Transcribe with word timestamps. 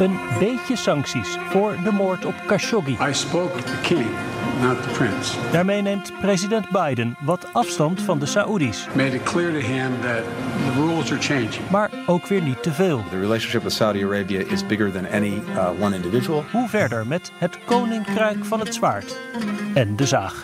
Een 0.00 0.18
beetje 0.38 0.76
sancties 0.76 1.38
voor 1.48 1.76
de 1.84 1.92
moord 1.92 2.24
op 2.24 2.34
Khashoggi. 2.46 2.96
I 3.08 3.14
spoke 3.14 3.62
the 3.62 3.80
king, 3.82 4.06
not 4.60 4.82
the 4.82 4.88
prince. 4.88 5.38
Daarmee 5.50 5.82
neemt 5.82 6.12
president 6.20 6.68
Biden 6.68 7.16
wat 7.20 7.46
afstand 7.52 8.02
van 8.02 8.18
de 8.18 8.26
Saoedi's. 8.26 8.86
Made 8.94 9.14
it 9.14 9.22
clear 9.22 9.52
to 9.52 9.66
him 9.66 9.90
that 10.00 10.22
the 10.64 10.80
rules 10.80 11.12
are 11.12 11.20
changing. 11.20 11.70
Maar 11.70 11.90
ook 12.06 12.26
weer 12.26 12.42
niet 12.42 12.62
te 12.62 12.72
veel. 12.72 13.04
The 13.10 13.20
relationship 13.20 13.62
with 13.62 13.72
Saudi 13.72 14.04
Arabia 14.04 14.40
is 14.46 14.66
bigger 14.66 14.92
than 14.92 15.06
any 15.06 15.42
uh, 15.54 15.68
one 15.80 15.96
individual. 15.96 16.44
Hoe 16.52 16.68
verder 16.68 17.06
met 17.06 17.32
het 17.38 17.58
koninkrijk 17.64 18.44
van 18.44 18.60
het 18.60 18.74
zwaard 18.74 19.16
en 19.74 19.96
de 19.96 20.06
zaag. 20.06 20.42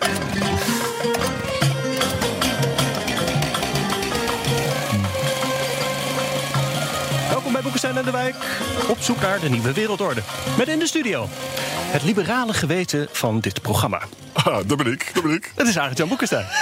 Bij 7.62 7.70
Boekenstein 7.70 7.96
en 7.96 8.12
de 8.12 8.18
Wijk. 8.18 8.60
Op 8.88 8.98
zoek 9.00 9.20
naar 9.20 9.40
de 9.40 9.48
nieuwe 9.48 9.72
wereldorde. 9.72 10.22
Met 10.58 10.68
in 10.68 10.78
de 10.78 10.86
studio 10.86 11.26
het 11.68 12.02
liberale 12.02 12.54
geweten 12.54 13.08
van 13.12 13.40
dit 13.40 13.62
programma. 13.62 14.02
Ah, 14.32 14.58
dat 14.66 14.76
ben 14.76 14.92
ik, 14.92 15.10
dat 15.14 15.22
ben 15.22 15.32
ik. 15.32 15.52
Het 15.54 15.66
is 15.66 15.78
Arend 15.78 15.98
Jan 15.98 16.08
Boekenstein. 16.08 16.46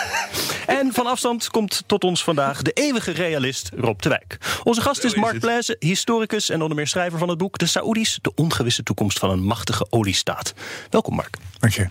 En 0.66 0.92
van 0.92 1.06
afstand 1.06 1.50
komt 1.50 1.82
tot 1.86 2.04
ons 2.04 2.24
vandaag 2.24 2.62
de 2.62 2.72
eeuwige 2.72 3.10
realist 3.10 3.70
Rob 3.76 4.00
de 4.00 4.08
Wijk. 4.08 4.38
Onze 4.64 4.80
gast 4.80 5.04
is 5.04 5.14
Mark 5.14 5.40
Blaise, 5.40 5.76
historicus 5.78 6.50
en 6.50 6.62
onder 6.62 6.76
meer 6.76 6.86
schrijver 6.86 7.18
van 7.18 7.28
het 7.28 7.38
boek 7.38 7.58
De 7.58 7.66
Saoedi's, 7.66 8.18
de 8.22 8.32
ongewisse 8.34 8.82
toekomst 8.82 9.18
van 9.18 9.30
een 9.30 9.44
machtige 9.44 9.86
oliestaat. 9.90 10.54
Welkom 10.90 11.14
Mark. 11.14 11.36
Dank 11.58 11.72
je. 11.72 11.88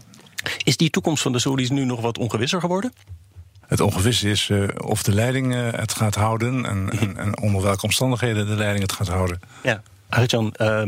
Is 0.64 0.78
die 0.78 0.90
toekomst 0.90 1.24
van 1.24 1.32
de 1.32 1.40
Saoedi's 1.40 1.70
nu 1.70 1.86
nog 1.86 2.02
wat 2.02 2.18
ongewisser 2.18 2.60
geworden? 2.60 2.94
Het 3.68 3.82
ongewisse 3.82 4.30
is 4.30 4.50
uh, 4.50 4.68
of 4.78 5.04
de 5.04 5.14
leiding 5.14 5.56
uh, 5.56 5.68
het 5.72 5.94
gaat 5.94 6.16
houden 6.16 6.66
en, 6.66 6.90
en, 7.00 7.18
en, 7.18 7.40
onder 7.42 7.62
welke 7.62 7.82
omstandigheden 7.82 8.48
de 8.48 8.56
leiding 8.56 8.82
het 8.82 8.92
gaat 8.92 9.08
houden. 9.08 9.40
Ja. 9.64 9.82
Arjan, 10.10 10.54
uh, 10.58 10.84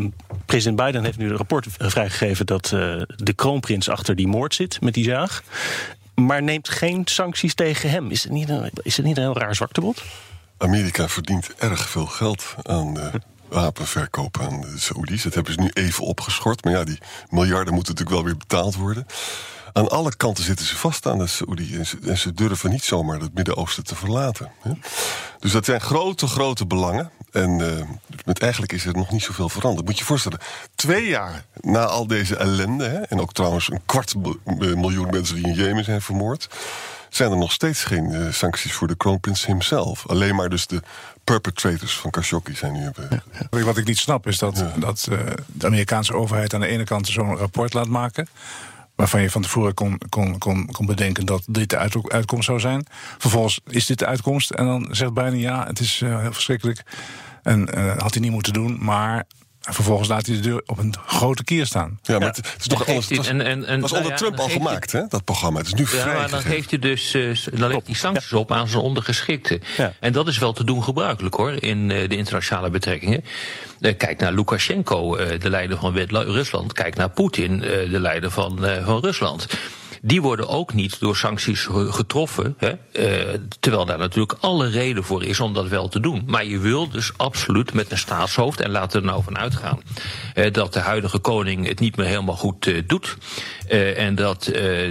president 0.45 0.85
Biden 0.85 1.03
heeft 1.03 1.17
nu 1.17 1.29
een 1.29 1.37
rapport 1.37 1.65
vrijgegeven 1.77 2.45
dat 2.45 2.67
de 3.15 3.33
kroonprins 3.35 3.89
achter 3.89 4.15
die 4.15 4.27
moord 4.27 4.55
zit 4.55 4.81
met 4.81 4.93
die 4.93 5.03
zaag. 5.03 5.43
Maar 6.15 6.43
neemt 6.43 6.69
geen 6.69 7.01
sancties 7.05 7.53
tegen 7.53 7.89
hem. 7.89 8.11
Is 8.11 8.23
het 8.23 8.31
niet 8.31 8.49
een, 8.49 8.71
is 8.81 8.97
het 8.97 9.05
niet 9.05 9.17
een 9.17 9.23
heel 9.23 9.37
raar 9.37 9.55
zwaktebod? 9.55 10.03
Amerika 10.57 11.07
verdient 11.07 11.55
erg 11.55 11.89
veel 11.89 12.05
geld 12.05 12.55
aan 12.63 12.93
de 12.93 13.11
wapenverkoop 13.49 14.39
aan 14.41 14.61
de 14.61 14.73
Saoedi's. 14.75 15.23
Dat 15.23 15.33
hebben 15.33 15.53
ze 15.53 15.59
nu 15.59 15.69
even 15.73 16.03
opgeschort. 16.03 16.63
Maar 16.63 16.73
ja, 16.73 16.83
die 16.83 16.97
miljarden 17.29 17.73
moeten 17.73 17.93
natuurlijk 17.93 18.21
wel 18.21 18.31
weer 18.31 18.37
betaald 18.37 18.75
worden. 18.75 19.05
Aan 19.77 19.89
alle 19.89 20.15
kanten 20.15 20.43
zitten 20.43 20.65
ze 20.65 20.75
vast 20.75 21.05
aan 21.07 21.17
de 21.17 21.27
Saoedi. 21.27 21.77
En 21.77 21.85
ze, 21.85 21.97
en 22.05 22.17
ze 22.17 22.33
durven 22.33 22.69
niet 22.69 22.83
zomaar 22.83 23.19
het 23.19 23.33
Midden-Oosten 23.33 23.83
te 23.83 23.95
verlaten. 23.95 24.51
Hè? 24.61 24.71
Dus 25.39 25.51
dat 25.51 25.65
zijn 25.65 25.81
grote, 25.81 26.27
grote 26.27 26.65
belangen. 26.65 27.11
En 27.31 27.59
uh, 27.59 27.69
met 28.25 28.39
eigenlijk 28.39 28.71
is 28.71 28.85
er 28.85 28.93
nog 28.93 29.11
niet 29.11 29.23
zoveel 29.23 29.49
veranderd. 29.49 29.85
Moet 29.85 29.93
je 29.93 29.99
je 29.99 30.07
voorstellen, 30.07 30.39
twee 30.75 31.07
jaar 31.07 31.45
na 31.61 31.85
al 31.85 32.07
deze 32.07 32.35
ellende... 32.35 32.87
Hè, 32.87 32.97
en 33.01 33.21
ook 33.21 33.33
trouwens 33.33 33.71
een 33.71 33.81
kwart 33.85 34.15
miljoen 34.55 35.09
mensen 35.09 35.35
die 35.35 35.45
in 35.45 35.53
Jemen 35.53 35.83
zijn 35.83 36.01
vermoord... 36.01 36.49
zijn 37.09 37.31
er 37.31 37.37
nog 37.37 37.51
steeds 37.51 37.83
geen 37.83 38.11
uh, 38.11 38.31
sancties 38.31 38.73
voor 38.73 38.87
de 38.87 38.95
kroonprins 38.95 39.45
hemzelf. 39.45 40.07
Alleen 40.07 40.35
maar 40.35 40.49
dus 40.49 40.67
de 40.67 40.81
perpetrators 41.23 41.97
van 41.97 42.11
Khashoggi 42.11 42.55
zijn 42.55 42.73
nu... 42.73 42.79
Ja, 42.79 42.91
ja. 43.51 43.63
Wat 43.63 43.77
ik 43.77 43.85
niet 43.85 43.97
snap 43.97 44.27
is 44.27 44.37
dat, 44.37 44.57
ja. 44.57 44.73
dat 44.79 45.07
uh, 45.11 45.19
de 45.45 45.65
Amerikaanse 45.65 46.13
overheid 46.13 46.53
aan 46.53 46.61
de 46.61 46.67
ene 46.67 46.83
kant 46.83 47.07
zo'n 47.07 47.37
rapport 47.37 47.73
laat 47.73 47.87
maken 47.87 48.27
waarvan 48.97 49.21
je 49.21 49.31
van 49.31 49.41
tevoren 49.41 49.73
kon, 49.73 49.97
kon, 50.09 50.37
kon, 50.37 50.65
kon 50.71 50.85
bedenken 50.85 51.25
dat 51.25 51.43
dit 51.47 51.69
de 51.69 51.77
uit, 51.77 52.11
uitkomst 52.11 52.45
zou 52.45 52.59
zijn. 52.59 52.85
Vervolgens 53.17 53.59
is 53.67 53.85
dit 53.85 53.99
de 53.99 54.05
uitkomst 54.05 54.49
en 54.49 54.65
dan 54.65 54.87
zegt 54.91 55.13
bijna 55.13 55.35
ja, 55.35 55.65
het 55.67 55.79
is 55.79 56.01
uh, 56.01 56.19
heel 56.19 56.33
verschrikkelijk. 56.33 56.83
En 57.43 57.69
uh, 57.77 57.97
had 57.97 58.13
hij 58.13 58.21
niet 58.21 58.31
moeten 58.31 58.53
doen, 58.53 58.77
maar 58.79 59.25
vervolgens 59.73 60.09
laat 60.09 60.25
hij 60.25 60.35
de 60.35 60.41
deur 60.41 60.61
op 60.65 60.77
een 60.77 60.95
grote 61.05 61.43
kier 61.43 61.65
staan. 61.65 61.99
Ja, 62.01 62.13
maar 62.13 62.21
ja. 62.21 62.27
het, 62.27 62.55
is 62.59 62.67
toch 62.67 62.87
alles. 62.87 63.07
Het 63.09 63.17
was, 63.17 63.27
en, 63.27 63.41
en, 63.41 63.65
en, 63.65 63.79
was 63.81 63.91
onder 63.91 64.09
nou 64.09 64.23
ja, 64.23 64.27
Trump 64.27 64.39
al 64.39 64.49
gemaakt, 64.49 64.91
hè, 64.91 65.07
dat 65.07 65.23
programma. 65.23 65.57
Het 65.57 65.67
is 65.67 65.73
nu 65.73 65.81
ja, 65.81 65.87
vrij. 65.87 66.15
Maar 66.15 66.29
dan 66.29 66.41
geeft 66.41 66.69
hij 66.69 66.79
dus 66.79 67.13
uh, 67.13 67.37
dan 67.53 67.69
legt 67.69 67.85
hij 67.85 67.95
sancties 67.95 68.33
op 68.33 68.51
aan 68.51 68.67
zijn 68.67 68.83
ondergeschikten. 68.83 69.61
Ja. 69.77 69.93
En 69.99 70.13
dat 70.13 70.27
is 70.27 70.37
wel 70.37 70.53
te 70.53 70.63
doen 70.63 70.83
gebruikelijk 70.83 71.35
hoor 71.35 71.63
in 71.63 71.89
uh, 71.89 72.09
de 72.09 72.15
internationale 72.15 72.69
betrekkingen. 72.69 73.23
Uh, 73.79 73.97
kijk 73.97 74.19
naar 74.19 74.33
Lukashenko, 74.33 75.15
de 75.15 75.49
leider 75.49 75.77
van 75.77 75.97
Rusland. 76.07 76.73
Kijk 76.73 76.95
naar 76.95 77.09
Poetin, 77.09 77.59
de 77.59 77.99
leider 77.99 78.31
van, 78.31 78.59
van 78.85 78.99
Rusland 78.99 79.47
die 80.01 80.21
worden 80.21 80.47
ook 80.47 80.73
niet 80.73 80.99
door 80.99 81.15
sancties 81.15 81.67
getroffen. 81.71 82.55
Hè? 82.57 82.69
Uh, 82.69 83.33
terwijl 83.59 83.85
daar 83.85 83.97
natuurlijk 83.97 84.37
alle 84.39 84.69
reden 84.69 85.03
voor 85.03 85.23
is 85.23 85.39
om 85.39 85.53
dat 85.53 85.67
wel 85.67 85.87
te 85.87 85.99
doen. 85.99 86.23
Maar 86.25 86.45
je 86.45 86.59
wil 86.59 86.89
dus 86.89 87.11
absoluut 87.17 87.73
met 87.73 87.91
een 87.91 87.97
staatshoofd, 87.97 88.61
en 88.61 88.71
laten 88.71 89.01
we 89.01 89.07
er 89.07 89.13
nou 89.13 89.23
van 89.23 89.37
uitgaan, 89.37 89.81
uh, 90.35 90.51
dat 90.51 90.73
de 90.73 90.79
huidige 90.79 91.19
koning 91.19 91.67
het 91.67 91.79
niet 91.79 91.95
meer 91.95 92.05
helemaal 92.05 92.35
goed 92.35 92.65
uh, 92.65 92.81
doet. 92.87 93.17
en 93.95 94.15
dat 94.15 94.43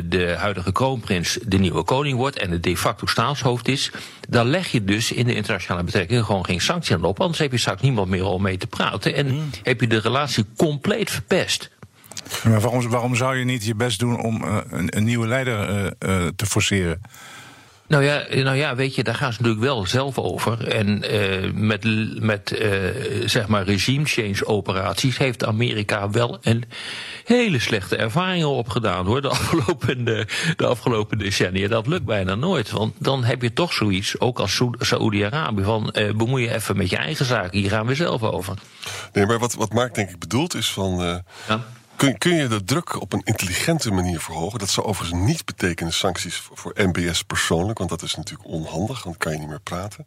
de 0.05 0.35
huidige 0.39 0.73
kroonprins 0.73 1.39
de 1.47 1.59
nieuwe 1.59 1.83
koning 1.83 2.17
wordt 2.17 2.39
en 2.39 2.51
het 2.51 2.63
de 2.63 2.77
facto 2.77 3.07
staatshoofd 3.07 3.69
is. 3.69 3.91
Dan 4.29 4.47
leg 4.47 4.69
je 4.69 4.85
dus 4.85 5.13
in 5.13 5.27
de 5.27 5.35
internationale 5.35 5.85
betrekkingen 5.85 6.25
gewoon 6.25 6.45
geen 6.45 6.61
sancties 6.61 6.95
aan 6.95 7.05
op. 7.05 7.21
Anders 7.21 7.39
heb 7.39 7.53
je 7.53 7.59
straks 7.59 7.83
niemand 7.83 8.09
meer 8.09 8.25
om 8.25 8.43
mee 8.43 8.57
te 8.57 8.67
praten. 8.67 9.15
En 9.15 9.27
mm. 9.27 9.51
heb 9.63 9.81
je 9.81 9.87
de 9.87 9.99
relatie 9.99 10.45
compleet 10.57 11.11
verpest. 11.11 11.71
Maar 12.45 12.61
waarom, 12.61 12.89
waarom 12.89 13.17
zou 13.17 13.37
je 13.37 13.45
niet 13.45 13.65
je 13.65 13.75
best 13.75 13.99
doen 13.99 14.23
om 14.23 14.45
uh, 14.45 14.57
een, 14.71 14.97
een, 14.97 15.05
nieuwe 15.05 15.27
leider 15.27 15.71
uh, 15.71 15.85
uh, 15.85 16.27
te 16.37 16.47
forceren? 16.47 17.01
Nou 17.89 18.05
ja, 18.05 18.25
nou 18.31 18.57
ja, 18.57 18.75
weet 18.75 18.95
je, 18.95 19.03
daar 19.03 19.15
gaan 19.15 19.33
ze 19.33 19.39
natuurlijk 19.39 19.67
wel 19.67 19.87
zelf 19.87 20.19
over. 20.19 20.69
En 20.69 21.15
uh, 21.15 21.53
met, 21.53 21.85
met 22.21 22.59
uh, 22.61 22.69
zeg 23.25 23.47
maar 23.47 23.65
regime 23.65 24.05
change 24.05 24.47
operaties 24.47 25.19
heeft 25.19 25.45
Amerika 25.45 26.11
wel 26.11 26.39
een 26.43 26.65
hele 27.25 27.59
slechte 27.59 27.97
ervaringen 27.97 28.49
opgedaan 28.49 29.07
hoor. 29.07 29.23
De 29.23 29.29
afgelopen, 29.39 30.05
de, 30.05 30.27
de 30.57 30.67
afgelopen 30.67 31.19
decennia. 31.19 31.69
Dat 31.69 31.87
lukt 31.87 32.05
bijna 32.05 32.35
nooit. 32.35 32.71
Want 32.71 32.95
dan 32.99 33.25
heb 33.25 33.43
je 33.43 33.53
toch 33.53 33.73
zoiets, 33.73 34.21
ook 34.21 34.39
als 34.39 34.63
Saoedi-Arabië, 34.79 35.63
van 35.63 35.95
uh, 35.99 36.15
bemoei 36.15 36.43
je 36.43 36.55
even 36.55 36.77
met 36.77 36.91
je 36.91 36.97
eigen 36.97 37.25
zaken. 37.25 37.59
Hier 37.59 37.71
gaan 37.71 37.87
we 37.87 37.95
zelf 37.95 38.23
over. 38.23 38.55
Nee, 39.13 39.27
maar 39.27 39.39
wat, 39.39 39.55
wat 39.55 39.73
Mark 39.73 39.95
denk 39.95 40.11
ik 40.11 40.19
bedoelt 40.19 40.55
is 40.55 40.73
van. 40.73 41.23
Ja? 41.49 41.65
Kun, 41.97 42.19
kun, 42.19 42.35
je 42.35 42.49
de 42.49 42.65
druk 42.65 43.01
op 43.01 43.13
een 43.13 43.23
intelligente 43.25 43.91
manier 43.91 44.21
verhogen? 44.21 44.59
Dat 44.59 44.71
zou 44.71 44.87
overigens 44.87 45.21
niet 45.21 45.45
betekenen 45.45 45.93
sancties 45.93 46.49
voor, 46.53 46.73
MBS 46.77 47.23
persoonlijk, 47.23 47.79
want 47.79 47.91
dat 47.91 48.03
is 48.03 48.15
natuurlijk 48.15 48.49
onhandig, 48.49 49.03
want 49.03 49.17
kan 49.17 49.33
je 49.33 49.39
niet 49.39 49.49
meer 49.49 49.61
praten. 49.61 50.07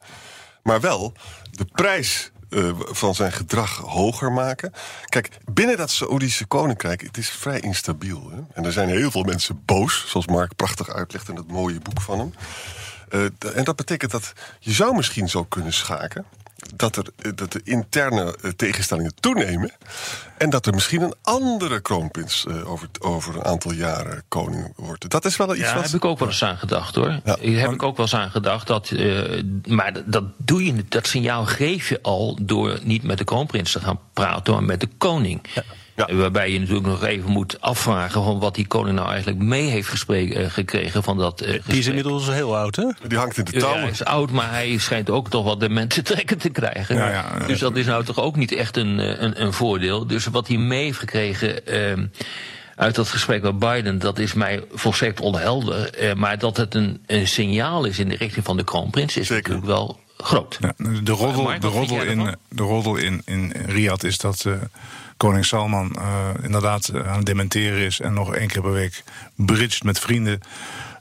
Maar 0.64 0.82
wel 0.82 1.14
de 1.52 1.66
prijs 1.66 2.32
uh, 2.50 2.72
van 2.76 3.16
zijn 3.16 3.32
gedrag 3.32 3.78
hoger 3.78 4.32
maken. 4.32 4.74
Kijk, 5.06 5.30
binnen 5.46 5.78
dat 5.78 5.92
Saoedische 5.92 6.46
koninkrijk, 6.46 7.02
het 7.02 7.18
is 7.18 7.30
vrij 7.30 7.60
instabiel. 7.60 8.30
Hè? 8.30 8.40
En 8.54 8.66
er 8.66 8.72
zijn 8.72 8.90
heel 8.90 9.12
veel 9.12 9.24
mensen 9.24 9.62
boos, 9.66 10.06
zoals 10.08 10.28
Mark 10.28 10.56
prachtig 10.56 10.90
uitlegt 10.90 11.30
in 11.30 11.36
dat 11.36 11.48
mooie 11.48 11.80
boek 11.80 12.02
van 12.02 12.20
hem. 12.20 12.34
Uh, 13.10 13.56
en 13.58 13.64
dat 13.64 13.76
betekent 13.76 14.12
dat 14.12 14.34
je 14.60 14.72
zou 14.72 14.96
misschien 14.96 15.30
zo 15.30 15.44
kunnen 15.44 15.74
schaken 15.74 16.26
dat, 16.76 16.96
er, 16.96 17.36
dat 17.36 17.52
de 17.52 17.62
interne 17.64 18.36
tegenstellingen 18.56 19.14
toenemen. 19.20 19.72
En 20.38 20.50
dat 20.50 20.66
er 20.66 20.74
misschien 20.74 21.02
een 21.02 21.16
andere 21.22 21.80
kroonprins 21.80 22.46
uh, 22.48 22.72
over, 22.72 22.88
over 23.00 23.36
een 23.36 23.44
aantal 23.44 23.72
jaren 23.72 24.24
koning 24.28 24.74
wordt. 24.76 25.10
Dat 25.10 25.26
is 25.26 25.38
wel 25.38 25.48
iets 25.48 25.58
ja, 25.58 25.66
wat... 25.66 25.74
daar 25.74 25.84
heb 25.84 25.94
ik 25.94 26.06
ook 26.06 26.20
wel 26.20 26.28
eens 26.28 26.44
aan 26.44 26.58
gedacht 26.58 26.96
hoor. 26.96 27.10
Ja. 27.10 27.22
Daar 27.24 27.38
heb 27.42 27.72
ik 27.72 27.84
ook 27.84 27.98
wel 27.98 28.06
eens 28.06 28.16
aan 28.16 28.32
gedacht. 28.32 28.68
Dat, 28.68 28.90
uh, 28.90 29.44
maar 29.68 30.02
dat 30.06 30.24
doe 30.38 30.66
je 30.66 30.86
Dat 30.90 31.08
signaal 31.08 31.46
geef 31.46 31.90
je 31.90 32.00
al 32.02 32.38
door 32.42 32.80
niet 32.84 33.04
met 33.04 33.18
de 33.18 33.24
kroonprins 33.24 33.72
te 33.72 33.80
gaan 33.80 34.00
praten, 34.14 34.54
maar 34.54 34.64
met 34.64 34.80
de 34.80 34.90
koning. 34.98 35.42
Ja. 35.54 35.64
Ja. 36.08 36.16
Waarbij 36.16 36.52
je 36.52 36.60
natuurlijk 36.60 36.88
nog 36.88 37.04
even 37.04 37.30
moet 37.30 37.62
afvragen 37.62 38.24
van 38.24 38.40
wat 38.40 38.56
die 38.56 38.68
koning 38.68 38.96
nou 38.96 39.10
eigenlijk 39.10 39.42
mee 39.42 39.70
heeft 39.70 39.88
gesprek, 39.88 40.38
uh, 40.38 40.46
gekregen 40.50 41.04
van 41.04 41.18
dat 41.18 41.42
uh, 41.42 41.48
gesprek. 41.48 41.70
Die 41.70 41.80
is 41.80 41.88
inmiddels 41.88 42.28
heel 42.28 42.58
oud, 42.58 42.76
hè? 42.76 42.86
Die 43.08 43.18
hangt 43.18 43.38
in 43.38 43.44
de 43.44 43.52
touw. 43.52 43.74
Ja, 43.74 43.80
hij 43.80 43.90
is 43.90 44.04
oud, 44.04 44.32
maar 44.32 44.50
hij 44.52 44.78
schijnt 44.78 45.10
ook 45.10 45.30
toch 45.30 45.44
wat 45.44 45.60
de 45.60 45.70
mensen 45.70 46.04
trekken 46.04 46.38
te 46.38 46.50
krijgen. 46.50 46.96
Ja, 46.96 47.10
ja, 47.10 47.48
dus 47.48 47.60
dat 47.60 47.76
is 47.76 47.86
nou 47.86 48.04
toch 48.04 48.20
ook 48.20 48.36
niet 48.36 48.52
echt 48.52 48.78
een, 48.78 49.24
een, 49.24 49.42
een 49.42 49.54
voordeel. 49.54 50.08
Dus 50.08 50.26
wat 50.26 50.48
hij 50.48 50.58
mee 50.58 50.84
heeft 50.84 51.00
gekregen... 51.00 51.60
Uh, 51.74 52.06
uit 52.76 52.96
dat 52.96 53.10
gesprek 53.10 53.42
met 53.42 53.60
Biden, 53.60 54.00
dat 54.00 54.20
is 54.20 54.34
mij 54.34 54.64
volstrekt 54.72 55.20
onhelder. 55.20 56.04
Uh, 56.04 56.14
maar 56.14 56.38
dat 56.38 56.58
het 56.58 56.76
een, 56.76 57.04
een 57.06 57.28
signaal 57.28 57.86
is 57.86 58.00
in 58.00 58.10
de 58.10 58.16
richting 58.16 58.46
van 58.46 58.58
de 58.58 58.64
kroonprins, 58.64 59.18
is 59.18 59.28
Zeker. 59.28 59.50
natuurlijk 59.50 59.68
wel 59.68 60.00
groot. 60.18 60.58
Ja, 60.60 60.74
de 60.78 61.12
roddel, 61.12 61.60
de 61.60 61.68
roddel, 61.68 62.02
in, 62.02 62.36
de 62.50 62.64
roddel 62.64 62.96
in, 62.96 63.22
in 63.26 63.54
Riyadh 63.66 64.06
is 64.06 64.18
dat 64.18 64.44
uh, 64.48 64.54
koning 65.20 65.46
Salman 65.46 65.96
inderdaad 66.42 66.92
aan 66.94 67.18
het 67.18 67.26
dementeren 67.26 67.80
is 67.80 68.00
en 68.00 68.14
nog 68.14 68.36
één 68.36 68.48
keer 68.48 68.62
per 68.62 68.72
week 68.72 69.04
bridged 69.36 69.84
met 69.84 70.00
vrienden 70.00 70.40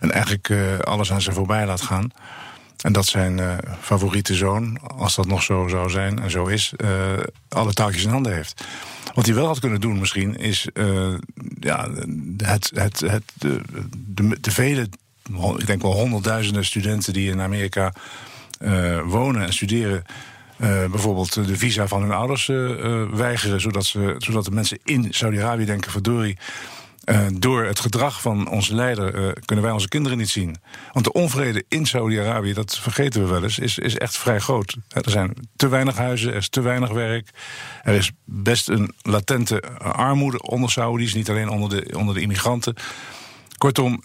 en 0.00 0.10
eigenlijk 0.12 0.52
alles 0.84 1.12
aan 1.12 1.22
ze 1.22 1.32
voorbij 1.32 1.66
laat 1.66 1.82
gaan. 1.82 2.10
En 2.78 2.92
dat 2.92 3.06
zijn 3.06 3.60
favoriete 3.80 4.34
zoon, 4.34 4.78
als 4.96 5.14
dat 5.14 5.26
nog 5.26 5.42
zo 5.42 5.68
zou 5.68 5.90
zijn 5.90 6.18
en 6.22 6.30
zo 6.30 6.46
is, 6.46 6.72
alle 7.48 7.72
taakjes 7.72 8.04
in 8.04 8.10
handen 8.10 8.34
heeft. 8.34 8.64
Wat 9.14 9.26
hij 9.26 9.34
wel 9.34 9.46
had 9.46 9.60
kunnen 9.60 9.80
doen 9.80 9.98
misschien, 9.98 10.36
is 10.36 10.68
ja, 11.60 11.88
het, 12.36 12.70
het, 12.74 13.00
het, 13.00 13.22
de, 13.34 13.60
de, 13.92 14.38
de 14.40 14.50
vele, 14.50 14.88
ik 15.56 15.66
denk 15.66 15.82
wel 15.82 15.92
honderdduizenden 15.92 16.64
studenten 16.64 17.12
die 17.12 17.30
in 17.30 17.40
Amerika 17.40 17.92
wonen 19.04 19.42
en 19.42 19.52
studeren. 19.52 20.04
Uh, 20.60 20.84
bijvoorbeeld 20.90 21.34
de 21.34 21.56
visa 21.56 21.88
van 21.88 22.02
hun 22.02 22.12
ouders 22.12 22.48
uh, 22.48 23.10
weigeren, 23.10 23.60
zodat, 23.60 23.84
ze, 23.84 24.14
zodat 24.18 24.44
de 24.44 24.50
mensen 24.50 24.78
in 24.84 25.06
Saudi-Arabië 25.10 25.64
denken: 25.64 25.90
verdorie. 25.90 26.36
door 27.32 27.64
het 27.64 27.80
gedrag 27.80 28.20
van 28.20 28.48
onze 28.48 28.74
leider 28.74 29.36
kunnen 29.44 29.64
wij 29.64 29.72
onze 29.72 29.88
kinderen 29.88 30.18
niet 30.18 30.28
zien. 30.28 30.56
Want 30.92 31.04
de 31.04 31.12
onvrede 31.12 31.64
in 31.68 31.86
Saudi-Arabië, 31.86 32.52
dat 32.52 32.78
vergeten 32.78 33.22
we 33.22 33.28
wel 33.28 33.42
eens, 33.42 33.58
is, 33.58 33.78
is 33.78 33.96
echt 33.96 34.16
vrij 34.16 34.38
groot. 34.38 34.76
Er 34.88 35.10
zijn 35.10 35.34
te 35.56 35.68
weinig 35.68 35.96
huizen, 35.96 36.30
er 36.30 36.36
is 36.36 36.48
te 36.48 36.60
weinig 36.60 36.90
werk. 36.90 37.30
Er 37.82 37.94
is 37.94 38.10
best 38.24 38.68
een 38.68 38.94
latente 39.02 39.62
armoede 39.78 40.42
onder 40.42 40.70
Saudis, 40.70 41.14
niet 41.14 41.30
alleen 41.30 41.48
onder 41.48 41.68
de, 41.68 41.98
onder 41.98 42.14
de 42.14 42.20
immigranten. 42.20 42.74
Kortom, 43.58 44.02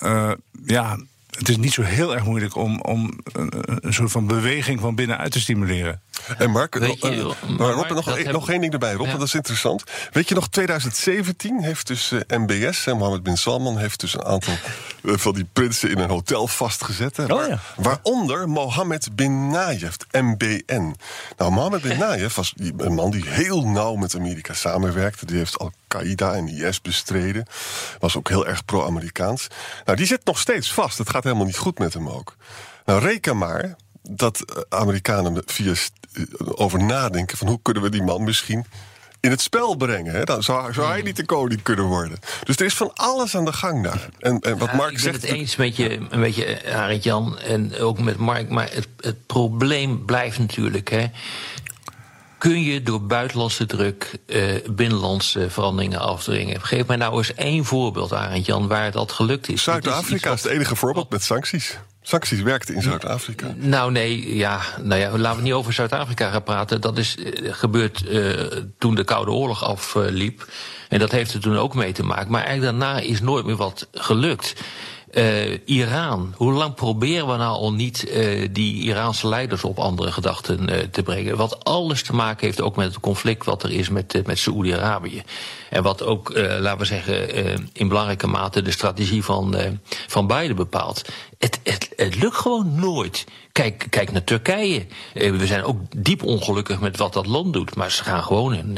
ja, 0.66 0.98
het 1.38 1.50
is 1.50 1.58
niet 1.58 1.74
zo 1.74 1.82
heel 1.82 2.14
erg 2.16 2.26
moeilijk 2.26 2.56
om, 2.56 2.82
om 2.82 3.20
een, 3.24 3.52
een 3.86 3.94
soort 3.94 4.12
van 4.12 4.28
beweging 4.28 4.80
van 4.80 4.96
binnenuit 4.96 5.32
te 5.32 5.40
stimuleren. 5.40 6.02
En 6.38 6.52
Mark, 6.52 6.80
nog, 6.80 7.04
uh, 7.04 7.20
Rob, 7.58 7.90
nog, 7.90 8.24
nog 8.32 8.50
één 8.50 8.62
ding 8.62 8.74
erbij, 8.74 8.94
Rob, 8.94 9.12
dat 9.12 9.22
is 9.22 9.34
interessant. 9.34 9.84
Weet 10.12 10.30
je 10.30 10.36
nog, 10.36 10.50
2017 10.50 11.62
heeft 11.62 11.88
dus 11.88 12.12
uh, 12.12 12.20
eh, 12.28 12.40
MBS, 12.40 12.86
en 12.86 12.98
Mohammed 12.98 13.24
bin 13.24 13.38
Salman, 13.38 13.78
heeft 13.78 14.00
dus 14.00 14.14
een 14.14 14.24
aantal 14.24 14.54
uh, 15.02 15.18
van 15.18 15.34
die 15.34 15.48
prinsen 15.54 15.90
in 15.90 16.00
een 16.00 16.10
hotel 16.10 16.48
vastgezet. 16.48 17.18
Hè, 17.18 17.34
oh, 17.34 17.48
ja. 17.48 17.60
Waaronder 17.76 18.50
Mohammed 18.50 19.16
bin 19.16 19.50
Nayef, 19.50 19.98
MBN. 20.12 20.96
Nou, 21.38 21.52
Mohammed 21.52 21.82
bin 21.82 21.98
Nayef 21.98 22.36
was 22.36 22.54
een 22.78 22.94
man 22.94 23.12
die 23.12 23.26
heel 23.28 23.68
nauw 23.68 23.96
met 23.96 24.16
Amerika 24.16 24.54
samenwerkte. 24.54 25.26
Die 25.26 25.38
heeft 25.38 25.60
Al-Qaeda 25.60 26.34
en 26.34 26.48
IS 26.48 26.82
bestreden. 26.82 27.46
Was 28.00 28.18
ook 28.18 28.30
heel 28.30 28.48
erg 28.48 28.66
pro-Amerikaans. 28.66 29.48
Nou, 29.86 29.98
die 29.98 30.08
zit 30.08 30.26
nog 30.26 30.40
steeds 30.40 30.74
vast. 30.74 30.98
Het 30.98 31.10
gaat 31.10 31.24
helemaal 31.24 31.46
niet 31.46 31.58
goed 31.58 31.80
met 31.80 31.94
hem 31.94 32.10
ook. 32.10 32.36
Nou, 32.86 33.02
reken 33.02 33.38
maar 33.38 33.76
dat 34.10 34.66
Amerikanen 34.70 35.44
via 35.46 35.74
over 36.56 36.84
nadenken 36.84 37.38
van 37.38 37.48
hoe 37.48 37.60
kunnen 37.62 37.84
we 37.84 37.90
die 37.90 38.04
man 38.04 38.24
misschien 38.24 38.66
in 39.24 39.30
het 39.30 39.42
spel 39.42 39.76
brengen. 39.76 40.14
Hè? 40.14 40.24
Dan 40.24 40.44
zou, 40.44 40.74
zou, 40.74 40.88
hij 40.88 41.02
niet 41.02 41.16
de 41.16 41.26
koning 41.26 41.62
kunnen 41.62 41.86
worden. 41.86 42.20
Dus 42.44 42.56
er 42.56 42.66
is 42.66 42.74
van 42.74 42.92
alles 42.94 43.36
aan 43.36 43.46
de 43.46 43.54
gang 43.54 43.84
daar. 43.84 44.10
En, 44.20 44.40
en 44.40 44.58
wat 44.58 44.74
Mark 44.74 44.92
ik 44.92 45.00
zegt. 45.00 45.16
Ik 45.16 45.22
ben 45.22 45.30
het 45.30 45.40
eens 45.40 45.56
met 45.56 45.76
je, 45.76 46.00
een 46.10 46.20
beetje, 46.20 46.46
eh, 46.46 46.76
Arend 46.76 47.04
Jan, 47.04 47.40
en 47.40 47.78
ook 47.78 48.00
met 48.00 48.18
Mark. 48.18 48.50
Maar 48.50 48.70
het, 48.72 48.88
het 49.00 49.26
probleem 49.26 50.06
blijft 50.06 50.40
natuurlijk. 50.40 50.90
Hè, 50.90 51.06
kun 52.38 52.62
je 52.62 52.84
door 52.84 53.02
buitenlandse 53.02 53.66
druk 53.66 54.20
uh, 54.26 54.56
binnenlandse 54.70 55.50
veranderingen 55.50 56.00
afdwingen? 56.00 56.62
Geef 56.62 56.88
mij 56.88 56.98
nou 56.98 57.18
eens 57.18 57.34
één 57.34 57.66
voorbeeld, 57.66 58.14
Arend 58.14 58.46
Jan, 58.46 58.68
waar 58.68 58.92
dat 58.92 59.12
gelukt 59.12 59.50
is. 59.50 59.64
Zuid-Afrika 59.64 60.32
is, 60.32 60.36
is, 60.36 60.44
het 60.44 60.52
enige 60.52 60.76
voorbeeld 60.76 61.10
met 61.10 61.24
sancties. 61.24 61.78
Sancties 62.06 62.42
werkten 62.42 62.76
in 62.76 62.82
Zuid-Afrika. 62.82 63.54
Nou 63.58 63.92
nee, 63.92 64.36
ja, 64.36 64.62
nou 64.82 65.02
ja, 65.02 65.18
laten 65.18 65.38
we 65.38 65.44
niet 65.44 65.54
over 65.54 65.74
Zuid-Afrika 65.74 66.30
gaan 66.30 66.44
praten. 66.44 66.82
Dat 66.82 66.98
is 66.98 67.18
uh, 67.18 67.54
gebeurd 67.54 68.04
uh, 68.10 68.32
toen 68.78 68.96
de 68.96 69.04
Koude 69.04 69.32
Oorlog 69.32 69.64
afliep. 69.64 70.48
en 70.90 71.00
dat 71.00 71.12
heeft 71.12 71.34
er 71.34 71.40
toen 71.40 71.58
ook 71.58 71.76
mee 71.76 71.92
te 71.92 72.04
maken. 72.04 72.32
Maar 72.32 72.44
eigenlijk 72.44 72.80
daarna 72.80 73.00
is 73.00 73.22
nooit 73.22 73.46
meer 73.46 73.56
wat 73.56 73.88
gelukt. 73.92 74.54
Uh, 75.14 75.58
Iran. 75.66 76.34
Hoe 76.38 76.54
lang 76.54 76.74
proberen 76.74 77.28
we 77.28 77.38
nou 77.38 77.58
al 77.58 77.74
niet 77.74 78.14
die 78.52 78.84
Iraanse 78.84 79.28
leiders 79.28 79.64
op 79.64 79.80
andere 79.80 80.12
gedachten 80.12 80.90
te 80.92 81.04
brengen? 81.04 81.38
Wat 81.38 81.64
alles 81.64 82.04
te 82.04 82.14
maken 82.14 82.46
heeft 82.46 82.62
ook 82.62 82.76
met 82.76 82.88
het 82.88 83.00
conflict 83.00 83.46
wat 83.46 83.64
er 83.64 83.72
is 83.72 83.90
met, 83.90 84.22
met 84.26 84.40
Saoedi-Arabië. 84.40 85.24
En 85.74 85.84
wat 85.84 86.04
ook, 86.04 86.34
laten 86.38 86.78
we 86.78 86.86
zeggen, 86.86 87.70
in 87.74 87.88
belangrijke 87.88 88.28
mate 88.28 88.62
de 88.62 88.72
strategie 88.72 89.24
van, 89.24 89.56
van 90.08 90.28
Biden 90.28 90.56
bepaalt. 90.56 91.02
Het, 91.40 91.60
het, 91.64 91.90
het 91.96 92.16
lukt 92.16 92.36
gewoon 92.36 92.76
nooit. 92.76 93.26
Kijk, 93.52 93.88
kijk 93.90 94.12
naar 94.12 94.24
Turkije. 94.24 94.86
we 95.14 95.46
zijn 95.46 95.64
ook 95.64 95.80
diep 95.98 96.24
ongelukkig 96.24 96.80
met 96.80 96.98
wat 96.98 97.14
dat 97.14 97.26
land 97.26 97.54
doet. 97.54 97.76
Maar 97.76 97.92
ze 97.92 98.04
gaan 98.04 98.24
gewoon 98.24 98.54
een, 98.54 98.78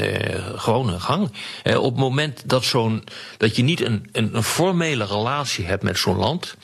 gewoon 0.59 0.89
een 0.89 1.01
gang. 1.01 1.31
op 1.63 1.83
het 1.83 1.95
moment 1.95 2.49
dat, 2.49 2.63
zo'n, 2.63 3.03
dat 3.37 3.55
je 3.55 3.63
niet 3.63 3.81
een, 3.81 4.09
een, 4.11 4.35
een 4.35 4.43
formele 4.43 5.05
relatie 5.05 5.65
hebt 5.65 5.83
met 5.83 5.97
zo'n 5.97 6.17
land. 6.17 6.55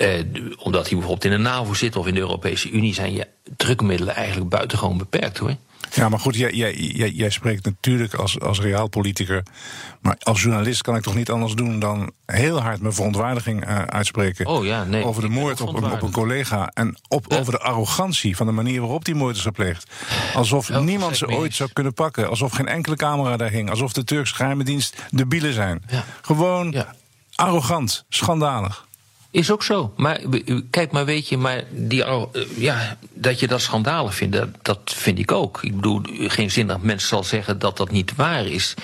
Eh, 0.00 0.24
omdat 0.58 0.88
hij 0.88 0.98
bijvoorbeeld 0.98 1.24
in 1.24 1.30
de 1.30 1.48
NAVO 1.48 1.74
zit 1.74 1.96
of 1.96 2.06
in 2.06 2.14
de 2.14 2.20
Europese 2.20 2.70
Unie, 2.70 2.94
zijn 2.94 3.12
je 3.12 3.26
drukmiddelen 3.56 4.14
eigenlijk 4.14 4.50
buitengewoon 4.50 4.98
beperkt 4.98 5.38
hoor. 5.38 5.56
Ja, 5.92 6.08
maar 6.08 6.18
goed, 6.18 6.36
jij, 6.36 6.52
jij, 6.52 6.74
jij, 6.74 7.10
jij 7.10 7.30
spreekt 7.30 7.64
natuurlijk 7.64 8.14
als, 8.14 8.40
als 8.40 8.60
realpolitiker. 8.60 9.42
Maar 10.00 10.16
als 10.22 10.42
journalist 10.42 10.82
kan 10.82 10.96
ik 10.96 11.02
toch 11.02 11.14
niet 11.14 11.30
anders 11.30 11.54
doen 11.54 11.78
dan 11.78 12.12
heel 12.26 12.60
hard 12.60 12.80
mijn 12.80 12.94
verontwaardiging 12.94 13.68
uh, 13.68 13.82
uitspreken. 13.82 14.46
Oh 14.46 14.64
ja, 14.64 14.84
nee, 14.84 15.04
over 15.04 15.22
de 15.22 15.28
moord 15.28 15.60
op 15.60 15.76
een, 15.76 15.92
op 15.92 16.02
een 16.02 16.10
collega. 16.10 16.70
En 16.74 16.98
op, 17.08 17.32
over 17.32 17.52
de 17.52 17.58
arrogantie 17.58 18.36
van 18.36 18.46
de 18.46 18.52
manier 18.52 18.80
waarop 18.80 19.04
die 19.04 19.14
moord 19.14 19.36
is 19.36 19.42
gepleegd. 19.42 19.90
Alsof 20.34 20.80
niemand 20.80 21.16
ze 21.16 21.28
ooit 21.28 21.54
zou 21.54 21.70
kunnen 21.72 21.94
pakken. 21.94 22.28
Alsof 22.28 22.52
geen 22.52 22.68
enkele 22.68 22.96
camera 22.96 23.36
daar 23.36 23.50
hing. 23.50 23.70
Alsof 23.70 23.92
de 23.92 24.04
Turkse 24.04 24.34
geheime 24.34 24.64
dienst 24.64 25.02
debielen 25.10 25.52
zijn. 25.52 25.82
Ja. 25.88 26.04
Gewoon 26.20 26.84
arrogant, 27.34 28.04
schandalig. 28.08 28.88
Is 29.30 29.50
ook 29.50 29.62
zo. 29.62 29.92
Maar 29.96 30.20
kijk, 30.70 30.90
maar 30.90 31.04
weet 31.04 31.28
je, 31.28 31.36
maar 31.36 31.64
die, 31.70 32.04
ja, 32.56 32.98
dat 33.12 33.40
je 33.40 33.46
dat 33.46 33.60
schandalig 33.60 34.14
vindt, 34.14 34.36
dat, 34.36 34.48
dat 34.62 34.80
vind 34.84 35.18
ik 35.18 35.32
ook. 35.32 35.58
Ik 35.62 35.76
bedoel, 35.76 36.02
geen 36.04 36.50
zin 36.50 36.66
dat 36.66 36.82
mensen 36.82 37.08
zal 37.08 37.24
zeggen 37.24 37.58
dat 37.58 37.76
dat 37.76 37.90
niet 37.90 38.14
waar 38.16 38.46
is. 38.46 38.74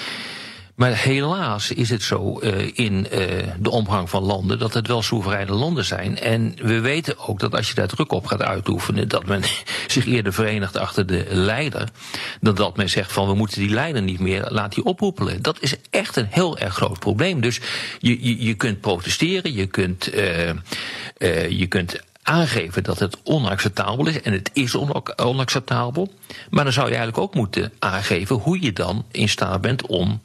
Maar 0.76 0.96
helaas 0.96 1.70
is 1.70 1.90
het 1.90 2.02
zo 2.02 2.40
uh, 2.42 2.70
in 2.74 3.06
uh, 3.12 3.18
de 3.58 3.70
omgang 3.70 4.10
van 4.10 4.22
landen 4.22 4.58
dat 4.58 4.74
het 4.74 4.86
wel 4.86 5.02
soevereine 5.02 5.52
landen 5.52 5.84
zijn. 5.84 6.18
En 6.18 6.54
we 6.62 6.80
weten 6.80 7.18
ook 7.18 7.38
dat 7.40 7.54
als 7.54 7.68
je 7.68 7.74
daar 7.74 7.88
druk 7.88 8.12
op 8.12 8.26
gaat 8.26 8.42
uitoefenen, 8.42 9.08
dat 9.08 9.26
men 9.26 9.42
zich 9.86 10.06
eerder 10.06 10.32
verenigt 10.32 10.76
achter 10.76 11.06
de 11.06 11.26
leider. 11.28 11.88
Dan 12.40 12.54
dat 12.54 12.76
men 12.76 12.88
zegt 12.88 13.12
van 13.12 13.28
we 13.28 13.34
moeten 13.34 13.60
die 13.60 13.70
leider 13.70 14.02
niet 14.02 14.20
meer 14.20 14.46
laten 14.48 14.84
oproepelen. 14.84 15.42
Dat 15.42 15.60
is 15.60 15.74
echt 15.90 16.16
een 16.16 16.28
heel 16.30 16.58
erg 16.58 16.74
groot 16.74 16.98
probleem. 16.98 17.40
Dus 17.40 17.60
je, 17.98 18.26
je, 18.26 18.44
je 18.44 18.54
kunt 18.54 18.80
protesteren, 18.80 19.52
je 19.52 19.66
kunt, 19.66 20.14
uh, 20.14 20.50
je 21.48 21.66
kunt 21.66 22.00
aangeven 22.22 22.82
dat 22.82 22.98
het 22.98 23.16
onacceptabel 23.22 24.06
is. 24.06 24.20
En 24.20 24.32
het 24.32 24.50
is 24.52 24.74
onacceptabel. 25.16 26.12
Maar 26.50 26.64
dan 26.64 26.72
zou 26.72 26.86
je 26.88 26.94
eigenlijk 26.94 27.24
ook 27.24 27.34
moeten 27.34 27.72
aangeven 27.78 28.36
hoe 28.36 28.62
je 28.62 28.72
dan 28.72 29.04
in 29.10 29.28
staat 29.28 29.60
bent 29.60 29.86
om 29.86 30.20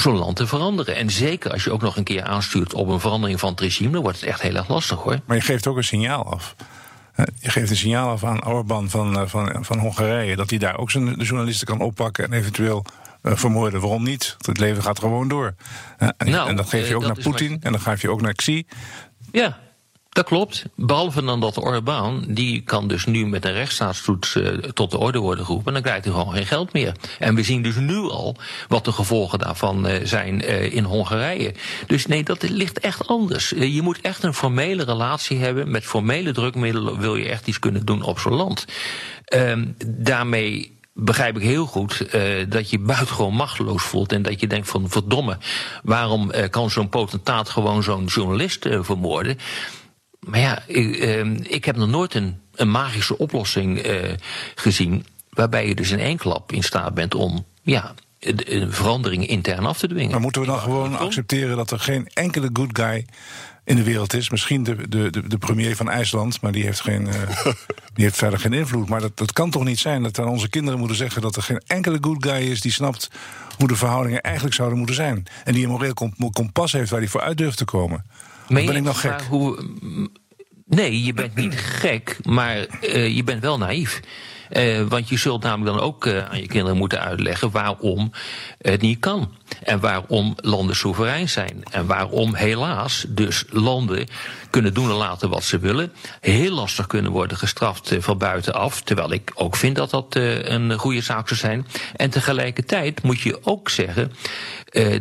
zo'n 0.00 0.16
land 0.16 0.36
te 0.36 0.46
veranderen. 0.46 0.96
En 0.96 1.10
zeker 1.10 1.52
als 1.52 1.64
je 1.64 1.72
ook 1.72 1.80
nog 1.80 1.96
een 1.96 2.04
keer 2.04 2.22
aanstuurt 2.22 2.74
op 2.74 2.88
een 2.88 3.00
verandering 3.00 3.40
van 3.40 3.50
het 3.50 3.60
regime, 3.60 3.90
dan 3.90 4.02
wordt 4.02 4.20
het 4.20 4.28
echt 4.28 4.42
heel 4.42 4.54
erg 4.54 4.68
lastig 4.68 4.98
hoor. 4.98 5.20
Maar 5.26 5.36
je 5.36 5.42
geeft 5.42 5.66
ook 5.66 5.76
een 5.76 5.84
signaal 5.84 6.32
af. 6.32 6.54
Je 7.40 7.50
geeft 7.50 7.70
een 7.70 7.76
signaal 7.76 8.10
af 8.10 8.24
aan 8.24 8.46
Orbán 8.46 8.90
van, 8.90 9.18
eh, 9.18 9.26
van, 9.26 9.64
van 9.64 9.78
Hongarije 9.78 10.36
dat 10.36 10.50
hij 10.50 10.58
daar 10.58 10.78
ook 10.78 10.90
zijn 10.90 11.04
de 11.04 11.24
journalisten 11.24 11.66
kan 11.66 11.80
oppakken 11.80 12.24
en 12.24 12.32
eventueel 12.32 12.84
uh, 13.22 13.36
vermoorden. 13.36 13.80
Waarom 13.80 14.02
niet? 14.02 14.36
Het 14.46 14.58
leven 14.58 14.82
gaat 14.82 14.98
gewoon 14.98 15.28
door. 15.28 15.54
en, 15.98 16.14
nou, 16.18 16.48
en, 16.48 16.56
dat 16.56 16.68
geef 16.68 16.88
je 16.88 16.96
ook 16.96 17.02
naar 17.02 17.18
Poetin 17.22 17.56
en 17.62 17.72
dan 17.72 17.80
geef 17.80 18.02
je 18.02 18.10
ook 18.10 18.20
naar 18.20 18.34
Xi. 18.34 18.66
Ja, 19.32 19.58
dat 20.16 20.24
klopt. 20.24 20.64
Behalve 20.74 21.24
dan 21.24 21.40
dat 21.40 21.56
Orbán, 21.56 22.24
die 22.28 22.62
kan 22.62 22.88
dus 22.88 23.06
nu 23.06 23.26
met 23.26 23.44
een 23.44 23.52
rechtsstaatstoets 23.52 24.34
uh, 24.34 24.48
tot 24.48 24.90
de 24.90 24.98
orde 24.98 25.18
worden 25.18 25.44
geroepen. 25.44 25.66
En 25.66 25.72
dan 25.72 25.82
krijgt 25.82 26.04
hij 26.04 26.14
gewoon 26.14 26.32
geen 26.32 26.46
geld 26.46 26.72
meer. 26.72 26.94
En 27.18 27.34
we 27.34 27.42
zien 27.42 27.62
dus 27.62 27.76
nu 27.76 27.96
al 27.96 28.36
wat 28.68 28.84
de 28.84 28.92
gevolgen 28.92 29.38
daarvan 29.38 29.88
uh, 29.88 29.94
zijn 30.04 30.42
uh, 30.42 30.74
in 30.74 30.84
Hongarije. 30.84 31.54
Dus 31.86 32.06
nee, 32.06 32.22
dat 32.22 32.48
ligt 32.48 32.80
echt 32.80 33.06
anders. 33.06 33.48
je 33.48 33.82
moet 33.82 34.00
echt 34.00 34.22
een 34.22 34.34
formele 34.34 34.84
relatie 34.84 35.38
hebben. 35.38 35.70
Met 35.70 35.84
formele 35.84 36.32
drukmiddelen 36.32 36.98
wil 36.98 37.16
je 37.16 37.28
echt 37.28 37.46
iets 37.46 37.58
kunnen 37.58 37.84
doen 37.84 38.02
op 38.02 38.18
zo'n 38.18 38.34
land. 38.34 38.64
Ehm, 39.24 39.64
daarmee 39.86 40.78
begrijp 40.92 41.36
ik 41.36 41.42
heel 41.42 41.66
goed 41.66 42.08
dat 42.48 42.70
je 42.70 42.78
buitengewoon 42.78 43.34
machteloos 43.34 43.82
voelt. 43.82 44.12
En 44.12 44.22
dat 44.22 44.40
je 44.40 44.46
denkt 44.46 44.68
van 44.68 44.88
verdomme, 44.88 45.38
waarom 45.82 46.30
kan 46.50 46.70
zo'n 46.70 46.88
potentaat 46.88 47.48
gewoon 47.48 47.82
zo'n 47.82 48.04
journalist 48.04 48.66
vermoorden? 48.80 49.38
Maar 50.26 50.40
ja, 50.40 50.62
ik, 50.66 50.96
uh, 50.96 51.36
ik 51.42 51.64
heb 51.64 51.76
nog 51.76 51.88
nooit 51.88 52.14
een, 52.14 52.40
een 52.54 52.70
magische 52.70 53.18
oplossing 53.18 53.86
uh, 53.86 54.12
gezien. 54.54 55.06
Waarbij 55.30 55.68
je 55.68 55.74
dus 55.74 55.90
in 55.90 55.98
één 55.98 56.16
klap 56.16 56.52
in 56.52 56.62
staat 56.62 56.94
bent 56.94 57.14
om 57.14 57.44
ja, 57.62 57.94
een 58.20 58.72
verandering 58.72 59.26
intern 59.26 59.66
af 59.66 59.78
te 59.78 59.88
dwingen. 59.88 60.10
Maar 60.10 60.20
moeten 60.20 60.40
we 60.40 60.46
dan 60.46 60.58
gewoon 60.58 60.98
accepteren 60.98 61.56
dat 61.56 61.70
er 61.70 61.80
geen 61.80 62.08
enkele 62.12 62.50
good 62.52 62.78
guy 62.78 63.06
in 63.64 63.76
de 63.76 63.82
wereld 63.82 64.14
is. 64.14 64.30
Misschien 64.30 64.62
de, 64.62 64.88
de, 64.88 65.28
de, 65.28 65.38
premier 65.38 65.76
van 65.76 65.90
IJsland, 65.90 66.40
maar 66.40 66.52
die 66.52 66.64
heeft, 66.64 66.80
geen, 66.80 67.04
die 67.94 68.04
heeft 68.04 68.16
verder 68.16 68.38
geen 68.38 68.52
invloed. 68.52 68.88
Maar 68.88 69.00
dat, 69.00 69.16
dat 69.16 69.32
kan 69.32 69.50
toch 69.50 69.64
niet 69.64 69.78
zijn 69.78 70.02
dat 70.02 70.16
we 70.16 70.22
aan 70.22 70.28
onze 70.28 70.48
kinderen 70.48 70.78
moeten 70.78 70.96
zeggen 70.96 71.22
dat 71.22 71.36
er 71.36 71.42
geen 71.42 71.62
enkele 71.66 71.98
good 72.00 72.26
guy 72.26 72.50
is 72.50 72.60
die 72.60 72.72
snapt 72.72 73.10
hoe 73.58 73.68
de 73.68 73.76
verhoudingen 73.76 74.20
eigenlijk 74.20 74.54
zouden 74.54 74.78
moeten 74.78 74.96
zijn. 74.96 75.26
En 75.44 75.52
die 75.52 75.64
een 75.64 75.70
moreel 75.70 75.94
kompas 76.32 76.72
heeft 76.72 76.90
waar 76.90 77.00
hij 77.00 77.08
voor 77.08 77.20
uit 77.20 77.38
durft 77.38 77.58
te 77.58 77.64
komen. 77.64 78.04
Ben 78.48 78.76
ik 78.76 78.82
nog 78.82 79.00
gek? 79.00 79.20
Hoe, 79.22 79.58
nee, 80.66 81.04
je 81.04 81.12
bent 81.12 81.34
niet 81.34 81.54
gek, 81.54 82.18
maar 82.22 82.66
uh, 82.82 83.16
je 83.16 83.24
bent 83.24 83.42
wel 83.42 83.58
naïef. 83.58 84.00
Uh, 84.50 84.82
want 84.88 85.08
je 85.08 85.18
zult 85.18 85.42
namelijk 85.42 85.76
dan 85.76 85.86
ook 85.86 86.06
uh, 86.06 86.24
aan 86.24 86.40
je 86.40 86.46
kinderen 86.46 86.76
moeten 86.76 87.00
uitleggen 87.00 87.50
waarom 87.50 88.12
het 88.58 88.80
niet 88.80 88.98
kan. 88.98 89.34
En 89.62 89.80
waarom 89.80 90.34
landen 90.36 90.76
soeverein 90.76 91.28
zijn. 91.28 91.62
En 91.70 91.86
waarom 91.86 92.34
helaas 92.34 93.06
dus 93.08 93.44
landen 93.50 94.06
kunnen 94.50 94.74
doen 94.74 94.88
en 94.88 94.96
laten 94.96 95.28
wat 95.28 95.44
ze 95.44 95.58
willen. 95.58 95.92
Heel 96.20 96.52
lastig 96.52 96.86
kunnen 96.86 97.12
worden 97.12 97.36
gestraft 97.36 97.92
uh, 97.92 98.02
van 98.02 98.18
buitenaf. 98.18 98.82
Terwijl 98.82 99.12
ik 99.12 99.32
ook 99.34 99.56
vind 99.56 99.76
dat 99.76 99.90
dat 99.90 100.14
een 100.14 100.78
goede 100.78 101.00
zaak 101.00 101.28
zou 101.28 101.40
zijn. 101.40 101.66
En 101.96 102.10
tegelijkertijd 102.10 103.02
moet 103.02 103.20
je 103.20 103.38
ook 103.42 103.70
zeggen 103.70 104.12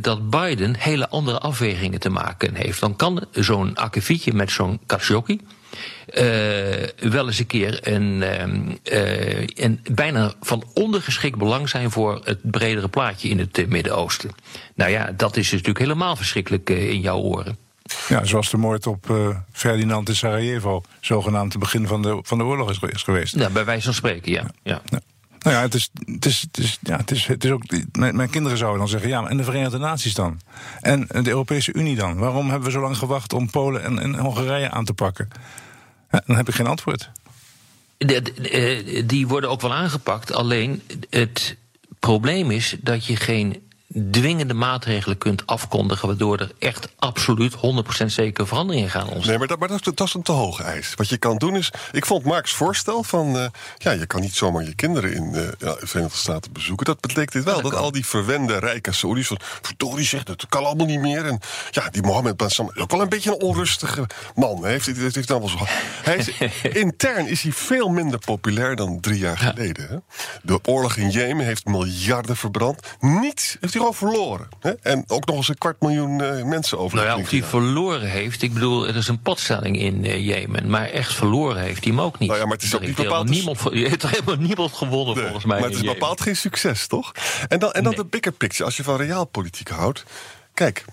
dat 0.01 0.29
Biden 0.29 0.75
hele 0.75 1.09
andere 1.09 1.39
afwegingen 1.39 1.99
te 1.99 2.09
maken 2.09 2.55
heeft. 2.55 2.79
Dan 2.79 2.95
kan 2.95 3.25
zo'n 3.31 3.75
akkefietje 3.75 4.33
met 4.33 4.51
zo'n 4.51 4.79
Khashoggi 4.85 5.39
uh, 6.13 7.11
wel 7.11 7.27
eens 7.27 7.39
een 7.39 7.47
keer 7.47 7.87
een, 7.87 8.21
uh, 8.21 9.47
een 9.55 9.79
bijna 9.91 10.33
van 10.41 10.63
ondergeschikt 10.73 11.37
belang 11.37 11.69
zijn 11.69 11.91
voor 11.91 12.21
het 12.23 12.39
bredere 12.41 12.87
plaatje 12.87 13.29
in 13.29 13.39
het 13.39 13.69
Midden-Oosten. 13.69 14.31
Nou 14.75 14.91
ja, 14.91 15.11
dat 15.17 15.37
is 15.37 15.51
natuurlijk 15.51 15.79
helemaal 15.79 16.15
verschrikkelijk 16.15 16.69
in 16.69 16.99
jouw 16.99 17.19
oren. 17.19 17.57
Ja, 18.07 18.23
zoals 18.23 18.49
de 18.49 18.57
moord 18.57 18.87
op 18.87 19.09
uh, 19.09 19.37
Ferdinand 19.51 20.09
in 20.09 20.15
Sarajevo, 20.15 20.83
zogenaamd 20.99 21.51
het 21.51 21.61
begin 21.61 21.87
van 21.87 22.01
de, 22.01 22.19
van 22.21 22.37
de 22.37 22.43
oorlog 22.43 22.69
is, 22.69 22.79
is 22.79 23.03
geweest. 23.03 23.35
Ja, 23.35 23.49
bij 23.49 23.65
wijze 23.65 23.83
van 23.85 23.93
spreken, 23.93 24.31
ja. 24.31 24.45
ja. 24.63 24.81
ja. 24.85 24.99
Nou 25.45 25.57
ja, 25.57 25.61
het 25.61 25.73
is, 25.73 25.89
het 26.05 26.25
is, 26.25 26.41
het 26.41 26.57
is, 26.57 26.79
ja, 26.81 26.97
het 26.97 27.11
is, 27.11 27.27
het 27.27 27.43
is 27.43 27.51
ook. 27.51 27.63
Mijn, 27.91 28.15
mijn, 28.15 28.29
kinderen 28.29 28.57
zouden 28.57 28.79
dan 28.79 28.87
zeggen: 28.87 29.09
ja, 29.09 29.21
maar 29.21 29.29
en 29.29 29.37
de 29.37 29.43
Verenigde 29.43 29.77
Naties 29.77 30.13
dan? 30.13 30.39
En 30.81 31.07
de 31.07 31.29
Europese 31.29 31.73
Unie 31.73 31.95
dan? 31.95 32.17
Waarom 32.17 32.49
hebben 32.49 32.67
we 32.67 32.71
zo 32.71 32.81
lang 32.81 32.97
gewacht 32.97 33.33
om 33.33 33.49
Polen 33.49 33.83
en, 33.83 33.99
en 33.99 34.15
Hongarije 34.15 34.71
aan 34.71 34.85
te 34.85 34.93
pakken? 34.93 35.27
Dan 36.09 36.35
heb 36.35 36.47
ik 36.47 36.55
geen 36.55 36.67
antwoord. 36.67 37.09
Eh, 37.97 39.03
die 39.05 39.27
worden 39.27 39.49
ook 39.49 39.61
wel 39.61 39.73
aangepakt. 39.73 40.33
Alleen 40.33 40.81
het 41.09 41.55
probleem 41.99 42.51
is 42.51 42.75
dat 42.81 43.05
je 43.05 43.15
geen 43.15 43.64
dwingende 44.11 44.53
maatregelen 44.53 45.17
kunt 45.17 45.47
afkondigen... 45.47 46.07
waardoor 46.07 46.39
er 46.39 46.51
echt 46.59 46.87
absoluut 46.97 47.55
100% 47.55 48.05
zeker 48.05 48.47
veranderingen 48.47 48.89
gaan 48.89 49.07
ontstaan. 49.07 49.27
Nee, 49.27 49.37
maar, 49.37 49.47
dat, 49.47 49.59
maar 49.59 49.67
dat, 49.67 49.83
dat, 49.83 50.07
is 50.07 50.13
een 50.13 50.21
te 50.21 50.31
hoge 50.31 50.63
eis. 50.63 50.93
Wat 50.95 51.09
je 51.09 51.17
kan 51.17 51.37
doen 51.37 51.55
is... 51.55 51.71
Ik 51.91 52.05
vond 52.05 52.23
Mark's 52.23 52.53
voorstel 52.53 53.03
van... 53.03 53.35
Uh, 53.35 53.45
ja, 53.77 53.91
je 53.91 54.05
kan 54.05 54.21
niet 54.21 54.35
zomaar 54.35 54.63
je 54.63 54.75
kinderen 54.75 55.13
in 55.13 55.23
uh, 55.23 55.33
de 55.33 55.77
Verenigde 55.79 56.17
Staten 56.17 56.53
bezoeken. 56.53 56.85
Dat 56.85 57.01
betekent 57.01 57.43
wel 57.43 57.61
dat, 57.61 57.73
al 57.73 57.91
die 57.91 58.05
verwende 58.05 58.59
rijke 58.59 58.91
Saoedi's... 58.91 59.27
van 59.27 59.39
verdorie 59.61 60.05
zegt, 60.05 60.25
dat 60.25 60.45
kan 60.49 60.65
allemaal 60.65 60.85
niet 60.85 60.99
meer. 60.99 61.25
En 61.25 61.39
ja, 61.71 61.89
die 61.89 62.01
Mohammed 62.01 62.37
bin 62.37 62.49
Salman 62.49 62.77
ook 62.77 62.91
wel 62.91 63.01
een 63.01 63.09
beetje 63.09 63.29
een 63.29 63.41
onrustige 63.41 64.07
man. 64.35 64.61
Hij 64.61 64.71
heeft, 64.71 64.85
heeft, 64.85 65.15
heeft 65.15 65.27
dan 65.27 65.39
wel 65.39 65.49
zo... 65.49 65.57
Hij 66.03 66.17
is, 66.17 66.29
intern 66.63 67.27
is 67.27 67.41
hij 67.41 67.51
veel 67.51 67.87
minder 67.87 68.19
populair 68.19 68.75
dan 68.75 68.99
drie 68.99 69.19
jaar 69.19 69.37
geleden. 69.37 69.87
Hè? 69.87 69.97
De 70.41 70.59
oorlog 70.63 70.95
in 70.95 71.09
Jemen 71.09 71.45
heeft 71.45 71.65
miljarden 71.65 72.35
verbrand. 72.35 72.79
Niets 72.99 73.57
heeft 73.59 73.73
hij 73.73 73.83
verloren. 73.93 74.47
Hè? 74.59 74.71
En 74.71 75.03
ook 75.07 75.25
nog 75.25 75.35
eens 75.35 75.47
een 75.47 75.57
kwart 75.57 75.81
miljoen 75.81 76.21
uh, 76.21 76.43
mensen 76.43 76.79
over. 76.79 76.97
Nou 76.97 77.09
ja, 77.09 77.17
of 77.17 77.29
hij 77.29 77.43
verloren 77.43 78.09
heeft. 78.09 78.41
Ik 78.41 78.53
bedoel, 78.53 78.87
er 78.87 78.95
is 78.95 79.07
een 79.07 79.19
potstelling 79.19 79.79
in 79.79 80.05
uh, 80.05 80.27
Jemen. 80.27 80.69
Maar 80.69 80.89
echt 80.89 81.13
verloren 81.13 81.61
heeft 81.61 81.83
hij 81.83 81.93
hem 81.93 82.01
ook 82.01 82.19
niet. 82.19 82.29
Nou 82.29 82.41
ja, 82.41 82.47
maar 82.47 82.55
het 82.55 82.65
is 82.65 82.75
ook 82.75 82.81
niet 82.81 82.95
bepaald. 82.95 83.29
Niemand, 83.29 83.59
je 83.61 83.87
heeft 83.87 84.03
er 84.03 84.09
helemaal 84.09 84.35
niemand 84.35 84.73
gewonnen, 84.73 85.17
volgens 85.17 85.45
mij. 85.45 85.59
Maar 85.59 85.69
het 85.69 85.77
is 85.77 85.85
bepaald 85.85 86.21
geen 86.21 86.35
succes, 86.35 86.87
toch? 86.87 87.11
En 87.47 87.59
dan, 87.59 87.71
en 87.71 87.83
dan 87.83 87.95
de 87.95 88.05
bigger 88.05 88.31
picture. 88.31 88.63
Als 88.63 88.77
je 88.77 88.83
van 88.83 88.97
realpolitiek 88.97 89.69
houdt. 89.69 90.03
Kijk, 90.53 90.85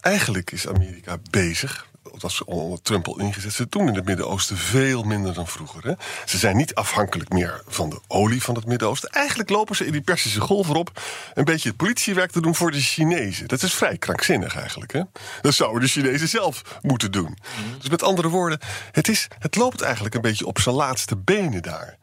eigenlijk 0.00 0.50
is 0.50 0.68
Amerika 0.68 1.18
bezig 1.30 1.88
dat 2.20 2.32
ze 2.32 2.46
onder 2.46 2.82
Trump 2.82 3.08
al 3.08 3.20
ingezet. 3.20 3.52
Ze 3.52 3.66
doen 3.68 3.88
in 3.88 3.94
het 3.94 4.04
Midden-Oosten 4.04 4.56
veel 4.56 5.02
minder 5.02 5.34
dan 5.34 5.46
vroeger. 5.46 5.84
Hè? 5.84 5.92
Ze 6.24 6.38
zijn 6.38 6.56
niet 6.56 6.74
afhankelijk 6.74 7.32
meer 7.32 7.62
van 7.66 7.90
de 7.90 8.00
olie 8.06 8.42
van 8.42 8.54
het 8.54 8.66
Midden-Oosten. 8.66 9.10
Eigenlijk 9.10 9.50
lopen 9.50 9.76
ze 9.76 9.86
in 9.86 9.92
die 9.92 10.00
Persische 10.00 10.40
golf 10.40 10.68
erop 10.68 11.02
een 11.34 11.44
beetje 11.44 11.68
het 11.68 11.78
politiewerk 11.78 12.30
te 12.30 12.40
doen 12.40 12.54
voor 12.54 12.70
de 12.70 12.80
Chinezen. 12.80 13.48
Dat 13.48 13.62
is 13.62 13.74
vrij 13.74 13.96
krankzinnig 13.96 14.56
eigenlijk. 14.56 14.92
Hè? 14.92 15.02
Dat 15.40 15.54
zouden 15.54 15.80
de 15.80 15.88
Chinezen 15.88 16.28
zelf 16.28 16.78
moeten 16.82 17.12
doen. 17.12 17.38
Dus 17.78 17.88
met 17.88 18.02
andere 18.02 18.28
woorden, 18.28 18.58
het, 18.92 19.08
is, 19.08 19.28
het 19.38 19.56
loopt 19.56 19.80
eigenlijk 19.80 20.14
een 20.14 20.20
beetje 20.20 20.46
op 20.46 20.58
zijn 20.60 20.74
laatste 20.74 21.16
benen 21.16 21.62
daar. 21.62 21.98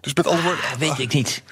Dus 0.00 0.14
met 0.14 0.26
andere 0.26 0.46
woorden. 0.46 0.64
Ah, 0.64 0.78
weet 0.78 0.98
ik 0.98 1.12
niet. 1.12 1.42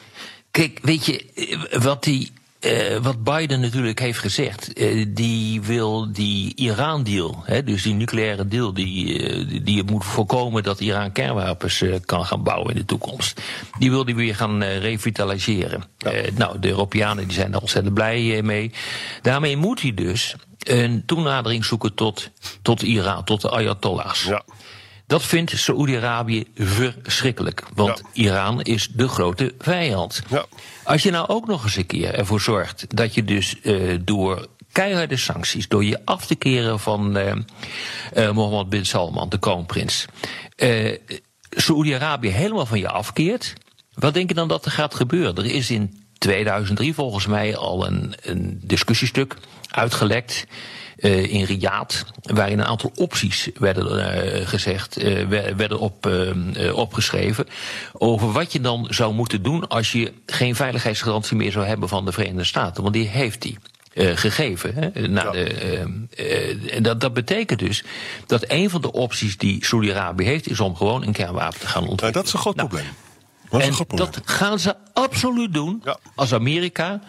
Kijk, 0.51 0.79
weet 0.83 1.07
je, 1.07 1.79
wat 1.83 2.05
die 2.05 2.33
uh, 2.65 2.97
wat 2.97 3.25
Biden 3.25 3.61
natuurlijk 3.61 3.99
heeft 3.99 4.19
gezegd, 4.19 4.81
uh, 4.81 5.07
die 5.09 5.63
wil 5.63 6.13
die 6.13 6.53
Iran-deal, 6.55 7.45
dus 7.65 7.83
die 7.83 7.95
nucleaire 7.95 8.49
deal, 8.49 8.73
die, 8.73 9.19
uh, 9.19 9.61
die 9.65 9.85
moet 9.85 10.05
voorkomen 10.05 10.63
dat 10.63 10.81
Iran 10.81 11.13
kernwapens 11.13 11.85
kan 12.05 12.25
gaan 12.25 12.43
bouwen 12.43 12.71
in 12.71 12.77
de 12.77 12.85
toekomst. 12.85 13.41
Die 13.79 13.91
wil 13.91 14.05
die 14.05 14.15
weer 14.15 14.37
gaan 14.37 14.63
revitaliseren. 14.63 15.85
Ja. 15.99 16.13
nou, 16.35 16.59
de 16.59 16.69
Europeanen 16.69 17.25
die 17.25 17.37
zijn 17.37 17.53
er 17.53 17.61
ontzettend 17.61 17.95
blij 17.95 18.43
mee. 18.43 18.73
Daarmee 19.23 19.57
moet 19.57 19.81
hij 19.81 19.95
dus 19.95 20.37
een 20.59 21.03
toenadering 21.07 21.65
zoeken 21.65 21.95
tot, 21.95 22.31
tot 22.63 22.83
Iran, 22.83 23.25
tot 23.25 23.41
de 23.41 23.51
Ayatollahs. 23.51 24.25
Ja. 24.25 24.43
Dat 25.07 25.23
vindt 25.23 25.53
Saoedi-Arabië 25.57 26.45
verschrikkelijk. 26.55 27.63
Want 27.75 28.03
Iran 28.13 28.63
is 28.63 28.89
de 28.89 29.09
grote 29.09 29.55
vijand. 29.59 30.23
Ja. 30.29 30.47
Als 30.85 31.03
je 31.03 31.11
nou 31.11 31.29
ook 31.29 31.47
nog 31.47 31.65
eens 31.65 31.77
een 31.77 31.87
keer 31.87 32.15
ervoor 32.15 32.41
zorgt 32.41 32.97
dat 32.97 33.15
je 33.15 33.25
dus 33.25 33.57
uh, 33.63 33.99
door 34.05 34.47
keiharde 34.73 35.17
sancties, 35.17 35.69
door 35.69 35.85
je 35.85 36.01
af 36.05 36.27
te 36.27 36.35
keren 36.35 36.81
van 36.81 37.17
uh, 37.17 37.33
uh, 38.17 38.31
Mohammed 38.31 38.69
bin 38.69 38.87
Salman, 38.87 39.29
de 39.29 39.39
kroonprins, 39.39 40.07
Saoedi-Arabië 41.51 42.29
helemaal 42.29 42.67
van 42.67 42.79
je 42.79 42.89
afkeert, 42.89 43.55
wat 43.95 44.15
denk 44.15 44.29
je 44.29 44.35
dan 44.35 44.49
dat 44.49 44.65
er 44.65 44.71
gaat 44.71 44.95
gebeuren? 44.95 45.37
Er 45.37 45.45
is 45.45 45.71
in 45.71 46.05
2003 46.19 46.95
volgens 46.95 47.27
mij 47.27 47.57
al 47.57 47.87
een, 47.87 48.15
een 48.23 48.61
discussiestuk 48.63 49.37
uitgelekt 49.71 50.47
uh, 51.05 51.33
in 51.33 51.45
Riyadh, 51.45 52.03
waarin 52.23 52.59
een 52.59 52.67
aantal 52.67 52.93
opties 52.95 53.51
werden 53.55 53.99
uh, 53.99 54.47
gezegd, 54.47 55.03
uh, 55.03 55.29
werden 55.57 55.79
op, 55.79 56.11
opgeschreven. 56.73 57.47
Over 57.93 58.33
wat 58.33 58.53
je 58.53 58.61
dan 58.61 58.87
zou 58.91 59.15
moeten 59.15 59.43
doen 59.43 59.69
als 59.69 59.93
je 59.93 60.13
geen 60.27 60.55
veiligheidsgarantie 60.55 61.37
meer 61.37 61.53
zou 61.53 61.67
hebben 61.67 61.89
van 61.89 62.05
de 62.05 62.13
Verenigde 62.13 62.45
Staten. 62.45 62.83
Want 62.83 62.95
die 62.95 63.09
heeft 63.09 63.43
die. 63.43 63.59
Uh, 63.95 64.17
gegeven. 64.17 64.75
Hè, 64.75 64.91
de, 64.93 66.07
uh, 66.17 66.83
dat, 66.83 67.01
dat 67.01 67.13
betekent 67.13 67.59
dus 67.59 67.85
dat 68.27 68.45
een 68.49 68.71
van 68.71 68.81
de 68.81 68.93
opties 68.93 69.39
die 69.39 69.65
Saudi-Arabië 69.65 70.25
heeft, 70.25 70.49
is 70.49 70.61
om 70.61 70.77
gewoon 70.77 71.07
een 71.07 71.13
kernwapen 71.13 71.61
te 71.61 71.67
gaan 71.67 71.89
ontwikkelen. 71.89 72.13
Ja, 72.13 72.19
dat 72.19 72.27
is 72.27 72.33
een 72.33 72.39
groot 72.39 72.57
nou, 72.57 72.69
probleem. 72.69 72.91
Dat, 73.51 73.89
en 73.91 73.97
dat 73.97 74.21
gaan 74.25 74.59
ze 74.59 74.75
absoluut 74.93 75.55
doen 75.55 75.81
ja. 75.85 75.99
als 76.15 76.35
Amerika 76.35 77.01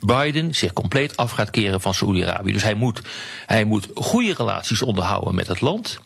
Biden 0.00 0.54
zich 0.54 0.72
compleet 0.72 1.16
af 1.16 1.30
gaat 1.30 1.50
keren 1.50 1.80
van 1.80 1.94
Saoedi-Arabië. 1.94 2.52
Dus 2.52 2.62
hij 2.62 2.74
moet, 2.74 3.02
hij 3.46 3.64
moet 3.64 3.88
goede 3.94 4.34
relaties 4.36 4.82
onderhouden 4.82 5.34
met 5.34 5.46
het 5.46 5.60
land. 5.60 5.98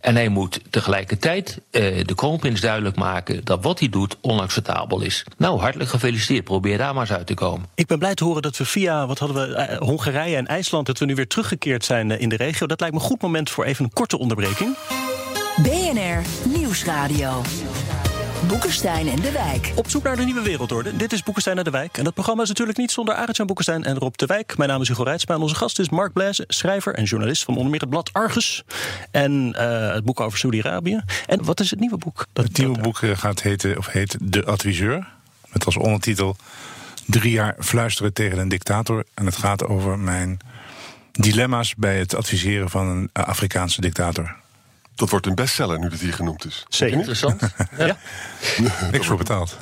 En 0.00 0.14
hij 0.14 0.28
moet 0.28 0.60
tegelijkertijd 0.70 1.60
uh, 1.70 2.04
de 2.04 2.14
kroonprins 2.14 2.60
duidelijk 2.60 2.96
maken 2.96 3.44
dat 3.44 3.62
wat 3.62 3.78
hij 3.78 3.88
doet 3.88 4.16
onacceptabel 4.20 5.00
is. 5.00 5.24
Nou, 5.36 5.60
hartelijk 5.60 5.90
gefeliciteerd. 5.90 6.44
Probeer 6.44 6.78
daar 6.78 6.94
maar 6.94 7.02
eens 7.02 7.16
uit 7.16 7.26
te 7.26 7.34
komen. 7.34 7.68
Ik 7.74 7.86
ben 7.86 7.98
blij 7.98 8.14
te 8.14 8.24
horen 8.24 8.42
dat 8.42 8.56
we 8.56 8.64
via, 8.64 9.06
wat 9.06 9.18
hadden 9.18 9.48
we, 9.48 9.68
uh, 9.70 9.78
Hongarije 9.78 10.36
en 10.36 10.46
IJsland, 10.46 10.86
dat 10.86 10.98
we 10.98 11.04
nu 11.04 11.14
weer 11.14 11.26
teruggekeerd 11.26 11.84
zijn 11.84 12.10
uh, 12.10 12.20
in 12.20 12.28
de 12.28 12.36
regio. 12.36 12.66
Dat 12.66 12.80
lijkt 12.80 12.94
me 12.94 13.00
een 13.00 13.06
goed 13.06 13.22
moment 13.22 13.50
voor 13.50 13.64
even 13.64 13.84
een 13.84 13.92
korte 13.92 14.18
onderbreking. 14.18 14.76
BNR 15.62 16.22
Nieuwsradio. 16.44 17.42
Boekenstein 18.42 19.08
en 19.08 19.20
de 19.20 19.32
Wijk. 19.32 19.72
Op 19.74 19.90
zoek 19.90 20.02
naar 20.02 20.16
de 20.16 20.24
nieuwe 20.24 20.42
wereldorde. 20.42 20.96
Dit 20.96 21.12
is 21.12 21.22
Boekenstein 21.22 21.58
en 21.58 21.64
de 21.64 21.70
Wijk. 21.70 21.98
En 21.98 22.04
dat 22.04 22.14
programma 22.14 22.42
is 22.42 22.48
natuurlijk 22.48 22.78
niet 22.78 22.90
zonder 22.90 23.14
Arend-Jan 23.14 23.46
Boekenstein 23.46 23.84
en 23.84 23.98
Rob 23.98 24.14
de 24.14 24.26
Wijk. 24.26 24.56
Mijn 24.56 24.70
naam 24.70 24.80
is 24.80 24.88
Hugo 24.88 25.02
Reitsma 25.02 25.34
en 25.34 25.40
onze 25.40 25.54
gast 25.54 25.78
is 25.78 25.88
Mark 25.88 26.12
Blaise, 26.12 26.44
schrijver 26.48 26.94
en 26.94 27.04
journalist 27.04 27.44
van 27.44 27.54
onder 27.54 27.70
meer 27.70 27.80
het 27.80 27.90
blad 27.90 28.12
Argus. 28.12 28.64
En 29.10 29.54
uh, 29.56 29.92
het 29.92 30.04
boek 30.04 30.20
over 30.20 30.38
Saudi-Arabië. 30.38 31.02
En 31.26 31.44
wat 31.44 31.60
is 31.60 31.70
het 31.70 31.80
nieuwe 31.80 31.96
boek? 31.96 32.26
Dat, 32.32 32.44
het 32.44 32.58
nieuwe 32.58 32.78
boek 32.78 33.02
eh, 33.02 33.10
gaat 33.16 33.42
heten, 33.42 33.78
of 33.78 33.86
heet 33.86 34.16
De 34.20 34.44
Adviseur. 34.44 35.06
Met 35.52 35.64
als 35.64 35.76
ondertitel 35.76 36.36
Drie 37.06 37.32
jaar 37.32 37.56
fluisteren 37.58 38.12
tegen 38.12 38.38
een 38.38 38.48
dictator. 38.48 39.04
En 39.14 39.26
het 39.26 39.36
gaat 39.36 39.66
over 39.66 39.98
mijn 39.98 40.38
dilemma's 41.12 41.74
bij 41.74 41.98
het 41.98 42.14
adviseren 42.14 42.70
van 42.70 42.86
een 42.86 43.10
Afrikaanse 43.12 43.80
dictator. 43.80 44.36
Dat 44.96 45.10
wordt 45.10 45.26
een 45.26 45.34
bestseller 45.34 45.78
nu 45.78 45.88
dat 45.88 46.00
hier 46.00 46.12
genoemd 46.12 46.44
is. 46.44 46.64
Zeker. 46.68 46.96
Interessant. 46.96 47.42
ja. 47.78 47.96
Niks 48.92 49.06
voor 49.06 49.16
betaald. 49.16 49.56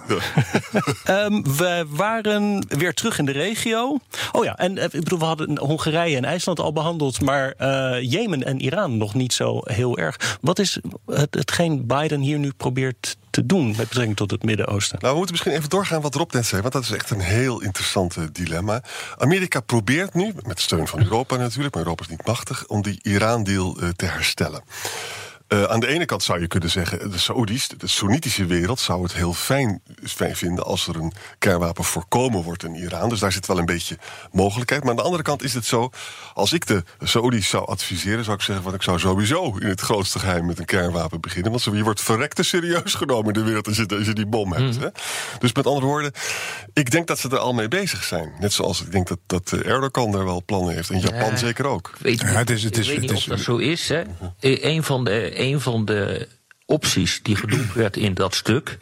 um, 1.09 1.45
we 1.57 1.87
waren 1.89 2.67
weer 2.69 2.95
terug 2.95 3.19
in 3.19 3.25
de 3.25 3.33
regio. 3.33 3.99
Oh 4.33 4.45
ja, 4.45 4.57
en 4.57 4.77
ik 4.77 4.91
bedoel, 4.91 5.19
we 5.19 5.25
hadden 5.25 5.59
Hongarije 5.59 6.17
en 6.17 6.25
IJsland 6.25 6.61
al 6.61 6.73
behandeld, 6.73 7.21
maar 7.21 7.55
uh, 7.61 8.11
Jemen 8.11 8.45
en 8.45 8.61
Iran 8.61 8.97
nog 8.97 9.15
niet 9.15 9.33
zo 9.33 9.61
heel 9.65 9.99
erg. 9.99 10.39
Wat 10.41 10.59
is 10.59 10.79
het, 11.07 11.35
hetgeen 11.35 11.87
Biden 11.87 12.21
hier 12.21 12.39
nu 12.39 12.53
probeert 12.57 13.17
te 13.35 13.47
doen 13.47 13.67
met 13.67 13.89
betrekking 13.89 14.17
tot 14.17 14.31
het 14.31 14.43
Midden-Oosten? 14.43 14.99
Nou, 15.01 15.11
we 15.11 15.17
moeten 15.19 15.35
misschien 15.35 15.57
even 15.57 15.71
doorgaan 15.71 16.01
wat 16.01 16.15
Rob 16.15 16.33
net 16.33 16.47
zei, 16.47 16.61
want 16.61 16.73
dat 16.73 16.83
is 16.83 16.91
echt 16.91 17.11
een 17.11 17.21
heel 17.21 17.63
interessant 17.63 18.17
dilemma. 18.33 18.83
Amerika 19.19 19.61
probeert 19.61 20.15
nu, 20.15 20.33
met 20.47 20.61
steun 20.61 20.89
van 20.89 21.03
Europa 21.03 21.37
natuurlijk, 21.37 21.75
maar 21.75 21.83
Europa 21.83 22.03
is 22.05 22.11
niet 22.11 22.27
machtig, 22.27 22.67
om 22.67 22.83
die 22.83 22.99
Iran-deal 23.03 23.83
uh, 23.83 23.89
te 23.89 24.07
herstellen. 24.07 24.63
Uh, 25.49 25.65
aan 25.65 25.81
de 25.81 25.87
ene 25.87 26.05
kant 26.05 26.23
zou 26.23 26.41
je 26.41 26.47
kunnen 26.47 26.71
zeggen, 26.71 27.11
de 27.11 27.19
Saoedi's, 27.19 27.69
de 27.69 27.87
Soenitische 27.87 28.47
wereld, 28.47 28.81
zou 28.81 29.03
het 29.03 29.15
heel 29.15 29.33
fijn, 29.33 29.83
fijn 30.05 30.37
vinden 30.37 30.65
als 30.65 30.87
er 30.87 30.97
een 30.97 31.13
kernwapen 31.39 31.85
voorkomen 31.85 32.43
wordt 32.43 32.65
in 32.65 32.75
Iran. 32.75 33.09
Dus 33.09 33.19
daar 33.21 33.33
zit 33.33 33.47
wel 33.47 33.59
een 33.59 33.65
beetje 33.65 33.99
mogelijkheid. 34.33 34.83
Maar 34.83 34.91
aan 34.91 34.97
de 34.97 35.03
andere 35.03 35.23
kant 35.23 35.43
is 35.43 35.55
het 35.55 35.65
zo, 35.65 35.91
als 36.35 36.53
ik 36.53 36.67
de 36.67 36.83
Saoedi's 37.03 37.49
zou 37.49 37.67
adviseren, 37.67 38.25
zou 38.25 38.37
ik 38.37 38.43
zeggen, 38.43 38.65
van 38.65 38.75
ik 38.75 38.83
zou 38.83 38.99
sowieso 38.99 39.57
in 39.59 39.69
het 39.69 39.81
grootste 39.81 40.19
geheim 40.19 40.47
met 40.47 40.59
een 40.59 40.65
kernwapen 40.65 41.21
beginnen. 41.21 41.51
Want 41.51 41.65
je 41.65 41.83
wordt 41.83 42.01
verrekte 42.01 42.43
serieus 42.43 42.95
genomen 42.95 43.27
in 43.27 43.41
de 43.41 43.47
wereld 43.47 43.67
als 43.67 43.77
je, 43.77 43.87
als 43.87 44.07
je 44.07 44.15
die 44.15 44.27
bom 44.27 44.53
hebt. 44.53 44.77
Mm. 44.77 44.83
Hè? 44.83 44.89
Dus 45.39 45.53
met 45.53 45.67
andere 45.67 45.87
woorden, 45.87 46.13
ik 46.73 46.91
denk 46.91 47.07
dat 47.07 47.19
ze 47.19 47.29
er 47.29 47.39
al 47.39 47.53
mee 47.53 47.69
bezig 47.69 48.05
zijn. 48.05 48.33
Net 48.41 48.53
zoals 48.53 48.81
ik 48.81 48.93
denk 48.93 49.09
dat, 49.09 49.19
dat 49.27 49.53
Erdogan 49.53 50.13
daar 50.13 50.25
wel 50.25 50.43
plannen 50.45 50.75
heeft. 50.75 50.91
En 50.91 51.01
Japan 51.01 51.31
ja, 51.31 51.37
zeker 51.37 51.67
ook. 51.67 51.93
Weet, 51.99 52.21
ja, 52.21 52.27
het 52.27 52.51
is, 52.51 52.63
het 52.63 52.77
is, 52.77 52.87
ik 52.87 52.93
weet 52.93 53.01
niet 53.01 53.11
het 53.11 53.19
is, 53.19 53.25
of 53.25 53.37
dat 53.37 53.45
zo 53.45 53.57
is. 53.57 53.89
Hè? 53.89 54.03
Een 54.41 54.83
van 54.83 55.05
de 55.05 55.34
een 55.41 55.61
van 55.61 55.85
de 55.85 56.29
opties 56.67 57.23
die 57.23 57.37
genoemd 57.37 57.73
werd 57.73 57.97
in 57.97 58.15
dat 58.15 58.35
stuk 58.35 58.79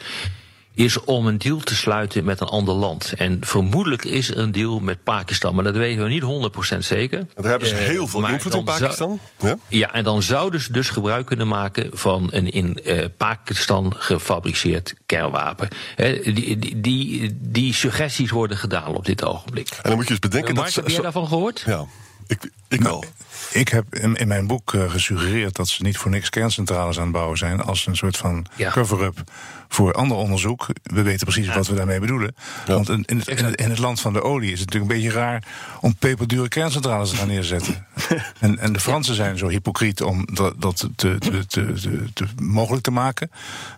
is 0.74 1.04
om 1.04 1.26
een 1.26 1.38
deal 1.38 1.58
te 1.58 1.74
sluiten 1.74 2.24
met 2.24 2.40
een 2.40 2.46
ander 2.46 2.74
land. 2.74 3.12
En 3.16 3.38
vermoedelijk 3.40 4.04
is 4.04 4.30
er 4.30 4.38
een 4.38 4.52
deal 4.52 4.80
met 4.80 5.02
Pakistan, 5.02 5.54
maar 5.54 5.64
dat 5.64 5.76
weten 5.76 6.02
we 6.02 6.08
niet 6.08 6.52
100% 6.74 6.78
zeker. 6.78 7.26
Daar 7.34 7.50
hebben 7.50 7.68
ze 7.68 7.74
heel 7.74 8.06
veel 8.06 8.28
invloed 8.28 8.54
in 8.54 8.64
Pakistan. 8.64 9.20
ja? 9.40 9.56
ja? 9.68 9.92
en 9.92 10.04
dan 10.04 10.22
zouden 10.22 10.60
ze 10.60 10.72
dus 10.72 10.88
gebruik 10.88 11.26
kunnen 11.26 11.48
maken 11.48 11.90
van 11.92 12.28
een 12.30 12.50
in 12.50 12.78
uh, 12.84 13.04
Pakistan 13.16 13.94
gefabriceerd 13.96 14.94
kernwapen. 15.06 15.68
He, 15.96 16.20
die, 16.32 16.58
die, 16.58 16.80
die, 16.80 17.38
die, 17.40 17.74
suggesties 17.74 18.30
worden 18.30 18.56
gedaan 18.56 18.94
op 18.94 19.04
dit 19.04 19.24
ogenblik. 19.24 19.68
En 19.70 19.82
dan 19.82 19.94
moet 19.94 20.04
je 20.04 20.10
eens 20.10 20.18
bedenken 20.18 20.54
Mark, 20.54 20.66
dat... 20.66 20.74
heb 20.74 20.88
jij 20.88 21.02
daarvan 21.02 21.28
gehoord? 21.28 21.62
Ja, 21.66 21.86
ik, 22.32 22.50
ik 22.68 22.80
nou, 22.80 22.90
wel. 22.90 23.04
Ik 23.52 23.68
heb 23.68 23.94
in, 23.94 24.16
in 24.16 24.28
mijn 24.28 24.46
boek 24.46 24.72
uh, 24.72 24.90
gesuggereerd 24.90 25.56
dat 25.56 25.68
ze 25.68 25.82
niet 25.82 25.96
voor 25.96 26.10
niks 26.10 26.30
kerncentrales 26.30 26.96
aan 26.96 27.02
het 27.02 27.12
bouwen 27.12 27.38
zijn. 27.38 27.62
als 27.62 27.86
een 27.86 27.96
soort 27.96 28.16
van 28.16 28.46
ja. 28.56 28.70
cover-up 28.70 29.22
voor 29.68 29.92
ander 29.92 30.16
onderzoek. 30.16 30.66
We 30.82 31.02
weten 31.02 31.26
precies 31.26 31.46
ja. 31.46 31.54
wat 31.54 31.66
we 31.66 31.74
daarmee 31.74 32.00
bedoelen. 32.00 32.34
Ja. 32.66 32.74
Want 32.74 32.88
in, 32.88 33.04
in, 33.06 33.18
het, 33.18 33.28
in, 33.28 33.44
het, 33.44 33.60
in, 33.60 33.70
het, 33.70 33.78
land 33.78 34.00
van 34.00 34.12
de 34.12 34.22
olie 34.22 34.52
is 34.52 34.60
het 34.60 34.68
natuurlijk 34.68 34.92
een 34.92 35.00
beetje 35.00 35.18
raar. 35.18 35.44
om 35.80 35.94
peperdure 35.96 36.48
kerncentrales 36.48 37.10
te 37.10 37.16
gaan 37.16 37.26
neerzetten. 37.26 37.86
en, 38.40 38.58
en 38.58 38.72
de 38.72 38.80
Fransen 38.80 39.14
zijn 39.14 39.38
zo 39.38 39.48
hypocriet 39.48 40.02
om 40.02 40.26
dat, 40.32 40.54
dat 40.60 40.88
te, 40.96 41.18
te, 41.18 41.46
te, 41.46 41.72
te, 42.12 42.26
mogelijk 42.40 42.82
te 42.82 42.90
maken. 42.90 43.30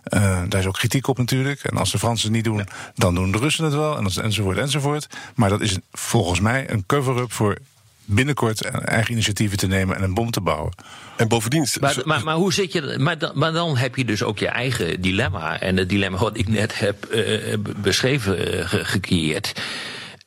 Uh, 0.09 0.41
daar 0.47 0.59
is 0.59 0.67
ook 0.67 0.73
kritiek 0.73 1.07
op 1.07 1.17
natuurlijk. 1.17 1.63
En 1.63 1.77
als 1.77 1.91
de 1.91 1.99
Fransen 1.99 2.27
het 2.27 2.35
niet 2.35 2.45
doen, 2.45 2.67
dan 2.95 3.15
doen 3.15 3.31
de 3.31 3.37
Russen 3.37 3.63
het 3.63 3.73
wel. 3.73 3.97
En 3.97 4.23
enzovoort 4.23 4.57
enzovoort. 4.57 5.07
Maar 5.35 5.49
dat 5.49 5.61
is 5.61 5.77
volgens 5.91 6.39
mij 6.39 6.69
een 6.69 6.83
cover-up 6.85 7.31
voor 7.31 7.57
binnenkort 8.05 8.61
eigen 8.61 9.11
initiatieven 9.11 9.57
te 9.57 9.67
nemen 9.67 9.95
en 9.95 10.03
een 10.03 10.13
bom 10.13 10.31
te 10.31 10.41
bouwen. 10.41 10.73
En 11.17 11.27
bovendien. 11.27 11.67
Maar, 11.79 12.01
maar, 12.03 12.23
maar 12.23 12.35
hoe 12.35 12.53
zit 12.53 12.71
je. 12.71 12.95
Maar 12.99 13.17
dan, 13.17 13.31
maar 13.33 13.51
dan 13.51 13.77
heb 13.77 13.95
je 13.95 14.05
dus 14.05 14.23
ook 14.23 14.39
je 14.39 14.47
eigen 14.47 15.01
dilemma. 15.01 15.59
En 15.59 15.77
het 15.77 15.89
dilemma 15.89 16.17
wat 16.17 16.37
ik 16.37 16.47
net 16.47 16.79
heb 16.79 17.07
uh, 17.11 17.53
beschreven, 17.77 18.55
uh, 18.55 18.67
ge 18.69 18.85
gecreëerd. 18.85 19.61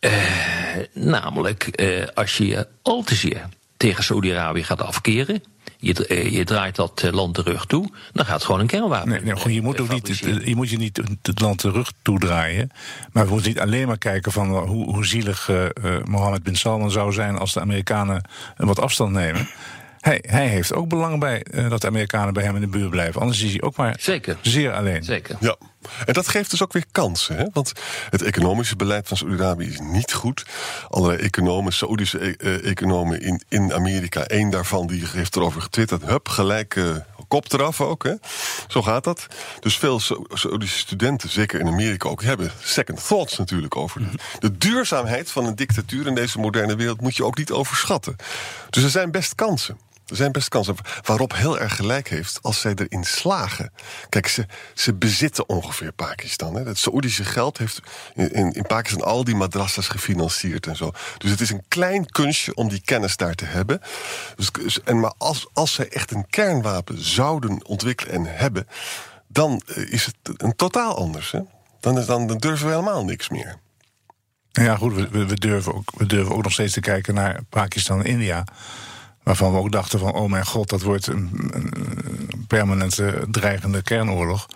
Uh, 0.00 0.12
namelijk, 0.92 1.82
als 2.14 2.36
je 2.36 2.46
je 2.46 2.66
al 2.82 3.02
te 3.02 3.14
zeer 3.14 3.48
tegen 3.78 4.04
Saudi-Arabië 4.04 4.64
gaat 4.64 4.82
afkeren 4.82 5.42
je, 5.78 6.28
je 6.32 6.44
draait 6.44 6.76
dat 6.76 7.02
eh, 7.02 7.12
land 7.12 7.34
de 7.34 7.42
rug 7.42 7.66
toe, 7.66 7.90
dan 8.12 8.24
gaat 8.24 8.34
het 8.34 8.44
gewoon 8.44 8.60
een 8.60 8.66
kernwapen. 8.66 9.08
Nee, 9.08 9.20
nee, 9.20 9.54
je 9.54 9.62
moet 9.62 9.80
ook 9.80 9.88
niet, 9.88 10.18
je 10.44 10.56
moet 10.56 10.70
je 10.70 10.76
niet 10.76 11.00
het 11.22 11.40
land 11.40 11.60
de 11.60 11.70
rug 11.70 11.92
toedraaien. 12.02 12.70
Maar 13.12 13.24
we 13.24 13.30
moeten 13.30 13.48
niet 13.48 13.60
alleen 13.60 13.86
maar 13.86 13.98
kijken 13.98 14.32
van 14.32 14.58
hoe, 14.58 14.94
hoe 14.94 15.06
zielig 15.06 15.48
uh, 15.48 15.66
Mohammed 16.04 16.42
bin 16.42 16.56
Salman 16.56 16.90
zou 16.90 17.12
zijn 17.12 17.38
als 17.38 17.52
de 17.52 17.60
Amerikanen 17.60 18.22
wat 18.56 18.80
afstand 18.80 19.12
nemen. 19.12 19.48
Hij, 20.00 20.24
hij, 20.26 20.46
heeft 20.46 20.74
ook 20.74 20.88
belang 20.88 21.20
bij 21.20 21.44
uh, 21.50 21.70
dat 21.70 21.80
de 21.80 21.86
Amerikanen 21.86 22.34
bij 22.34 22.44
hem 22.44 22.54
in 22.54 22.60
de 22.60 22.66
buurt 22.66 22.90
blijven. 22.90 23.20
Anders 23.20 23.42
is 23.42 23.50
hij 23.50 23.62
ook 23.62 23.76
maar 23.76 23.96
Zeker. 24.00 24.36
zeer 24.40 24.72
alleen. 24.72 25.04
Zeker. 25.04 25.36
Ja. 25.40 25.56
En 26.06 26.12
dat 26.12 26.28
geeft 26.28 26.50
dus 26.50 26.62
ook 26.62 26.72
weer 26.72 26.84
kansen. 26.92 27.36
Hè? 27.36 27.44
Want 27.52 27.72
het 28.10 28.22
economische 28.22 28.76
beleid 28.76 29.08
van 29.08 29.16
Saudi-Arabië 29.16 29.66
is 29.66 29.80
niet 29.80 30.12
goed. 30.12 30.46
Allerlei 30.88 31.22
economen, 31.22 31.72
Saoedische 31.72 32.36
e 32.38 32.60
economen 32.60 33.20
in, 33.20 33.42
in 33.48 33.74
Amerika, 33.74 34.24
één 34.24 34.50
daarvan 34.50 34.86
die 34.86 35.04
heeft 35.06 35.36
erover 35.36 35.62
getwitterd. 35.62 36.04
Hup, 36.04 36.28
gelijk 36.28 36.74
uh, 36.74 36.96
kop 37.28 37.52
eraf 37.52 37.80
ook. 37.80 38.04
Hè? 38.04 38.14
Zo 38.68 38.82
gaat 38.82 39.04
dat. 39.04 39.26
Dus 39.60 39.76
veel 39.76 40.00
Saoedische 40.32 40.78
studenten, 40.78 41.28
zeker 41.28 41.60
in 41.60 41.66
Amerika 41.66 42.08
ook, 42.08 42.22
hebben 42.22 42.52
second 42.62 43.06
thoughts 43.06 43.38
natuurlijk 43.38 43.76
over. 43.76 44.02
De 44.38 44.58
duurzaamheid 44.58 45.30
van 45.30 45.44
een 45.44 45.56
dictatuur 45.56 46.06
in 46.06 46.14
deze 46.14 46.38
moderne 46.38 46.76
wereld 46.76 47.00
moet 47.00 47.16
je 47.16 47.24
ook 47.24 47.38
niet 47.38 47.50
overschatten. 47.50 48.16
Dus 48.70 48.82
er 48.82 48.90
zijn 48.90 49.10
best 49.10 49.34
kansen. 49.34 49.78
Er 50.08 50.16
zijn 50.16 50.32
best 50.32 50.48
kansen 50.48 50.76
waarop 51.02 51.34
heel 51.34 51.58
erg 51.58 51.76
gelijk 51.76 52.08
heeft 52.08 52.38
als 52.42 52.60
zij 52.60 52.74
erin 52.74 53.04
slagen. 53.04 53.72
Kijk, 54.08 54.28
ze, 54.28 54.46
ze 54.74 54.94
bezitten 54.94 55.48
ongeveer 55.48 55.92
Pakistan. 55.92 56.54
Hè. 56.54 56.62
Het 56.62 56.78
Saoedische 56.78 57.24
geld 57.24 57.58
heeft 57.58 57.80
in, 58.14 58.52
in 58.52 58.66
Pakistan 58.66 59.06
al 59.06 59.24
die 59.24 59.34
madrassas 59.34 59.88
gefinancierd 59.88 60.66
en 60.66 60.76
zo. 60.76 60.90
Dus 61.18 61.30
het 61.30 61.40
is 61.40 61.50
een 61.50 61.64
klein 61.68 62.06
kunstje 62.06 62.54
om 62.54 62.68
die 62.68 62.82
kennis 62.84 63.16
daar 63.16 63.34
te 63.34 63.44
hebben. 63.44 63.80
Dus, 64.36 64.82
en 64.82 65.00
maar 65.00 65.14
als, 65.18 65.46
als 65.52 65.72
zij 65.72 65.88
echt 65.88 66.10
een 66.10 66.26
kernwapen 66.30 67.04
zouden 67.04 67.66
ontwikkelen 67.66 68.14
en 68.14 68.36
hebben, 68.36 68.66
dan 69.26 69.62
is 69.74 70.04
het 70.06 70.16
een 70.36 70.56
totaal 70.56 70.96
anders. 70.96 71.30
Hè. 71.30 71.40
Dan, 71.80 71.98
is, 71.98 72.06
dan, 72.06 72.26
dan 72.26 72.38
durven 72.38 72.66
we 72.66 72.72
helemaal 72.72 73.04
niks 73.04 73.28
meer. 73.28 73.58
Ja, 74.52 74.76
goed, 74.76 74.94
we, 74.94 75.26
we, 75.26 75.34
durven 75.34 75.74
ook, 75.74 75.90
we 75.96 76.06
durven 76.06 76.34
ook 76.34 76.42
nog 76.42 76.52
steeds 76.52 76.72
te 76.72 76.80
kijken 76.80 77.14
naar 77.14 77.40
Pakistan 77.48 77.98
en 77.98 78.04
India. 78.04 78.44
Waarvan 79.28 79.52
we 79.52 79.58
ook 79.58 79.72
dachten 79.72 79.98
van, 79.98 80.14
oh 80.14 80.30
mijn 80.30 80.46
god, 80.46 80.68
dat 80.68 80.82
wordt 80.82 81.06
een, 81.06 81.50
een 81.52 82.44
permanente 82.46 83.26
dreigende 83.30 83.82
kernoorlog. 83.82 84.46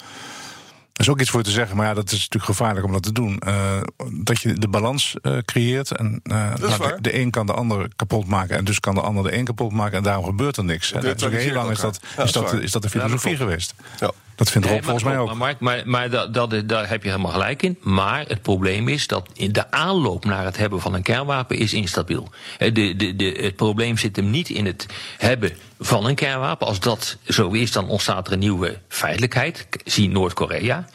Er 0.92 1.00
is 1.00 1.08
ook 1.08 1.20
iets 1.20 1.30
voor 1.30 1.42
te 1.42 1.50
zeggen, 1.50 1.76
maar 1.76 1.86
ja, 1.86 1.94
dat 1.94 2.04
is 2.04 2.18
natuurlijk 2.18 2.44
gevaarlijk 2.44 2.86
om 2.86 2.92
dat 2.92 3.02
te 3.02 3.12
doen. 3.12 3.42
Uh, 3.46 3.80
dat 4.12 4.40
je 4.40 4.52
de 4.52 4.68
balans 4.68 5.16
uh, 5.22 5.38
creëert. 5.38 5.90
En 5.90 6.20
uh, 6.24 6.54
de, 6.54 6.98
de, 7.00 7.18
een 7.18 7.30
kan 7.30 7.46
de 7.46 7.52
ander 7.52 7.88
kapot 7.96 8.26
maken. 8.26 8.56
En 8.56 8.64
dus 8.64 8.80
kan 8.80 8.94
de 8.94 9.00
ander 9.00 9.22
de 9.22 9.36
een 9.36 9.44
kapot 9.44 9.72
maken. 9.72 9.96
En 9.96 10.02
daarom 10.02 10.24
gebeurt 10.24 10.56
er 10.56 10.64
niks. 10.64 10.92
En, 10.92 11.00
dus 11.00 11.22
heel 11.22 11.54
lang 11.54 11.70
is 11.70 11.80
dat, 11.80 12.00
ja, 12.16 12.22
is, 12.22 12.32
dat, 12.32 12.52
is 12.52 12.72
dat 12.72 12.82
de 12.82 12.90
filosofie 12.90 13.30
ja, 13.30 13.36
geweest. 13.36 13.74
Ja. 14.00 14.10
Dat 14.34 14.50
vindt 14.50 14.66
Rob 14.66 14.76
nee, 14.76 14.84
volgens 14.84 15.04
mij 15.04 15.18
ook. 15.18 15.26
Maar, 15.26 15.36
Mark, 15.36 15.60
maar, 15.60 15.82
maar 15.84 16.10
dat, 16.10 16.34
dat, 16.34 16.68
daar 16.68 16.88
heb 16.88 17.02
je 17.02 17.10
helemaal 17.10 17.32
gelijk 17.32 17.62
in. 17.62 17.78
Maar 17.80 18.24
het 18.28 18.42
probleem 18.42 18.88
is 18.88 19.06
dat 19.06 19.28
de 19.34 19.70
aanloop 19.70 20.24
naar 20.24 20.44
het 20.44 20.56
hebben 20.56 20.80
van 20.80 20.94
een 20.94 21.02
kernwapen 21.02 21.58
is 21.58 21.72
instabiel. 21.72 22.30
De, 22.58 22.72
de, 22.72 23.16
de, 23.16 23.38
het 23.40 23.56
probleem 23.56 23.96
zit 23.96 24.16
hem 24.16 24.30
niet 24.30 24.48
in 24.48 24.66
het 24.66 24.86
hebben 25.18 25.52
van 25.80 26.06
een 26.06 26.14
kernwapen. 26.14 26.66
Als 26.66 26.80
dat 26.80 27.16
zo 27.28 27.50
is, 27.50 27.72
dan 27.72 27.88
ontstaat 27.88 28.26
er 28.26 28.32
een 28.32 28.38
nieuwe 28.38 28.78
feitelijkheid. 28.88 29.66
Zie 29.84 30.08
Noord-Korea. 30.08 30.86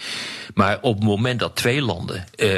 Maar 0.57 0.77
op 0.81 0.95
het 0.95 1.03
moment 1.03 1.39
dat 1.39 1.55
twee 1.55 1.81
landen 1.81 2.25
uh, 2.35 2.49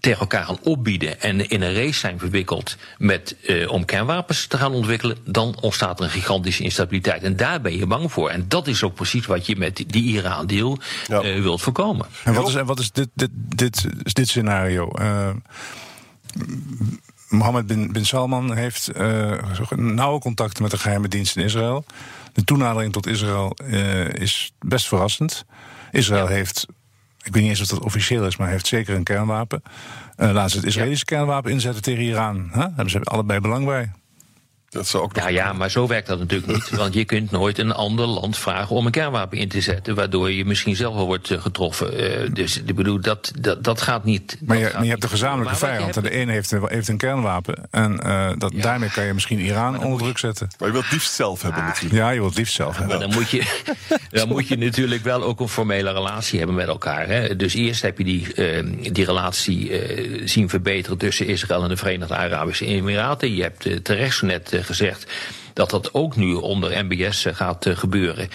tegen 0.00 0.20
elkaar 0.20 0.44
gaan 0.44 0.58
opbieden 0.62 1.20
en 1.20 1.48
in 1.48 1.62
een 1.62 1.74
race 1.74 1.98
zijn 1.98 2.18
verwikkeld 2.18 2.76
met, 2.98 3.36
uh, 3.42 3.70
om 3.70 3.84
kernwapens 3.84 4.46
te 4.46 4.58
gaan 4.58 4.72
ontwikkelen, 4.72 5.16
dan 5.24 5.56
ontstaat 5.60 5.98
er 5.98 6.04
een 6.04 6.10
gigantische 6.10 6.62
instabiliteit. 6.62 7.22
En 7.22 7.36
daar 7.36 7.60
ben 7.60 7.76
je 7.76 7.86
bang 7.86 8.12
voor. 8.12 8.30
En 8.30 8.44
dat 8.48 8.66
is 8.66 8.82
ook 8.82 8.94
precies 8.94 9.26
wat 9.26 9.46
je 9.46 9.56
met 9.56 9.84
die 9.86 10.02
Iran-deal 10.02 10.78
ja. 11.06 11.22
uh, 11.22 11.42
wilt 11.42 11.62
voorkomen. 11.62 12.06
En 12.24 12.34
wat 12.34 12.48
is, 12.48 12.54
en 12.54 12.66
wat 12.66 12.78
is 12.78 12.90
dit, 12.90 13.08
dit, 13.14 13.30
dit, 13.32 13.86
dit 14.04 14.28
scenario? 14.28 14.90
Mohammed 17.28 17.66
bin, 17.66 17.92
bin 17.92 18.06
Salman 18.06 18.56
heeft 18.56 18.90
uh, 18.96 19.42
nauwe 19.70 20.20
contacten 20.20 20.62
met 20.62 20.70
de 20.70 20.78
geheime 20.78 21.08
dienst 21.08 21.36
in 21.36 21.44
Israël. 21.44 21.84
De 22.32 22.44
toenadering 22.44 22.92
tot 22.92 23.06
Israël 23.06 23.56
uh, 23.64 24.08
is 24.08 24.52
best 24.58 24.88
verrassend. 24.88 25.44
Israël 25.90 26.28
ja. 26.28 26.34
heeft, 26.34 26.66
ik 27.22 27.32
weet 27.32 27.42
niet 27.42 27.50
eens 27.50 27.60
of 27.60 27.66
dat 27.66 27.84
officieel 27.84 28.26
is, 28.26 28.36
maar 28.36 28.48
heeft 28.48 28.66
zeker 28.66 28.94
een 28.94 29.02
kernwapen. 29.02 29.62
Uh, 30.16 30.30
laten 30.32 30.50
ze 30.50 30.56
het 30.56 30.66
Israëlische 30.66 31.04
ja. 31.08 31.16
kernwapen 31.16 31.50
inzetten 31.50 31.82
tegen 31.82 32.02
Iran. 32.02 32.36
Huh? 32.36 32.54
Daar 32.54 32.66
hebben 32.66 32.90
ze 32.90 33.00
allebei 33.00 33.40
belang 33.40 33.64
bij. 33.64 33.90
Dat 34.72 34.88
zou 34.88 35.02
ook 35.02 35.14
nog 35.14 35.24
ja, 35.24 35.30
ja, 35.30 35.52
maar 35.52 35.70
zo 35.70 35.86
werkt 35.86 36.06
dat 36.06 36.18
natuurlijk 36.18 36.52
niet. 36.52 36.70
Want 36.82 36.94
je 36.94 37.04
kunt 37.04 37.30
nooit 37.30 37.58
een 37.58 37.72
ander 37.72 38.06
land 38.06 38.38
vragen 38.38 38.76
om 38.76 38.86
een 38.86 38.92
kernwapen 38.92 39.38
in 39.38 39.48
te 39.48 39.60
zetten. 39.60 39.94
Waardoor 39.94 40.30
je 40.32 40.44
misschien 40.44 40.76
zelf 40.76 40.94
wel 40.94 41.06
wordt 41.06 41.30
eh, 41.30 41.40
getroffen. 41.40 42.22
Uh, 42.24 42.34
dus 42.34 42.62
ik 42.62 42.74
bedoel, 42.74 43.00
dat, 43.00 43.32
dat, 43.38 43.64
dat 43.64 43.80
gaat 43.80 44.04
niet. 44.04 44.38
Maar 44.40 44.56
je, 44.56 44.70
maar 44.74 44.84
je 44.84 44.90
hebt 44.90 45.02
een 45.02 45.08
gezamenlijke 45.08 45.58
vijand. 45.58 45.96
En 45.96 46.02
de 46.02 46.10
ene 46.10 46.32
heeft 46.32 46.50
een, 46.50 46.62
heeft 46.68 46.88
een 46.88 46.96
kernwapen. 46.96 47.68
En 47.70 48.00
uh, 48.06 48.30
dat, 48.38 48.52
ja. 48.54 48.62
daarmee 48.62 48.90
kan 48.90 49.04
je 49.04 49.14
misschien 49.14 49.38
Iran 49.38 49.84
onder 49.84 49.98
druk 49.98 50.18
zetten. 50.18 50.48
Maar 50.58 50.68
je 50.68 50.72
wilt 50.72 50.84
het 50.84 50.92
liefst 50.92 51.12
zelf 51.12 51.42
hebben, 51.42 51.62
Ah. 51.62 51.68
natuurlijk. 51.68 51.94
Ja, 51.94 52.10
je 52.10 52.18
wilt 52.18 52.28
het 52.28 52.38
liefst 52.38 52.54
zelf 52.54 52.76
hebben. 52.76 52.98
Maar 52.98 53.08
dan 53.08 53.16
moet, 53.16 53.30
je, 53.30 53.62
dan 54.10 54.28
moet 54.28 54.48
je 54.48 54.58
natuurlijk 54.58 55.04
wel 55.04 55.22
ook 55.22 55.40
een 55.40 55.48
formele 55.48 55.92
relatie 55.92 56.38
hebben 56.38 56.56
met 56.56 56.68
elkaar. 56.68 57.06
Hè. 57.06 57.36
Dus 57.36 57.54
eerst 57.54 57.82
heb 57.82 57.98
je 57.98 58.04
die, 58.04 58.26
uh, 58.36 58.92
die 58.92 59.04
relatie 59.04 59.70
uh, 59.70 60.22
zien 60.24 60.48
verbeteren 60.48 60.98
tussen 60.98 61.26
Israël 61.26 61.62
en 61.62 61.68
de 61.68 61.76
Verenigde 61.76 62.14
Arabische 62.16 62.64
Emiraten. 62.64 63.34
Je 63.34 63.42
hebt 63.42 63.66
uh, 63.66 63.76
terecht 63.76 64.16
zo 64.16 64.26
net 64.26 64.60
gezegd 64.64 65.06
dat 65.52 65.70
dat 65.70 65.94
ook 65.94 66.16
nu 66.16 66.34
onder 66.34 66.84
MBS 66.84 67.26
gaat 67.32 67.66
gebeuren. 67.68 68.28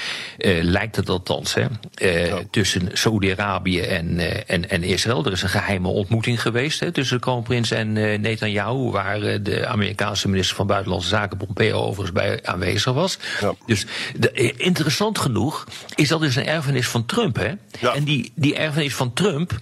lijkt 0.61 0.95
het 0.95 1.09
althans, 1.09 1.53
hè. 1.53 1.65
Ja. 1.93 2.39
Tussen 2.51 2.89
Saoedi-Arabië 2.93 3.79
en, 3.79 4.19
en, 4.47 4.69
en 4.69 4.83
Israël. 4.83 5.25
Er 5.25 5.31
is 5.31 5.41
een 5.41 5.49
geheime 5.49 5.87
ontmoeting 5.87 6.41
geweest 6.41 6.79
hè, 6.79 6.91
tussen 6.91 7.15
de 7.15 7.21
kroonprins 7.21 7.71
en 7.71 7.93
Netanyahu. 8.21 8.89
Waar 8.91 9.43
de 9.43 9.67
Amerikaanse 9.67 10.29
minister 10.29 10.55
van 10.55 10.67
Buitenlandse 10.67 11.09
Zaken 11.09 11.37
Pompeo 11.37 11.79
overigens 11.81 12.11
bij 12.11 12.39
aanwezig 12.43 12.93
was. 12.93 13.17
Ja. 13.41 13.53
Dus 13.65 13.85
de, 14.15 14.53
interessant 14.57 15.19
genoeg 15.19 15.67
is 15.95 16.07
dat 16.07 16.19
dus 16.19 16.35
een 16.35 16.45
erfenis 16.45 16.87
van 16.87 17.05
Trump. 17.05 17.35
Hè? 17.35 17.51
Ja. 17.79 17.93
En 17.93 18.03
die, 18.03 18.31
die 18.35 18.55
erfenis 18.55 18.95
van 18.95 19.13
Trump 19.13 19.57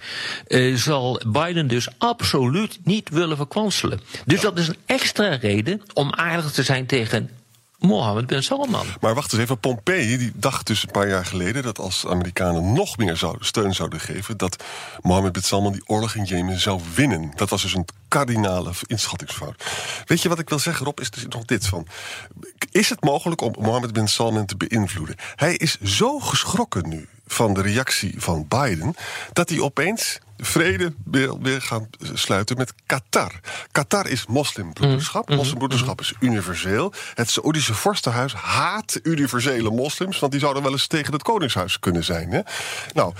uh, 0.48 0.76
zal 0.76 1.20
Biden 1.26 1.66
dus 1.66 1.88
absoluut 1.98 2.78
niet 2.84 3.08
willen 3.08 3.36
verkwanselen. 3.36 4.00
Dus 4.24 4.40
dat 4.40 4.58
is 4.58 4.68
een 4.68 4.76
extra 4.86 5.34
reden 5.34 5.82
om 5.92 6.12
aardig 6.12 6.50
te 6.50 6.62
zijn 6.62 6.86
tegen 6.86 7.30
Mohammed 7.78 8.26
bin 8.26 8.42
Salman. 8.42 8.86
Maar 9.00 9.14
wacht 9.14 9.32
eens 9.32 9.42
even, 9.42 9.58
Pompei 9.58 10.16
die 10.18 10.32
dacht 10.34 10.66
dus 10.66 10.82
een 10.82 10.90
paar 10.90 11.08
jaar 11.08 11.24
geleden 11.24 11.62
dat 11.62 11.78
als 11.78 12.06
Amerikanen 12.06 12.72
nog 12.72 12.96
meer 12.96 13.16
zouden, 13.16 13.46
steun 13.46 13.74
zouden 13.74 14.00
geven, 14.00 14.36
dat 14.36 14.64
Mohammed 15.00 15.32
bin 15.32 15.42
Salman 15.42 15.72
die 15.72 15.82
oorlog 15.86 16.14
in 16.14 16.24
Jemen 16.24 16.60
zou 16.60 16.80
winnen. 16.94 17.32
Dat 17.34 17.50
was 17.50 17.62
dus 17.62 17.74
een 17.74 17.86
kardinale 18.08 18.70
inschattingsfout. 18.86 19.64
Weet 20.04 20.22
je 20.22 20.28
wat 20.28 20.38
ik 20.38 20.48
wil 20.48 20.58
zeggen, 20.58 20.84
Rob, 20.84 21.00
is 21.00 21.10
dus 21.10 21.26
nog 21.28 21.44
dit 21.44 21.66
van. 21.66 21.86
Is 22.70 22.88
het 22.88 23.04
mogelijk 23.04 23.40
om 23.40 23.54
Mohammed 23.58 23.92
bin 23.92 24.08
Salman 24.08 24.46
te 24.46 24.56
beïnvloeden? 24.56 25.16
Hij 25.34 25.54
is 25.54 25.80
zo 25.80 26.18
geschrokken 26.18 26.88
nu 26.88 27.08
van 27.26 27.54
de 27.54 27.62
reactie 27.62 28.14
van 28.16 28.48
Biden 28.48 28.94
dat 29.32 29.48
hij 29.48 29.60
opeens 29.60 30.18
vrede 30.38 30.94
wil 31.04 31.38
weer 31.42 31.62
gaan 31.62 31.88
sluiten 32.00 32.56
met 32.56 32.72
Qatar. 32.86 33.32
Qatar 33.72 34.08
is 34.08 34.26
moslimbroederschap. 34.26 35.28
Mm. 35.28 35.36
Moslimbroederschap 35.36 36.00
is 36.00 36.14
universeel. 36.20 36.92
Het 37.14 37.30
Saoedische 37.30 37.74
vorstenhuis 37.74 38.34
haat 38.34 39.00
universele 39.02 39.70
moslims, 39.70 40.18
want 40.18 40.32
die 40.32 40.40
zouden 40.40 40.62
wel 40.62 40.72
eens 40.72 40.86
tegen 40.86 41.12
het 41.12 41.22
koningshuis 41.22 41.78
kunnen 41.78 42.04
zijn. 42.04 42.30
Hè? 42.30 42.40
Nou, 42.94 43.14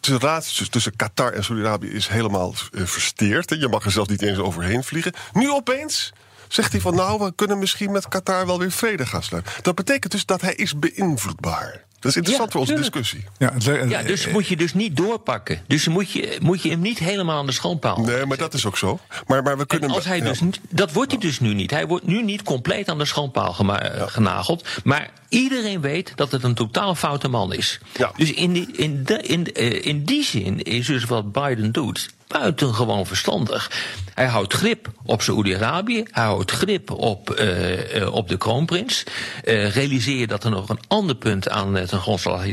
de 0.00 0.16
relatie 0.18 0.68
tussen 0.68 0.96
Qatar 0.96 1.32
en 1.32 1.44
Saudi-Arabië 1.44 1.90
is 1.90 2.08
helemaal 2.08 2.54
uh, 2.70 2.86
versteerd. 2.86 3.50
Hè? 3.50 3.56
Je 3.56 3.68
mag 3.68 3.84
er 3.84 3.90
zelfs 3.90 4.08
niet 4.08 4.22
eens 4.22 4.38
overheen 4.38 4.84
vliegen. 4.84 5.12
Nu 5.32 5.50
opeens 5.50 6.12
zegt 6.48 6.72
hij 6.72 6.80
van 6.80 6.94
nou, 6.94 7.24
we 7.24 7.32
kunnen 7.34 7.58
misschien 7.58 7.92
met 7.92 8.08
Qatar 8.08 8.46
wel 8.46 8.58
weer 8.58 8.72
vrede 8.72 9.06
gaan 9.06 9.22
sluiten. 9.22 9.52
Dat 9.62 9.74
betekent 9.74 10.12
dus 10.12 10.26
dat 10.26 10.40
hij 10.40 10.54
is 10.54 10.78
beïnvloedbaar. 10.78 11.86
Dat 12.00 12.10
is 12.10 12.16
interessant 12.16 12.52
ja, 12.52 12.52
voor 12.52 12.60
onze 12.60 12.74
discussie. 12.74 13.24
Ja, 13.38 13.52
ja, 13.88 14.02
dus 14.02 14.28
moet 14.28 14.46
je 14.46 14.56
dus 14.56 14.74
niet 14.74 14.96
doorpakken. 14.96 15.60
Dus 15.66 15.88
moet 15.88 16.10
je, 16.10 16.38
moet 16.42 16.62
je 16.62 16.70
hem 16.70 16.80
niet 16.80 16.98
helemaal 16.98 17.38
aan 17.38 17.46
de 17.46 17.52
schoonpaal 17.52 18.00
Nee, 18.00 18.26
maar 18.26 18.36
dat 18.36 18.54
is 18.54 18.66
ook 18.66 18.78
zo. 18.78 18.98
Maar, 19.26 19.42
maar 19.42 19.58
we 19.58 19.66
kunnen... 19.66 19.88
En 19.88 19.94
als 19.94 20.04
hij 20.04 20.20
dus, 20.20 20.40
dat 20.68 20.92
wordt 20.92 21.10
hij 21.10 21.20
dus 21.20 21.40
nu 21.40 21.54
niet. 21.54 21.70
Hij 21.70 21.86
wordt 21.86 22.06
nu 22.06 22.22
niet 22.22 22.42
compleet 22.42 22.88
aan 22.88 22.98
de 22.98 23.04
schoonpaal 23.04 23.56
ja. 23.66 24.06
genageld. 24.06 24.68
Maar 24.84 25.10
iedereen 25.28 25.80
weet 25.80 26.12
dat 26.14 26.32
het 26.32 26.42
een 26.42 26.54
totaal 26.54 26.94
foute 26.94 27.28
man 27.28 27.52
is. 27.52 27.78
Ja. 27.96 28.12
Dus 28.16 28.32
in 28.32 28.52
die, 28.52 28.68
in, 28.72 29.04
de, 29.04 29.22
in, 29.22 29.54
in 29.82 30.04
die 30.04 30.24
zin 30.24 30.62
is 30.62 30.86
dus 30.86 31.04
wat 31.04 31.32
Biden 31.32 31.72
doet 31.72 32.08
buitengewoon 32.28 33.06
verstandig. 33.06 33.70
Hij 34.14 34.26
houdt 34.26 34.52
grip 34.52 34.92
op 35.04 35.22
Saoedi-Arabië, 35.22 36.04
hij 36.10 36.24
houdt 36.24 36.50
grip 36.50 36.90
op, 36.90 37.38
uh, 37.38 37.94
uh, 37.96 38.14
op 38.14 38.28
de 38.28 38.36
kroonprins. 38.36 39.04
Uh, 39.44 39.70
realiseer 39.70 40.18
je 40.18 40.26
dat 40.26 40.44
er 40.44 40.50
nog 40.50 40.68
een 40.68 40.80
ander 40.88 41.16
punt 41.16 41.48
aan 41.48 41.72
ten 41.86 42.00
grondslag 42.00 42.44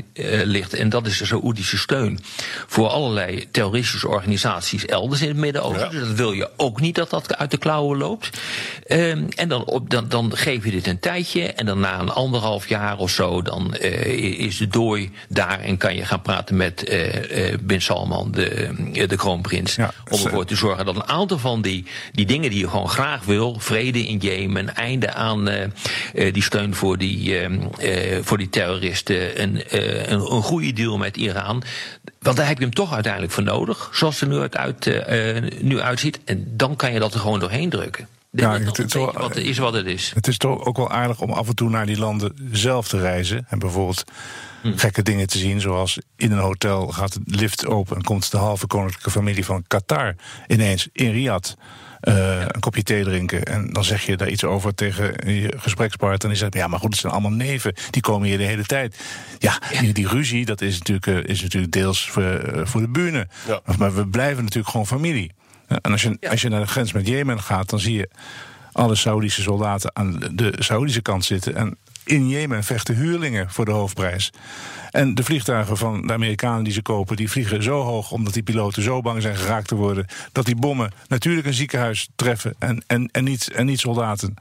ligt, 0.44 0.74
en 0.74 0.90
dat 0.90 1.08
is 1.08 1.18
de 1.18 1.26
Saoedische 1.26 1.78
steun 1.78 2.20
voor 2.68 2.88
allerlei 2.88 3.48
terroristische 3.52 4.08
organisaties 4.08 4.86
elders 4.86 5.22
in 5.22 5.28
het 5.28 5.38
Midden-Oosten. 5.38 5.86
Ja. 5.86 5.90
Dus 5.90 6.08
dat 6.08 6.18
wil 6.18 6.32
je 6.32 6.50
ook 6.58 6.82
niet 6.82 6.96
dat 6.96 7.10
dat 7.10 7.36
uit 7.36 7.52
de 7.52 7.58
klauwen 7.58 7.98
loopt. 7.98 8.30
en 8.88 9.48
dan, 9.48 9.66
op, 9.66 9.90
dan, 9.90 10.10
dan 10.10 10.38
geef 10.38 10.66
je 10.66 10.72
dit 10.72 10.88
een 10.88 11.00
tijdje, 11.00 11.44
en 11.44 11.66
dan 11.66 11.80
na 11.80 12.00
een 12.00 12.10
anderhalf 12.10 12.65
jaar 12.68 12.98
of 12.98 13.10
zo, 13.10 13.42
dan 13.42 13.76
is 13.76 14.58
de 14.58 14.68
dooi 14.68 15.12
daar 15.30 15.60
en 15.60 15.78
kan 15.78 15.96
je 15.96 16.06
gaan 16.06 16.22
praten 16.22 16.56
met 16.56 16.96
Bin 17.62 17.82
Salman, 17.82 18.32
de, 18.32 18.70
de 19.08 19.16
kroonprins. 19.16 19.76
Ja, 19.76 19.94
om 20.10 20.24
ervoor 20.24 20.46
te 20.46 20.56
zorgen 20.56 20.86
dat 20.86 20.96
een 20.96 21.08
aantal 21.08 21.38
van 21.40 21.62
die, 21.62 21.86
die 22.12 22.26
dingen 22.26 22.50
die 22.50 22.60
je 22.60 22.70
gewoon 22.70 22.90
graag 22.90 23.24
wil, 23.24 23.60
vrede 23.60 24.08
in 24.08 24.18
Jemen, 24.18 24.76
einde 24.76 25.14
aan 25.14 25.50
die 26.14 26.44
steun 26.44 26.76
voor 26.76 26.98
die, 26.98 27.40
voor 28.22 28.38
die 28.38 28.50
terroristen, 28.50 29.42
een, 29.42 29.64
een, 29.68 30.32
een 30.32 30.42
goede 30.42 30.74
deal 30.74 30.98
met 30.98 31.18
Iran. 31.18 31.64
Want 32.20 32.38
daar 32.38 32.48
heb 32.48 32.58
je 32.58 32.64
hem 32.64 32.74
toch 32.74 32.94
uiteindelijk 32.94 33.34
voor 33.34 33.44
nodig, 33.44 33.90
zoals 33.94 34.20
het 34.20 34.30
er 34.30 34.36
nu, 34.36 34.48
uit, 34.50 35.62
nu 35.62 35.80
uitziet. 35.80 36.20
En 36.26 36.48
dan 36.48 36.76
kan 36.76 36.94
je 36.94 37.00
dat 37.00 37.14
er 37.14 37.20
gewoon 37.20 37.40
doorheen 37.40 37.70
drukken. 37.70 38.08
Ja, 38.36 38.60
het, 38.60 38.78
het, 38.78 38.94
wat, 38.94 39.36
is 39.36 39.58
wat 39.58 39.74
het 39.74 39.86
is. 39.86 40.12
Het 40.16 40.28
is 40.28 40.38
toch 40.38 40.66
ook 40.66 40.78
wel 40.78 40.92
aardig 40.92 41.22
om 41.22 41.32
af 41.32 41.48
en 41.48 41.56
toe 41.56 41.70
naar 41.70 41.86
die 41.86 41.98
landen 41.98 42.50
zelf 42.52 42.88
te 42.88 43.00
reizen. 43.00 43.46
En 43.50 43.60
bijvoorbeeld 43.60 44.04
hm. 44.62 44.78
gekke 44.78 45.02
dingen 45.02 45.28
te 45.28 45.38
zien, 45.38 45.62
zoals 45.62 46.00
in 46.16 46.32
een 46.32 46.38
hotel 46.38 46.88
gaat 46.88 47.14
de 47.14 47.38
lift 47.38 47.66
open 47.66 47.96
en 47.96 48.04
komt 48.04 48.32
de 48.32 48.38
halve 48.38 48.68
koninklijke 48.68 49.12
familie 49.12 49.46
van 49.46 49.64
Qatar 49.68 50.16
ineens 50.48 50.88
in 50.92 51.12
Riyadh. 51.12 51.54
Uh, 52.02 52.16
ja. 52.16 52.54
een 52.54 52.60
kopje 52.60 52.84
thee 52.84 53.04
drinken. 53.04 53.44
En 53.44 53.74
dan 53.74 53.84
zeg 53.84 54.06
je 54.06 54.18
daar 54.18 54.30
iets 54.30 54.44
over 54.44 54.76
tegen 54.76 55.34
je 55.34 55.54
gesprekspartner. 55.58 56.22
En 56.22 56.30
die 56.30 56.38
zegt, 56.38 56.54
ja, 56.54 56.68
maar 56.68 56.80
goed, 56.80 56.92
het 56.92 57.00
zijn 57.00 57.14
allemaal 57.14 57.32
neven. 57.32 57.74
Die 57.90 58.02
komen 58.02 58.28
hier 58.28 58.38
de 58.38 58.44
hele 58.44 58.66
tijd. 58.66 58.98
Ja, 59.40 59.62
ja. 59.72 59.80
Die, 59.80 59.94
die, 59.94 60.08
ruzie, 60.08 60.46
dat 60.46 60.62
is 60.62 60.78
natuurlijk, 60.78 61.08
uh, 61.08 61.24
is 61.24 61.42
natuurlijk 61.42 61.72
deels 61.72 62.10
voor, 62.10 62.56
uh, 62.56 62.66
voor 62.66 62.82
de 62.82 62.88
buren. 62.88 63.30
Ja. 63.48 63.62
Maar 63.78 63.96
we 63.96 64.08
blijven 64.08 64.44
natuurlijk 64.44 64.70
gewoon 64.70 64.88
familie. 64.88 65.32
En 65.68 65.92
als 65.92 66.02
je, 66.02 66.18
als 66.30 66.42
je 66.42 66.50
naar 66.50 66.62
de 66.62 66.68
grens 66.68 66.94
met 66.94 67.08
Jemen 67.08 67.42
gaat, 67.42 67.70
dan 67.70 67.80
zie 67.80 67.94
je 67.94 68.10
alle 68.72 68.96
Saoedische 68.96 69.42
soldaten 69.42 69.96
aan 69.96 70.20
de 70.32 70.54
Saoedische 70.60 71.02
kant 71.02 71.26
zitten. 71.26 71.56
En 71.56 71.78
in 72.06 72.30
Jemen 72.30 72.64
vechten 72.64 72.96
huurlingen 72.96 73.50
voor 73.50 73.66
de 73.66 73.72
hoofdprijs. 73.72 74.32
En 74.92 75.16
de 75.16 75.24
vliegtuigen 75.24 75.78
van 75.78 76.08
de 76.08 76.14
Amerikanen 76.14 76.64
die 76.64 76.74
ze 76.74 76.82
kopen, 76.82 77.16
die 77.16 77.30
vliegen 77.30 77.64
zo 77.64 77.82
hoog 77.82 78.12
omdat 78.12 78.34
die 78.34 78.44
piloten 78.44 78.84
zo 78.84 79.02
bang 79.02 79.22
zijn 79.22 79.36
geraakt 79.36 79.68
te 79.68 79.76
worden, 79.76 80.06
dat 80.32 80.46
die 80.46 80.56
bommen 80.56 80.92
natuurlijk 81.08 81.48
een 81.48 81.54
ziekenhuis 81.54 82.10
treffen 82.16 82.56
en, 82.60 82.84
en, 82.88 83.10
en, 83.12 83.24
niet, 83.24 83.52
en 83.52 83.66
niet 83.66 83.80
soldaten. 83.80 84.34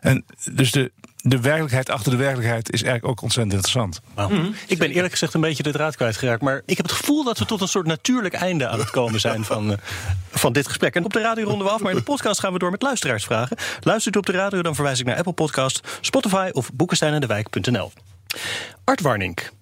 En 0.00 0.24
dus 0.52 0.70
de, 0.70 0.92
de 1.22 1.40
werkelijkheid 1.40 1.90
achter 1.90 2.10
de 2.10 2.16
werkelijkheid 2.16 2.72
is 2.72 2.82
eigenlijk 2.82 3.12
ook 3.12 3.22
ontzettend 3.22 3.54
interessant. 3.54 4.00
Wow. 4.14 4.30
Mm 4.30 4.36
-hmm. 4.36 4.54
Ik 4.66 4.78
ben 4.78 4.90
eerlijk 4.90 5.12
gezegd 5.12 5.34
een 5.34 5.40
beetje 5.40 5.62
de 5.62 5.72
draad 5.72 5.96
kwijtgeraakt. 5.96 6.42
Maar 6.42 6.62
ik 6.66 6.76
heb 6.76 6.86
het 6.86 6.94
gevoel 6.94 7.24
dat 7.24 7.38
we 7.38 7.44
tot 7.44 7.60
een 7.60 7.68
soort 7.68 7.86
natuurlijk 7.86 8.34
einde 8.34 8.68
aan 8.68 8.78
het 8.78 8.90
komen 8.90 9.20
zijn 9.20 9.44
van, 9.44 9.70
uh, 9.70 9.76
van 10.30 10.52
dit 10.52 10.66
gesprek. 10.66 10.94
En 10.94 11.04
op 11.04 11.12
de 11.12 11.20
radio 11.20 11.44
ronden 11.44 11.66
we 11.66 11.72
af, 11.72 11.80
maar 11.80 11.90
in 11.90 11.96
de 11.96 12.02
podcast 12.02 12.40
gaan 12.40 12.52
we 12.52 12.58
door 12.58 12.70
met 12.70 12.82
luisteraarsvragen. 12.82 13.56
Luistert 13.80 14.14
u 14.14 14.18
op 14.18 14.26
de 14.26 14.32
radio, 14.32 14.62
dan 14.62 14.74
verwijs 14.74 15.00
ik 15.00 15.06
naar 15.06 15.16
Apple 15.16 15.32
Podcast, 15.32 15.80
Spotify 16.00 16.48
of 16.52 16.70
boekensteinendewijk.nl. 16.72 17.92
Art 18.84 19.00
Warnink. 19.00 19.52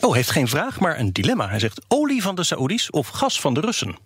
Oh, 0.00 0.14
heeft 0.14 0.30
geen 0.30 0.48
vraag, 0.48 0.80
maar 0.80 0.98
een 0.98 1.12
dilemma. 1.12 1.48
Hij 1.48 1.58
zegt 1.58 1.80
olie 1.88 2.22
van 2.22 2.34
de 2.34 2.44
Saoedi's 2.44 2.88
of 2.90 3.08
gas 3.08 3.40
van 3.40 3.54
de 3.54 3.60
Russen. 3.60 3.96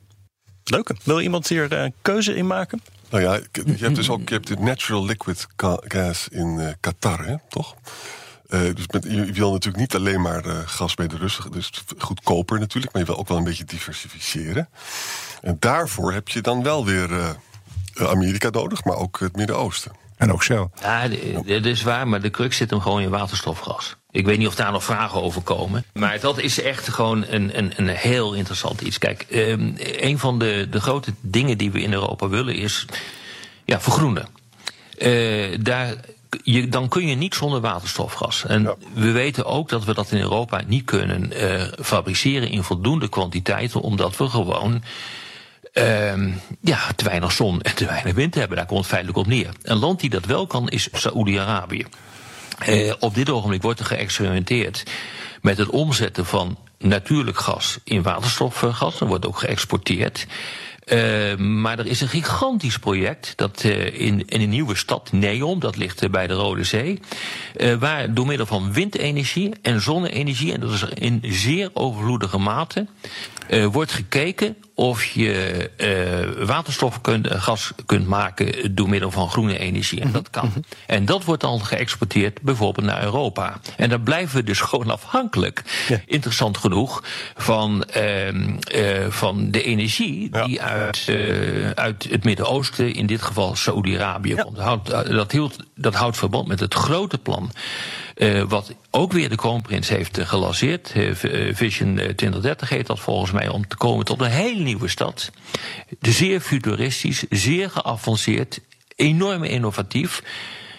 Leuke. 0.65 0.97
Wil 1.03 1.21
iemand 1.21 1.49
hier 1.49 1.73
uh, 1.73 1.91
keuze 2.03 2.35
in 2.35 2.47
maken? 2.47 2.81
Nou 3.15 3.27
ja, 3.27 3.41
je 3.53 3.85
hebt 3.85 3.95
dus 3.95 4.11
ook 4.11 4.29
je 4.29 4.35
hebt 4.35 4.47
de 4.47 4.57
natural 4.57 5.05
liquid 5.05 5.47
gas 5.89 6.29
in 6.29 6.57
uh, 6.59 6.69
Qatar, 6.81 7.27
hè, 7.27 7.35
toch? 7.49 7.75
Uh, 8.49 8.75
dus 8.75 8.87
met, 8.87 9.05
je 9.05 9.33
wil 9.33 9.53
natuurlijk 9.53 9.77
niet 9.77 9.95
alleen 9.95 10.21
maar 10.21 10.47
uh, 10.47 10.59
gas 10.65 10.95
bij 10.95 11.07
de 11.07 11.17
Russen, 11.17 11.51
dus 11.51 11.71
goedkoper 11.99 12.59
natuurlijk, 12.59 12.93
maar 12.93 13.03
je 13.03 13.09
wil 13.09 13.19
ook 13.19 13.29
wel 13.29 13.37
een 13.37 13.45
beetje 13.45 13.65
diversificeren. 13.65 14.69
En 15.43 15.57
daarvoor 15.59 16.13
heb 16.13 16.29
je 16.29 16.41
dan 16.41 16.63
wel 16.63 16.85
weer 16.85 17.37
Amerika 17.95 18.51
nodig, 18.51 18.85
maar 18.85 18.97
ook 18.97 19.19
het 19.19 19.37
Midden-Oosten. 19.37 19.93
En 20.17 20.33
ook 20.33 20.43
Shell. 20.43 20.69
Ja, 20.81 21.09
dat 21.45 21.65
is 21.65 21.83
waar, 21.83 22.09
maar 22.09 22.21
de 22.21 22.31
crux 22.31 22.57
zit 22.57 22.71
hem 22.71 22.81
gewoon 22.81 23.01
in 23.01 23.11
waterstofgas. 23.11 23.97
Ik 24.15 24.27
weet 24.27 24.39
niet 24.39 24.47
of 24.47 24.55
daar 24.55 24.73
nog 24.73 24.85
vragen 24.85 25.23
over 25.23 25.43
komen. 25.43 25.85
Maar 25.93 26.21
dat 26.21 26.39
is 26.39 26.61
echt 26.61 26.89
gewoon 26.89 27.25
een, 27.29 27.59
een, 27.59 27.73
een 27.77 27.89
heel 27.89 28.35
interessant 28.35 28.81
iets. 28.81 28.99
Kijk, 28.99 29.27
um, 29.31 29.75
een 29.79 30.19
van 30.19 30.39
de, 30.39 30.67
de 30.71 30.81
grote 30.81 31.13
dingen 31.21 31.59
die 31.59 31.71
we 31.71 31.81
in 31.81 31.93
Europa 31.93 32.29
willen 32.29 32.55
is 32.55 32.87
ja, 33.65 33.81
vergroenen. 33.81 34.27
Uh, 34.99 35.59
daar, 35.61 35.95
je, 36.43 36.69
dan 36.69 36.89
kun 36.89 37.07
je 37.07 37.15
niet 37.15 37.35
zonder 37.35 37.61
waterstofgas. 37.61 38.45
En 38.47 38.63
ja. 38.63 38.75
we 38.93 39.11
weten 39.11 39.45
ook 39.45 39.69
dat 39.69 39.85
we 39.85 39.95
dat 39.95 40.11
in 40.11 40.21
Europa 40.21 40.63
niet 40.67 40.85
kunnen 40.85 41.33
uh, 41.33 41.63
fabriceren 41.81 42.51
in 42.51 42.63
voldoende 42.63 43.09
kwantiteiten, 43.09 43.81
omdat 43.81 44.17
we 44.17 44.29
gewoon 44.29 44.83
Ehm, 45.75 46.31
ja, 46.61 46.79
te 46.97 47.05
weinig 47.05 47.33
zon 47.33 47.61
en 47.61 47.75
te 47.75 47.87
weinig 47.87 48.15
wind 48.15 48.35
hebben. 48.35 48.57
Daar 48.57 48.67
komt 48.67 48.81
het 48.81 48.89
feitelijk 48.89 49.19
op 49.19 49.27
neer. 49.27 49.49
Een 49.63 49.79
land 49.79 50.01
die 50.01 50.11
dat 50.11 50.25
wel 50.25 50.47
kan 50.47 50.69
is 50.69 50.89
Saoedi-Arabië. 50.93 51.87
Uh, 52.69 52.93
op 52.99 53.15
dit 53.15 53.31
ogenblik 53.31 53.63
wordt 53.63 53.81
er 53.81 53.87
geëxperimenteerd 53.87 54.83
met 55.43 55.59
het 55.59 55.69
omzetten 55.69 56.27
van 56.27 56.59
natuurlijk 56.79 57.39
gas 57.39 57.79
in 57.85 58.03
waterstofgas. 58.03 58.99
Dat 58.99 59.09
wordt 59.09 59.27
ook 59.27 59.39
geëxporteerd. 59.39 60.27
Uh, 60.85 61.37
maar 61.37 61.79
er 61.79 61.87
is 61.87 62.01
een 62.01 62.09
gigantisch 62.09 62.79
project 62.79 63.33
dat 63.37 63.63
uh, 63.65 64.01
in, 64.01 64.23
in 64.27 64.41
een 64.41 64.49
nieuwe 64.49 64.77
stad, 64.77 65.13
Neom, 65.13 65.61
dat 65.61 65.77
ligt 65.77 66.03
uh, 66.03 66.11
bij 66.11 66.27
de 66.27 66.35
Rode 66.35 66.65
Zee, 66.65 67.01
waar 67.79 68.15
door 68.15 68.27
middel 68.27 68.47
van 68.47 68.73
windenergie 68.73 69.55
en 69.63 69.81
zonne-energie, 69.81 70.53
en 70.53 70.61
dat 70.61 70.71
is 70.71 70.85
in 70.95 71.21
zeer 71.23 71.71
overvloedige 71.73 72.39
mate, 72.39 72.87
wordt 73.71 73.93
gekeken 73.93 74.57
of 74.75 75.05
je 75.05 75.71
waterstof 76.47 77.01
kunt, 77.01 77.29
gas 77.31 77.73
kunt 77.87 78.07
maken 78.07 78.75
door 78.75 78.89
middel 78.89 79.11
van 79.11 79.31
groene 79.31 79.59
energie. 79.59 80.01
En 80.01 80.13
dat 80.13 80.31
kan. 80.31 80.53
En 80.87 81.05
dat 81.05 81.25
wordt 81.25 81.43
dan 81.43 81.65
geëxporteerd 81.65 82.43
bijvoorbeeld 82.43 82.87
naar 82.87 83.03
Europa. 83.03 83.61
En 83.77 83.89
dan 83.89 84.03
blijven 84.03 84.37
we 84.37 84.43
dus 84.43 84.61
gewoon 84.71 84.91
afhankelijk, 84.91 85.63
ja. 85.89 86.01
interessant 86.07 86.57
genoeg, 86.57 87.03
van, 87.37 87.85
uh, 87.97 89.07
van 89.09 89.51
de 89.51 89.63
energie 89.63 90.29
ja. 90.33 90.45
die 90.45 90.61
uit, 90.75 91.09
uit 91.75 92.07
het 92.11 92.25
Midden-Oosten, 92.25 92.95
in 92.95 93.07
dit 93.07 93.23
geval 93.23 93.57
Saoedi-Arabië, 93.57 94.35
ja. 94.35 94.43
komt. 94.43 94.57
Dat 94.57 94.65
houdt, 94.65 94.91
dat, 95.11 95.33
hield, 95.33 95.57
dat 95.75 95.95
houdt 95.95 96.17
verband 96.17 96.49
met 96.49 96.61
het 96.61 96.75
grote 96.75 97.19
plan. 97.19 97.51
Uh, 98.17 98.43
wat 98.43 98.75
ook 98.91 99.13
weer 99.13 99.29
de 99.29 99.37
kroonprins 99.37 99.89
heeft 99.89 100.19
gelanceerd. 100.21 100.93
Vision 101.53 101.95
2030 101.95 102.69
heet 102.69 102.87
dat 102.87 103.01
volgens 103.01 103.31
mij 103.31 103.49
om 103.49 103.69
te 103.69 103.77
komen 103.77 104.05
tot 104.05 104.21
een 104.21 104.31
hele 104.31 104.63
nieuwe 104.63 104.89
stad. 104.89 105.31
Zeer 106.01 106.41
futuristisch, 106.41 107.25
zeer 107.31 107.71
geavanceerd, 107.71 108.61
enorm 108.97 109.45
innovatief. 109.45 110.23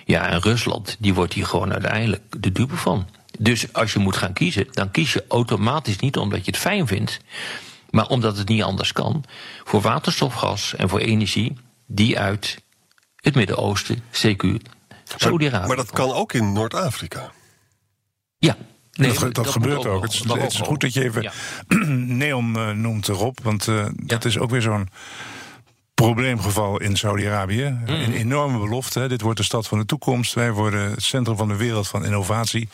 Ja, 0.06 0.28
en 0.30 0.42
Rusland, 0.42 0.96
die 1.00 1.14
wordt 1.14 1.34
hier 1.34 1.46
gewoon 1.46 1.72
uiteindelijk 1.72 2.22
de 2.38 2.52
dupe 2.52 2.76
van. 2.76 3.08
Dus 3.40 3.74
als 3.74 3.94
je 3.94 4.00
moet 4.00 4.18
gaan 4.18 4.34
kiezen, 4.34 4.68
dan 4.72 4.92
kies 4.92 5.14
je 5.14 5.26
automatisch 5.28 6.00
niet 6.00 6.18
omdat 6.18 6.46
je 6.46 6.52
het 6.52 6.60
fijn 6.60 6.88
vindt, 6.88 7.20
maar 7.96 8.08
omdat 8.08 8.38
het 8.38 8.48
niet 8.48 8.64
anders 8.64 8.92
kan, 8.92 9.24
voor 9.64 9.82
waterstofgas 9.82 10.76
en 10.76 10.90
voor 10.90 11.00
energie 11.00 11.58
die 11.88 12.20
uit 12.20 12.64
het 13.16 13.36
Midden-Oosten, 13.36 14.04
CQ, 14.12 14.44
maar, 15.30 15.68
maar 15.68 15.76
dat 15.76 15.92
kan 15.92 16.12
ook 16.12 16.34
in 16.34 16.54
Noord-Afrika. 16.54 17.32
Ja, 18.38 18.58
Nee, 18.92 19.14
dat, 19.14 19.34
dat, 19.34 19.48
gebeurt 19.48 19.86
ook. 19.86 20.04
Het 20.04 20.14
is, 20.14 20.24
het 20.24 20.54
is, 20.54 20.60
goed 20.60 20.82
dat 20.82 20.94
je 20.94 21.04
even 21.04 21.22
ja. 21.22 21.32
Neom 22.24 22.56
uh, 22.56 22.72
noemt 22.72 23.08
erop. 23.08 23.40
Want 23.44 23.68
uh, 23.68 23.86
dat 23.96 24.26
is 24.26 24.38
ook 24.38 24.50
weer 24.50 24.62
zo'n 24.62 24.90
probleemgeval 25.94 26.82
in 26.82 26.98
Saudi-Arabië. 26.98 27.78
Mm. 27.80 27.88
Een 27.88 28.14
enorme 28.14 28.60
belofte. 28.60 29.00
Hè. 29.00 29.08
Dit 29.08 29.22
wordt 29.22 29.38
de 29.38 29.44
stad 29.44 29.68
van 29.68 29.78
de 29.78 29.86
toekomst. 29.86 30.34
Wij 30.34 30.52
worden 30.52 30.92
het 30.92 31.04
centrum 31.04 31.38
van 31.38 31.48
de 31.48 31.56
wereld 31.56 31.88
van 31.88 32.06
innovatie. 32.06 32.70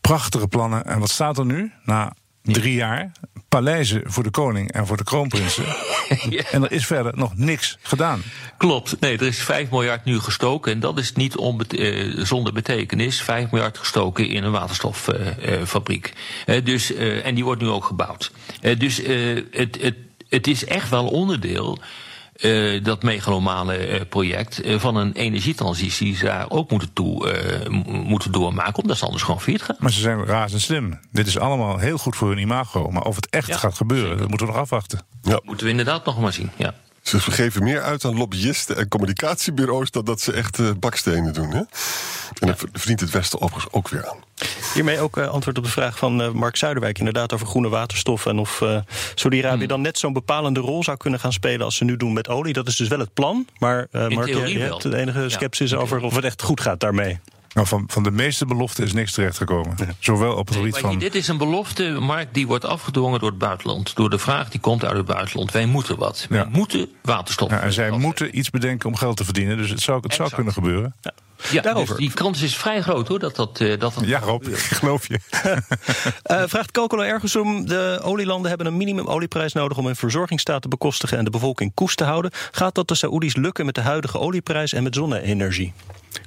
Prachtige 0.00 0.48
plannen. 0.48 0.84
En 0.84 0.98
wat 0.98 1.10
staat 1.10 1.38
er 1.38 1.46
nu? 1.46 1.72
Na 1.84 2.12
drie 2.42 2.74
jaar 2.74 3.12
paleizen 3.52 4.02
voor 4.04 4.22
de 4.22 4.30
koning 4.30 4.72
en 4.72 4.86
voor 4.86 4.96
de 4.96 5.04
kroonprinsen. 5.04 5.64
ja. 6.30 6.42
En 6.50 6.62
er 6.62 6.72
is 6.72 6.86
verder 6.86 7.12
nog 7.16 7.36
niks 7.36 7.78
gedaan. 7.82 8.22
Klopt. 8.56 9.00
Nee, 9.00 9.18
er 9.18 9.26
is 9.26 9.42
5 9.42 9.70
miljard 9.70 10.04
nu 10.04 10.20
gestoken. 10.20 10.72
En 10.72 10.80
dat 10.80 10.98
is 10.98 11.12
niet 11.12 11.36
uh, 11.68 12.24
zonder 12.24 12.52
betekenis. 12.52 13.22
5 13.22 13.50
miljard 13.50 13.78
gestoken 13.78 14.28
in 14.28 14.44
een 14.44 14.50
waterstoffabriek. 14.50 16.12
Uh, 16.46 16.56
uh, 16.56 16.64
dus, 16.64 16.94
en 16.94 17.34
die 17.34 17.44
wordt 17.44 17.62
nu 17.62 17.68
ook 17.68 17.84
gebouwd. 17.84 18.32
dus 18.78 18.96
het, 19.50 19.78
het, 19.80 19.94
het 20.28 20.46
is 20.46 20.64
echt 20.64 20.88
wel 20.88 21.08
onderdeel 21.08 21.78
uh, 22.36 22.84
dat 22.84 23.02
megalomane 23.02 23.88
uh, 23.88 24.00
project 24.08 24.64
uh, 24.64 24.78
van 24.78 24.96
een 24.96 25.12
energietransitie 25.12 26.06
die 26.06 26.16
ze 26.16 26.24
daar 26.24 26.50
ook 26.50 26.70
moeten, 26.70 26.92
toe, 26.92 27.30
moeten 27.86 28.32
doormaken, 28.32 28.82
omdat 28.82 28.98
ze 28.98 29.04
anders 29.04 29.22
gewoon 29.22 29.40
failliet 29.40 29.62
gaan. 29.62 29.76
Maar 29.78 29.92
ze 29.92 30.00
zijn 30.00 30.24
razend 30.24 30.62
slim. 30.62 31.00
Dit 31.10 31.26
is 31.26 31.38
allemaal 31.38 31.78
heel 31.78 31.98
goed 31.98 32.16
voor 32.16 32.28
hun 32.28 32.38
imago. 32.38 32.90
Maar 32.90 33.02
of 33.02 33.16
het 33.16 33.28
echt 33.28 33.46
ja, 33.46 33.56
gaat 33.56 33.76
gebeuren, 33.76 34.06
zeker. 34.06 34.20
dat 34.20 34.28
moeten 34.28 34.46
we 34.46 34.52
nog 34.52 34.62
afwachten. 34.62 35.00
Ja. 35.22 35.40
Moeten 35.44 35.64
we 35.64 35.70
inderdaad 35.70 36.04
nog 36.04 36.20
maar 36.20 36.32
zien. 36.32 36.50
Ja. 36.56 36.74
Ze 37.02 37.20
geven 37.20 37.62
meer 37.62 37.82
uit 37.82 38.04
aan 38.04 38.16
lobbyisten 38.16 38.76
en 38.76 38.88
communicatiebureaus 38.88 39.90
dan 39.90 40.04
dat 40.04 40.20
ze 40.20 40.32
echt 40.32 40.58
uh, 40.58 40.70
bakstenen 40.78 41.32
doen. 41.32 41.50
Hè? 41.50 41.62
En 42.38 42.46
dat 42.46 42.64
verdient 42.72 43.00
het 43.00 43.10
Westen 43.10 43.40
overigens 43.40 43.72
ook 43.72 43.88
weer 43.88 44.08
aan. 44.08 44.16
Hiermee 44.74 45.00
ook 45.00 45.16
uh, 45.16 45.28
antwoord 45.28 45.58
op 45.58 45.64
de 45.64 45.70
vraag 45.70 45.98
van 45.98 46.22
uh, 46.22 46.30
Mark 46.30 46.56
Zuiderwijk, 46.56 46.98
inderdaad 46.98 47.32
over 47.32 47.46
groene 47.46 47.68
waterstof. 47.68 48.26
En 48.26 48.38
of 48.38 48.60
uh, 48.60 48.78
Saudi-Arabië 49.14 49.58
hmm. 49.58 49.68
dan 49.68 49.80
net 49.80 49.98
zo'n 49.98 50.12
bepalende 50.12 50.60
rol 50.60 50.82
zou 50.82 50.96
kunnen 50.96 51.20
gaan 51.20 51.32
spelen 51.32 51.64
als 51.64 51.76
ze 51.76 51.84
nu 51.84 51.96
doen 51.96 52.12
met 52.12 52.28
olie. 52.28 52.52
Dat 52.52 52.68
is 52.68 52.76
dus 52.76 52.88
wel 52.88 52.98
het 52.98 53.14
plan. 53.14 53.46
Maar 53.58 53.86
Mark, 53.90 54.26
je, 54.26 54.46
je 54.46 54.58
hebt 54.58 54.82
de 54.82 54.96
enige 54.96 55.28
sceptisch 55.28 55.70
ja, 55.70 55.76
over 55.76 56.02
of 56.02 56.14
het 56.14 56.24
echt 56.24 56.42
goed 56.42 56.60
gaat 56.60 56.80
daarmee. 56.80 57.20
Nou, 57.54 57.66
van, 57.66 57.84
van 57.86 58.02
de 58.02 58.10
meeste 58.10 58.46
beloften 58.46 58.84
is 58.84 58.92
niks 58.92 59.12
terechtgekomen. 59.12 59.74
Ja. 59.76 59.86
Zowel 59.98 60.34
op 60.36 60.48
het 60.48 60.56
gebied 60.56 60.78
van. 60.78 60.98
Dit 60.98 61.14
is 61.14 61.28
een 61.28 61.38
belofte, 61.38 61.90
Mark, 62.00 62.34
die 62.34 62.46
wordt 62.46 62.64
afgedwongen 62.64 63.20
door 63.20 63.28
het 63.28 63.38
buitenland. 63.38 63.96
Door 63.96 64.10
de 64.10 64.18
vraag 64.18 64.50
die 64.50 64.60
komt 64.60 64.84
uit 64.84 64.96
het 64.96 65.06
buitenland. 65.06 65.52
Wij 65.52 65.66
moeten 65.66 65.98
wat. 65.98 66.26
Wij 66.28 66.38
ja. 66.38 66.48
moeten 66.52 66.88
waterstof. 67.02 67.50
Ja, 67.50 67.60
en 67.60 67.72
zij 67.72 67.90
moeten 67.90 68.38
iets 68.38 68.50
bedenken 68.50 68.88
om 68.88 68.96
geld 68.96 69.16
te 69.16 69.24
verdienen. 69.24 69.56
Dus 69.56 69.70
het 69.70 69.80
zou, 69.80 70.00
het 70.02 70.14
zou 70.14 70.30
kunnen 70.30 70.52
gebeuren. 70.52 70.94
Ja. 71.00 71.12
Ja, 71.50 71.62
Daarover. 71.62 71.96
Dus 71.96 72.06
die 72.06 72.14
kans 72.14 72.42
is 72.42 72.56
vrij 72.56 72.82
groot 72.82 73.08
hoor. 73.08 73.18
Dat 73.18 73.36
dat, 73.36 73.60
uh, 73.60 73.68
dat, 73.78 73.94
dat 73.94 74.04
ja, 74.06 74.18
Rob, 74.18 74.46
ik 74.46 74.56
geloof 74.56 75.08
je. 75.08 75.18
uh, 76.30 76.42
vraagt 76.52 76.70
Calcolo 76.70 77.02
ergens 77.02 77.36
om. 77.36 77.66
De 77.66 78.00
olielanden 78.02 78.48
hebben 78.48 78.66
een 78.66 78.76
minimum 78.76 79.06
olieprijs 79.06 79.52
nodig 79.52 79.78
om 79.78 79.86
hun 79.86 79.96
verzorgingsstaat 79.96 80.62
te 80.62 80.68
bekostigen 80.68 81.18
en 81.18 81.24
de 81.24 81.30
bevolking 81.30 81.74
koest 81.74 81.96
te 81.96 82.04
houden. 82.04 82.30
Gaat 82.50 82.74
dat 82.74 82.88
de 82.88 82.94
Saoedi's 82.94 83.36
lukken 83.36 83.66
met 83.66 83.74
de 83.74 83.80
huidige 83.80 84.18
olieprijs 84.18 84.72
en 84.72 84.82
met 84.82 84.94
zonne-energie? 84.94 85.72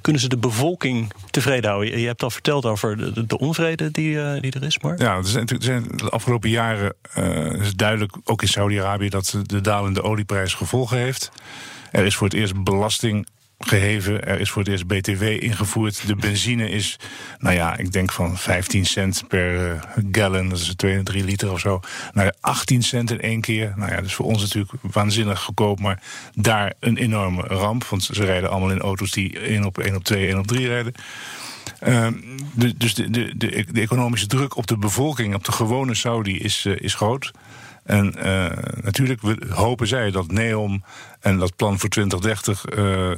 Kunnen 0.06 0.24
ze 0.24 0.28
de 0.28 0.38
bevolking 0.38 1.12
tevreden 1.30 1.70
houden? 1.70 1.98
Je 1.98 2.06
hebt 2.06 2.22
al 2.22 2.30
verteld 2.30 2.64
over 2.64 3.14
de, 3.14 3.26
de 3.26 3.38
onvrede 3.38 3.90
die, 3.90 4.14
uh, 4.14 4.40
die 4.40 4.52
er 4.52 4.62
is, 4.62 4.78
maar. 4.78 4.98
Ja, 4.98 5.16
er 5.16 5.26
zijn, 5.26 5.46
er 5.46 5.62
zijn 5.62 5.84
de 5.96 6.08
afgelopen 6.08 6.50
jaren 6.50 6.94
uh, 7.18 7.52
is 7.60 7.74
duidelijk, 7.74 8.16
ook 8.24 8.42
in 8.42 8.48
Saudi-Arabië, 8.48 9.08
dat 9.08 9.42
de 9.42 9.60
dalende 9.60 10.02
olieprijs 10.02 10.54
gevolgen 10.54 10.98
heeft. 10.98 11.30
Er 11.90 12.04
is 12.04 12.16
voor 12.16 12.26
het 12.26 12.36
eerst 12.36 12.64
belasting 12.64 13.26
geheven. 13.58 14.26
Er 14.26 14.40
is 14.40 14.50
voor 14.50 14.62
het 14.62 14.70
eerst 14.70 14.86
BTW 14.86 15.22
ingevoerd. 15.22 16.06
De 16.06 16.16
benzine 16.16 16.70
is, 16.70 16.98
nou 17.38 17.54
ja, 17.54 17.76
ik 17.76 17.92
denk 17.92 18.12
van 18.12 18.38
15 18.38 18.86
cent 18.86 19.24
per 19.28 19.74
uh, 19.74 19.80
gallon, 20.12 20.48
dat 20.48 20.58
is 20.58 20.74
2, 20.76 21.02
3 21.02 21.24
liter 21.24 21.52
of 21.52 21.60
zo, 21.60 21.80
naar 22.12 22.34
18 22.40 22.82
cent 22.82 23.10
in 23.10 23.20
één 23.20 23.40
keer. 23.40 23.72
Nou 23.76 23.90
ja, 23.90 23.96
dat 23.96 24.04
is 24.04 24.14
voor 24.14 24.26
ons 24.26 24.42
natuurlijk 24.42 24.72
waanzinnig 24.80 25.40
goedkoop, 25.40 25.80
maar 25.80 26.02
daar 26.34 26.72
een 26.80 26.96
enorme 26.96 27.42
ramp. 27.42 27.84
Want 27.84 28.02
ze 28.02 28.24
rijden 28.24 28.50
allemaal 28.50 28.70
in 28.70 28.80
auto's 28.80 29.10
die 29.10 29.38
1 29.38 29.64
op 29.64 29.78
1 29.78 29.94
op 29.94 30.04
2, 30.04 30.26
1 30.26 30.38
op 30.38 30.46
3 30.46 30.66
rijden. 30.66 30.94
Uh, 31.86 32.08
de, 32.54 32.76
dus 32.76 32.94
de, 32.94 33.10
de, 33.10 33.36
de, 33.36 33.80
economische 33.80 34.26
druk 34.26 34.56
op 34.56 34.66
de 34.66 34.76
bevolking, 34.76 35.34
op 35.34 35.44
de 35.44 35.52
gewone 35.52 35.94
Saudi, 35.94 36.38
is, 36.38 36.64
uh, 36.64 36.76
is 36.76 36.94
groot. 36.94 37.30
En 37.86 38.14
uh, 38.18 38.46
natuurlijk 38.80 39.20
hopen 39.48 39.86
zij 39.86 40.10
dat 40.10 40.30
NEOM 40.30 40.84
en 41.20 41.38
dat 41.38 41.56
plan 41.56 41.78
voor 41.78 41.88
2030 41.88 42.64
uh, 42.76 43.10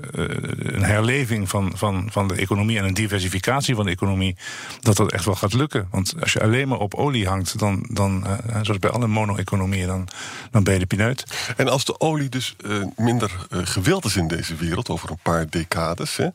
een 0.59 0.83
herleving 0.83 1.49
van, 1.49 1.73
van, 1.75 2.09
van 2.11 2.29
de 2.29 2.35
economie 2.35 2.79
en 2.79 2.85
een 2.85 2.95
diversificatie 2.95 3.75
van 3.75 3.85
de 3.85 3.91
economie, 3.91 4.37
dat 4.81 4.97
dat 4.97 5.13
echt 5.13 5.25
wel 5.25 5.35
gaat 5.35 5.53
lukken. 5.53 5.89
Want 5.91 6.15
als 6.21 6.33
je 6.33 6.41
alleen 6.41 6.69
maar 6.69 6.79
op 6.79 6.95
olie 6.95 7.27
hangt, 7.29 7.59
dan, 7.59 7.87
dan 7.91 8.27
zoals 8.63 8.79
bij 8.79 8.91
alle 8.91 9.07
mono-economieën, 9.07 9.87
dan, 9.87 10.09
dan 10.51 10.65
ben 10.65 10.73
je 10.73 10.81
de 10.81 10.87
pineut. 10.87 11.25
En 11.57 11.69
als 11.69 11.85
de 11.85 12.01
olie 12.01 12.29
dus 12.29 12.57
minder 12.97 13.31
gewild 13.51 14.05
is 14.05 14.17
in 14.17 14.29
deze 14.29 14.55
wereld 14.55 14.89
over 14.89 15.11
een 15.11 15.19
paar 15.23 15.49
decades. 15.51 16.17
Hè, 16.17 16.29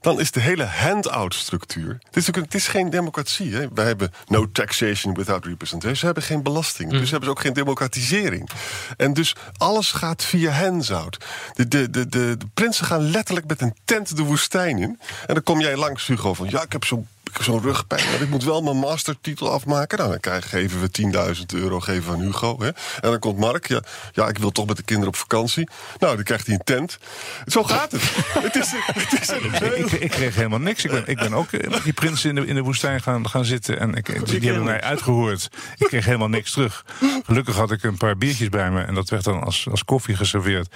dan 0.00 0.20
is 0.20 0.30
de 0.30 0.40
hele 0.40 0.64
handout-structuur. 0.64 1.98
Het 2.04 2.16
is, 2.16 2.26
het 2.26 2.54
is 2.54 2.68
geen 2.68 2.90
democratie. 2.90 3.54
Hè? 3.54 3.68
Wij 3.74 3.86
hebben 3.86 4.12
no 4.26 4.50
taxation 4.52 5.14
without 5.14 5.44
representation. 5.44 5.96
Ze 5.96 6.04
hebben 6.04 6.22
geen 6.22 6.42
belasting. 6.42 6.92
Mm. 6.92 6.98
Dus 6.98 7.10
hebben 7.10 7.28
ze 7.28 7.34
ook 7.34 7.40
geen 7.40 7.52
democratisering. 7.52 8.50
En 8.96 9.12
dus 9.12 9.34
alles 9.56 9.92
gaat 9.92 10.24
via 10.24 10.50
handout. 10.50 11.24
De, 11.54 11.68
de, 11.68 11.90
de, 11.90 12.08
de, 12.08 12.36
de 12.36 12.46
prinsen 12.54 12.86
gaan 12.86 13.10
letterlijk 13.10 13.46
met 13.46 13.60
een 13.60 13.74
tent 13.84 14.16
de 14.16 14.22
woestijn 14.22 14.78
in. 14.78 15.00
En 15.26 15.34
dan 15.34 15.42
kom 15.42 15.60
jij 15.60 15.76
langs, 15.76 16.06
Hugo, 16.06 16.34
van 16.34 16.46
ja, 16.50 16.62
ik 16.62 16.72
heb 16.72 16.84
zo'n 16.84 17.08
zo'n 17.42 17.62
rugpijn. 17.62 18.20
Ik 18.20 18.28
moet 18.28 18.44
wel 18.44 18.62
mijn 18.62 18.76
mastertitel 18.76 19.50
afmaken. 19.50 19.98
Nou, 19.98 20.10
dan 20.10 20.20
krijgen, 20.20 20.48
geven 20.48 20.80
we 20.80 21.34
10.000 21.36 21.42
euro 21.54 21.80
geven 21.80 22.12
aan 22.12 22.20
Hugo. 22.20 22.56
Hè. 22.60 22.66
En 22.66 23.10
dan 23.10 23.18
komt 23.18 23.38
Mark. 23.38 23.68
Ja, 23.68 23.82
ja, 24.12 24.28
ik 24.28 24.38
wil 24.38 24.50
toch 24.50 24.66
met 24.66 24.76
de 24.76 24.82
kinderen 24.82 25.12
op 25.12 25.16
vakantie. 25.16 25.68
Nou, 25.98 26.14
dan 26.14 26.24
krijgt 26.24 26.46
hij 26.46 26.54
een 26.54 26.64
tent. 26.64 26.98
Zo 27.46 27.64
gaat 27.64 27.92
het. 27.92 28.02
het 28.46 28.56
is, 28.56 28.72
het 28.84 29.20
is 29.20 29.28
ik, 29.74 29.92
ik, 29.92 30.10
kreeg 30.10 30.34
helemaal 30.34 30.58
niks. 30.58 30.84
Ik 30.84 30.90
ben, 30.90 31.06
ik 31.06 31.16
ben 31.16 31.34
ook 31.34 31.52
met 31.52 31.82
die 31.82 31.92
prinsen 31.92 32.28
in 32.28 32.34
de, 32.34 32.46
in 32.46 32.54
de 32.54 32.62
woestijn 32.62 33.02
gaan, 33.02 33.28
gaan 33.28 33.44
zitten. 33.44 33.80
En 33.80 33.94
ik, 33.94 34.26
die, 34.26 34.40
hebben 34.40 34.64
mij 34.64 34.80
uitgehoord. 34.80 35.48
Ik 35.76 35.86
kreeg 35.86 36.04
helemaal 36.04 36.28
niks 36.28 36.52
terug. 36.52 36.84
Gelukkig 37.24 37.56
had 37.56 37.70
ik 37.70 37.82
een 37.82 37.96
paar 37.96 38.16
biertjes 38.16 38.48
bij 38.48 38.70
me. 38.70 38.82
En 38.82 38.94
dat 38.94 39.08
werd 39.08 39.24
dan 39.24 39.42
als, 39.42 39.66
als 39.70 39.84
koffie 39.84 40.16
geserveerd. 40.16 40.74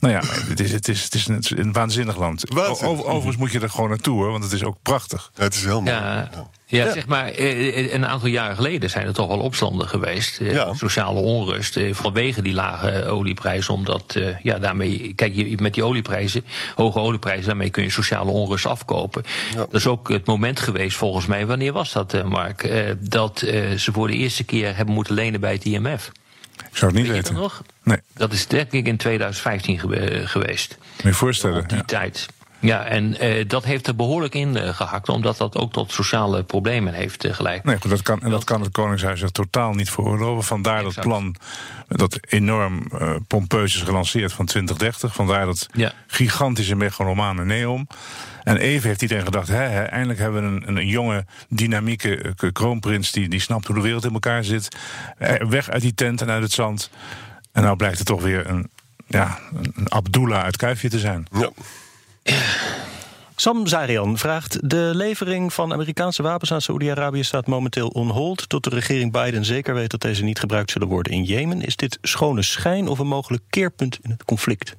Nou 0.00 0.14
ja, 0.14 0.20
het 0.24 0.60
is, 0.60 0.72
het 0.72 0.88
is, 0.88 1.02
het 1.02 1.14
is 1.14 1.26
een, 1.26 1.44
een 1.48 1.72
waanzinnig 1.72 2.16
land. 2.16 2.42
Waanzinnig. 2.48 2.82
Over, 2.82 3.04
overigens 3.04 3.36
moet 3.36 3.52
je 3.52 3.60
er 3.60 3.70
gewoon 3.70 3.88
naartoe 3.88 4.14
hoor. 4.14 4.30
Want 4.30 4.44
het 4.44 4.52
is 4.52 4.64
ook 4.64 4.76
prachtig. 4.82 5.30
Ja, 5.34 5.42
het 5.42 5.54
is 5.54 5.64
heel 5.64 5.80
mooi. 5.80 5.96
Ja, 5.96 5.99
ja, 6.66 6.92
zeg 6.92 7.06
maar, 7.06 7.30
een 7.36 8.06
aantal 8.06 8.28
jaren 8.28 8.56
geleden 8.56 8.90
zijn 8.90 9.06
er 9.06 9.14
toch 9.14 9.28
wel 9.28 9.38
opstanden 9.38 9.88
geweest. 9.88 10.40
Sociale 10.72 11.20
onrust 11.20 11.78
vanwege 11.90 12.42
die 12.42 12.54
lage 12.54 13.04
olieprijzen. 13.06 13.74
Omdat, 13.74 14.18
ja, 14.42 14.58
daarmee, 14.58 15.12
kijk, 15.14 15.34
je, 15.34 15.56
met 15.60 15.74
die 15.74 15.84
olieprijzen, 15.84 16.44
hoge 16.74 16.98
olieprijzen, 16.98 17.46
daarmee 17.46 17.70
kun 17.70 17.82
je 17.82 17.90
sociale 17.90 18.30
onrust 18.30 18.66
afkopen. 18.66 19.22
Dat 19.54 19.74
is 19.74 19.86
ook 19.86 20.08
het 20.08 20.26
moment 20.26 20.60
geweest, 20.60 20.96
volgens 20.96 21.26
mij, 21.26 21.46
wanneer 21.46 21.72
was 21.72 21.92
dat, 21.92 22.24
Mark? 22.24 22.70
dat 23.00 23.38
ze 23.76 23.88
voor 23.92 24.06
de 24.06 24.16
eerste 24.16 24.44
keer 24.44 24.76
hebben 24.76 24.94
moeten 24.94 25.14
lenen 25.14 25.40
bij 25.40 25.52
het 25.52 25.64
IMF. 25.64 26.12
Ik 26.70 26.76
zou 26.76 26.90
het 26.90 27.00
niet 27.00 27.10
Weet 27.10 27.16
weten. 27.16 27.34
nog? 27.34 27.62
Nee. 27.82 27.98
Dat 28.14 28.32
is 28.32 28.46
denk 28.46 28.72
ik 28.72 28.86
in 28.86 28.96
2015 28.96 29.78
geweest. 30.28 30.78
Moet 30.96 31.02
je 31.02 31.12
voorstellen. 31.12 31.60
Op 31.62 31.68
die 31.68 31.84
tijd. 31.84 32.26
Ja, 32.60 32.84
en 32.84 33.24
uh, 33.24 33.44
dat 33.48 33.64
heeft 33.64 33.86
er 33.86 33.96
behoorlijk 33.96 34.34
in 34.34 34.56
uh, 34.56 34.68
gehakt, 34.68 35.08
omdat 35.08 35.36
dat 35.36 35.56
ook 35.56 35.72
tot 35.72 35.92
sociale 35.92 36.42
problemen 36.42 36.94
heeft 36.94 37.24
uh, 37.24 37.32
geleid. 37.32 37.64
Nee, 37.64 37.76
goed, 37.80 37.90
dat 37.90 38.02
kan, 38.02 38.22
en 38.22 38.30
dat 38.30 38.44
kan 38.44 38.60
het 38.60 38.72
Koningshuis 38.72 39.20
zich 39.20 39.30
totaal 39.30 39.72
niet 39.72 39.90
veroorloven. 39.90 40.44
Vandaar 40.44 40.76
exact. 40.76 40.94
dat 40.94 41.04
plan 41.04 41.36
dat 41.88 42.18
enorm 42.28 42.90
pompeus 43.26 43.74
is 43.74 43.82
gelanceerd 43.82 44.32
van 44.32 44.46
2030. 44.46 45.14
Vandaar 45.14 45.46
dat 45.46 45.66
ja. 45.72 45.92
gigantische 46.06 46.76
megalomane 46.76 47.44
neom. 47.44 47.86
En 48.42 48.56
even 48.56 48.88
heeft 48.88 49.02
iedereen 49.02 49.24
gedacht, 49.24 49.48
hè, 49.48 49.62
hè, 49.62 49.82
eindelijk 49.82 50.18
hebben 50.18 50.42
we 50.42 50.66
een, 50.66 50.76
een 50.76 50.86
jonge, 50.86 51.24
dynamieke 51.48 52.34
kroonprins... 52.52 53.12
Die, 53.12 53.28
die 53.28 53.40
snapt 53.40 53.66
hoe 53.66 53.76
de 53.76 53.82
wereld 53.82 54.04
in 54.04 54.12
elkaar 54.12 54.44
zit. 54.44 54.76
weg 55.48 55.70
uit 55.70 55.82
die 55.82 55.94
tent 55.94 56.20
en 56.20 56.30
uit 56.30 56.42
het 56.42 56.52
zand. 56.52 56.90
En 57.52 57.62
nou 57.62 57.76
blijkt 57.76 57.98
het 57.98 58.06
toch 58.06 58.22
weer 58.22 58.46
een, 58.46 58.70
ja, 59.06 59.38
een 59.74 59.92
Abdullah 59.92 60.42
uit 60.42 60.56
Kuifje 60.56 60.88
te 60.88 60.98
zijn. 60.98 61.26
Ja. 61.32 61.50
Sam 63.36 63.66
Zarian 63.66 64.18
vraagt: 64.18 64.70
De 64.70 64.90
levering 64.94 65.52
van 65.52 65.72
Amerikaanse 65.72 66.22
wapens 66.22 66.52
aan 66.52 66.60
Saoedi-Arabië 66.60 67.24
staat 67.24 67.46
momenteel 67.46 67.88
on 67.88 68.08
hold. 68.10 68.48
Tot 68.48 68.64
de 68.64 68.70
regering 68.70 69.12
Biden 69.12 69.44
zeker 69.44 69.74
weet 69.74 69.90
dat 69.90 70.00
deze 70.00 70.24
niet 70.24 70.38
gebruikt 70.38 70.70
zullen 70.70 70.88
worden 70.88 71.12
in 71.12 71.24
Jemen. 71.24 71.62
Is 71.62 71.76
dit 71.76 71.98
schone 72.02 72.42
schijn 72.42 72.88
of 72.88 72.98
een 72.98 73.06
mogelijk 73.06 73.42
keerpunt 73.50 73.98
in 74.02 74.10
het 74.10 74.24
conflict? 74.24 74.76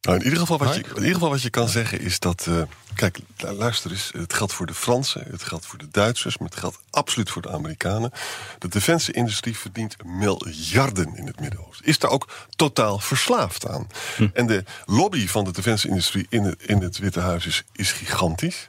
Nou, 0.00 0.18
in, 0.18 0.24
ieder 0.24 0.38
geval 0.38 0.58
wat 0.58 0.74
je, 0.74 0.80
in 0.80 0.96
ieder 0.96 1.14
geval 1.14 1.30
wat 1.30 1.42
je 1.42 1.50
kan 1.50 1.68
zeggen 1.68 2.00
is 2.00 2.18
dat. 2.18 2.46
Uh, 2.48 2.62
kijk, 2.94 3.18
luister 3.36 3.90
eens. 3.90 4.10
Het 4.16 4.34
geldt 4.34 4.52
voor 4.52 4.66
de 4.66 4.74
Fransen, 4.74 5.26
het 5.30 5.42
geldt 5.42 5.66
voor 5.66 5.78
de 5.78 5.88
Duitsers, 5.90 6.38
maar 6.38 6.48
het 6.48 6.58
geldt 6.58 6.78
absoluut 6.90 7.30
voor 7.30 7.42
de 7.42 7.50
Amerikanen. 7.50 8.12
De 8.58 8.68
defensieindustrie 8.68 9.56
verdient 9.56 9.96
miljarden 10.04 11.16
in 11.16 11.26
het 11.26 11.40
Midden-Oosten. 11.40 11.86
Is 11.86 11.98
daar 11.98 12.10
ook 12.10 12.28
totaal 12.56 12.98
verslaafd 12.98 13.68
aan. 13.68 13.86
Hm. 14.16 14.28
En 14.32 14.46
de 14.46 14.64
lobby 14.86 15.26
van 15.26 15.44
de 15.44 15.52
defensieindustrie 15.52 16.26
in 16.28 16.42
het, 16.42 16.62
in 16.62 16.82
het 16.82 16.98
Witte 16.98 17.20
Huis 17.20 17.46
is, 17.46 17.62
is 17.72 17.92
gigantisch. 17.92 18.68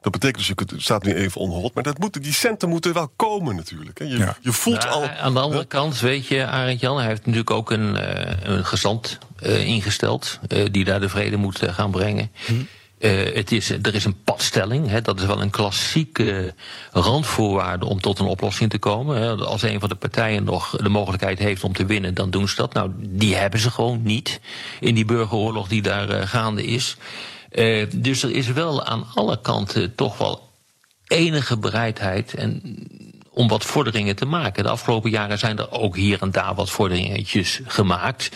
Dat 0.00 0.12
betekent 0.12 0.38
dus, 0.38 0.46
je 0.46 0.54
kunt, 0.54 0.70
het 0.70 0.82
staat 0.82 1.02
nu 1.02 1.14
even 1.14 1.40
onhold, 1.40 1.74
maar 1.74 1.82
dat 1.82 1.98
moeten, 1.98 2.22
die 2.22 2.32
centen 2.32 2.68
moeten 2.68 2.92
wel 2.92 3.12
komen 3.16 3.56
natuurlijk. 3.56 3.98
Hè. 3.98 4.04
Je, 4.04 4.34
je 4.40 4.52
voelt 4.52 4.88
al. 4.88 5.08
Aan 5.08 5.34
de 5.34 5.40
andere 5.40 5.64
kant, 5.64 6.00
weet 6.00 6.26
je, 6.26 6.46
Arend 6.46 6.80
Jan, 6.80 6.98
hij 6.98 7.06
heeft 7.06 7.20
natuurlijk 7.20 7.50
ook 7.50 7.70
een, 7.70 7.94
uh, 7.96 8.32
een 8.42 8.64
gezant 8.64 9.18
uh, 9.42 9.66
ingesteld. 9.66 10.38
Uh, 10.48 10.66
die 10.70 10.84
daar 10.84 11.00
de 11.00 11.08
vrede 11.08 11.36
moet 11.36 11.58
gaan 11.62 11.90
brengen. 11.90 12.30
Hm. 12.46 12.52
Het 13.08 13.52
is, 13.52 13.70
er 13.70 13.94
is 13.94 14.04
een 14.04 14.22
padstelling. 14.24 14.88
Hè, 14.88 15.00
dat 15.00 15.20
is 15.20 15.26
wel 15.26 15.40
een 15.40 15.50
klassieke 15.50 16.54
randvoorwaarde 16.92 17.86
om 17.86 18.00
tot 18.00 18.18
een 18.18 18.26
oplossing 18.26 18.70
te 18.70 18.78
komen. 18.78 19.16
Hè. 19.16 19.34
Als 19.36 19.62
een 19.62 19.80
van 19.80 19.88
de 19.88 19.94
partijen 19.94 20.44
nog 20.44 20.76
de 20.76 20.88
mogelijkheid 20.88 21.38
heeft 21.38 21.64
om 21.64 21.72
te 21.72 21.86
winnen, 21.86 22.14
dan 22.14 22.30
doen 22.30 22.48
ze 22.48 22.56
dat. 22.56 22.72
Nou, 22.72 22.90
die 22.98 23.36
hebben 23.36 23.60
ze 23.60 23.70
gewoon 23.70 24.02
niet 24.02 24.40
in 24.80 24.94
die 24.94 25.04
burgeroorlog 25.04 25.68
die 25.68 25.82
daar 25.82 26.28
gaande 26.28 26.64
is. 26.64 26.96
Uh, 27.52 27.86
dus 27.94 28.22
er 28.22 28.30
is 28.30 28.46
wel 28.46 28.84
aan 28.84 29.06
alle 29.14 29.40
kanten 29.40 29.94
toch 29.94 30.18
wel 30.18 30.48
enige 31.06 31.58
bereidheid 31.58 32.34
en, 32.34 32.76
om 33.30 33.48
wat 33.48 33.64
vorderingen 33.64 34.16
te 34.16 34.26
maken. 34.26 34.62
De 34.62 34.70
afgelopen 34.70 35.10
jaren 35.10 35.38
zijn 35.38 35.58
er 35.58 35.70
ook 35.70 35.96
hier 35.96 36.22
en 36.22 36.30
daar 36.30 36.54
wat 36.54 36.70
vorderingetjes 36.70 37.60
gemaakt. 37.66 38.30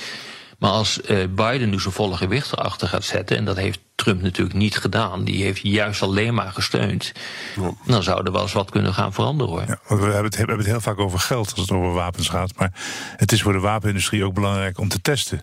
Maar 0.65 0.73
als 0.73 1.01
uh, 1.11 1.25
Biden 1.31 1.71
nu 1.71 1.81
zijn 1.81 1.95
volle 1.95 2.17
gewicht 2.17 2.53
erachter 2.53 2.89
gaat 2.89 3.05
zetten, 3.05 3.37
en 3.37 3.45
dat 3.45 3.57
heeft 3.57 3.81
Trump 3.95 4.23
natuurlijk 4.23 4.57
niet 4.57 4.77
gedaan, 4.77 5.25
die 5.25 5.43
heeft 5.43 5.61
juist 5.63 6.03
alleen 6.03 6.35
maar 6.35 6.53
gesteund, 6.53 7.13
dan 7.87 8.03
zou 8.03 8.25
er 8.25 8.33
wel 8.33 8.43
eens 8.43 8.53
wat 8.53 8.71
kunnen 8.71 8.95
gaan 8.95 9.13
veranderen 9.13 9.53
hoor. 9.53 9.65
Ja, 9.67 9.79
we, 9.97 10.03
hebben 10.03 10.25
het, 10.25 10.33
we 10.33 10.39
hebben 10.39 10.59
het 10.59 10.67
heel 10.67 10.81
vaak 10.81 10.99
over 10.99 11.19
geld 11.19 11.51
als 11.51 11.61
het 11.61 11.71
over 11.71 11.93
wapens 11.93 12.29
gaat, 12.29 12.53
maar 12.57 12.73
het 13.17 13.33
is 13.33 13.43
voor 13.43 13.53
de 13.53 13.59
wapenindustrie 13.59 14.25
ook 14.25 14.35
belangrijk 14.35 14.79
om 14.79 14.89
te 14.89 15.01
testen. 15.01 15.43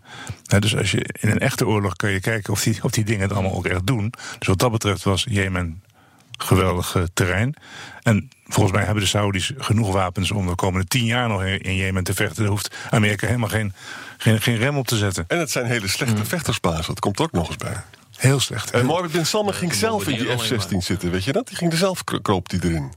dus 0.60 0.78
als 0.78 0.92
je 0.92 1.16
in 1.20 1.30
een 1.30 1.40
echte 1.40 1.68
oorlog 1.68 1.96
kun 1.96 2.10
je 2.10 2.20
kijken 2.20 2.54
of 2.54 2.64
die, 2.64 2.84
of 2.84 2.92
die 2.92 3.04
dingen 3.04 3.22
het 3.22 3.34
allemaal 3.34 3.56
ook 3.56 3.66
echt 3.66 3.88
doen. 3.88 4.14
Dus 4.40 4.48
wat 4.48 4.60
dat 4.60 4.72
betreft 4.72 5.04
was 5.04 5.26
Jemen 5.30 5.84
geweldig 6.44 6.96
uh, 6.96 7.04
terrein. 7.14 7.56
En 8.02 8.30
volgens 8.48 8.76
mij 8.76 8.86
hebben 8.86 9.04
de 9.04 9.10
Saudis 9.10 9.52
genoeg 9.58 9.92
wapens 9.92 10.32
om 10.32 10.48
de 10.48 10.56
komende 10.56 10.88
tien 10.88 11.06
jaar 11.06 11.28
nog 11.28 11.44
in 11.44 11.76
Jemen 11.76 12.04
te 12.04 12.14
vechten. 12.14 12.42
Daar 12.42 12.52
hoeft 12.52 12.76
Amerika 12.90 13.28
helemaal 13.28 13.50
geen 13.50 13.74
geen, 14.22 14.42
geen 14.42 14.58
rem 14.58 14.78
op 14.78 14.88
te 14.88 14.98
zetten. 14.98 15.26
En 15.28 15.40
het 15.40 15.52
zijn 15.52 15.66
hele 15.66 15.88
slechte 15.88 16.16
mm. 16.16 16.26
vechtersbazen, 16.26 16.86
dat 16.88 17.00
komt 17.00 17.20
ook 17.20 17.32
nog 17.32 17.48
eens 17.48 17.58
bij. 17.58 17.84
Heel 18.16 18.40
slecht. 18.40 18.72
En 18.72 18.86
Mohammed 18.86 19.12
bin 19.12 19.26
Salman 19.26 19.54
ging 19.54 19.74
zelf 19.74 20.08
in 20.08 20.18
die 20.18 20.38
F-16 20.38 20.78
zitten, 20.78 21.12
weet 21.12 21.24
je 21.24 21.32
dat? 21.32 21.48
Die 21.48 21.58
ging 21.58 21.72
er 21.72 21.78
zelf, 21.78 22.04
kroop 22.04 22.50
die 22.50 22.60
erin. 22.64 22.94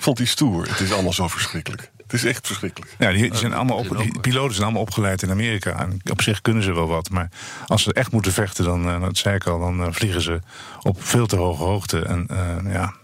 Vond 0.00 0.18
hij 0.18 0.26
stoer. 0.26 0.68
Het 0.68 0.80
is 0.80 0.92
allemaal 0.92 1.12
zo 1.12 1.28
verschrikkelijk. 1.28 1.90
Het 2.08 2.20
is 2.20 2.24
echt 2.24 2.46
verschrikkelijk. 2.46 2.94
Ja, 2.98 3.12
die, 3.12 3.36
zijn 3.36 3.54
allemaal 3.54 3.76
op, 3.76 3.96
die 3.98 4.20
piloten 4.20 4.52
zijn 4.52 4.64
allemaal 4.64 4.82
opgeleid 4.82 5.22
in 5.22 5.30
Amerika. 5.30 5.78
En 5.78 6.00
op 6.10 6.22
zich 6.22 6.40
kunnen 6.40 6.62
ze 6.62 6.72
wel 6.72 6.86
wat. 6.86 7.10
Maar 7.10 7.30
als 7.66 7.82
ze 7.82 7.92
echt 7.92 8.12
moeten 8.12 8.32
vechten, 8.32 8.64
dan, 8.64 8.88
uh, 8.88 9.00
dat 9.00 9.16
zei 9.16 9.34
ik 9.34 9.46
al, 9.46 9.58
dan 9.58 9.80
uh, 9.80 9.86
vliegen 9.90 10.20
ze 10.20 10.40
op 10.82 11.02
veel 11.02 11.26
te 11.26 11.36
hoge 11.36 11.62
hoogte. 11.62 12.00
En 12.00 12.26
uh, 12.30 12.72
ja, 12.72 12.94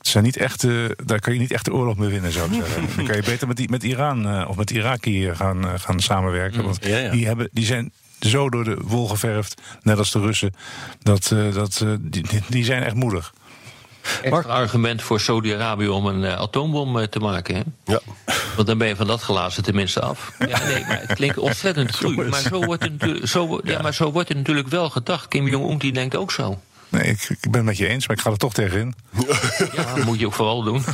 zijn 0.00 0.24
niet 0.24 0.36
echt, 0.36 0.66
daar 1.04 1.20
kan 1.20 1.32
je 1.32 1.38
niet 1.38 1.52
echt 1.52 1.64
de 1.64 1.72
oorlog 1.72 1.96
mee 1.96 2.08
winnen, 2.08 2.32
zou 2.32 2.46
ik 2.48 2.54
zeggen. 2.54 2.96
Dan 2.96 3.06
kan 3.06 3.16
je 3.16 3.22
beter 3.22 3.48
met, 3.48 3.56
die, 3.56 3.70
met 3.70 3.82
Iran 3.82 4.46
of 4.46 4.56
met 4.56 4.70
Iraki 4.70 5.34
gaan, 5.34 5.64
uh, 5.64 5.72
gaan 5.76 6.00
samenwerken. 6.00 6.64
Want 6.64 6.84
ja, 6.84 6.98
ja. 6.98 7.10
Die, 7.10 7.26
hebben, 7.26 7.48
die 7.52 7.64
zijn 7.64 7.92
zo 8.20 8.50
door 8.50 8.64
de 8.64 8.76
wol 8.82 9.08
geverfd, 9.08 9.62
net 9.82 9.98
als 9.98 10.10
de 10.10 10.20
Russen. 10.20 10.54
Dat, 11.02 11.34
dat, 11.52 11.84
die, 12.00 12.24
die 12.48 12.64
zijn 12.64 12.82
echt 12.82 12.94
moedig. 12.94 13.34
Extra 14.22 14.52
argument 14.52 15.02
voor 15.02 15.20
Saudi-Arabië 15.20 15.88
om 15.88 16.06
een 16.06 16.24
atoombom 16.24 17.08
te 17.08 17.18
maken. 17.18 17.54
Hè? 17.54 17.62
Ja. 17.84 18.00
Want 18.54 18.68
dan 18.68 18.78
ben 18.78 18.88
je 18.88 18.96
van 18.96 19.06
dat 19.06 19.20
glazen 19.20 19.62
tenminste 19.62 20.00
af. 20.00 20.32
Ja, 20.48 20.64
nee, 20.64 20.84
maar 20.84 21.00
het 21.00 21.14
klinkt 21.14 21.38
ontzettend 21.38 21.96
goed. 21.96 22.28
Maar 22.28 22.40
zo 22.40 22.64
wordt 22.64 22.82
het 22.82 22.92
natuurlijk, 22.92 23.26
zo, 23.36 23.60
ja, 23.64 23.82
maar 23.82 23.94
zo 23.94 24.12
wordt 24.12 24.28
het 24.28 24.36
natuurlijk 24.36 24.68
wel 24.68 24.90
gedacht. 24.90 25.28
Kim 25.28 25.48
Jong-un 25.48 25.78
die 25.78 25.92
denkt 25.92 26.16
ook 26.16 26.32
zo. 26.32 26.60
Nee, 26.88 27.02
ik, 27.02 27.28
ik 27.28 27.50
ben 27.50 27.54
het 27.54 27.64
met 27.64 27.76
je 27.76 27.86
eens, 27.86 28.06
maar 28.06 28.16
ik 28.16 28.22
ga 28.22 28.30
er 28.30 28.36
toch 28.36 28.52
tegenin. 28.52 28.94
Ja, 29.74 29.94
dat 29.94 30.04
moet 30.04 30.18
je 30.18 30.26
ook 30.26 30.32
vooral 30.32 30.62
doen. 30.62 30.84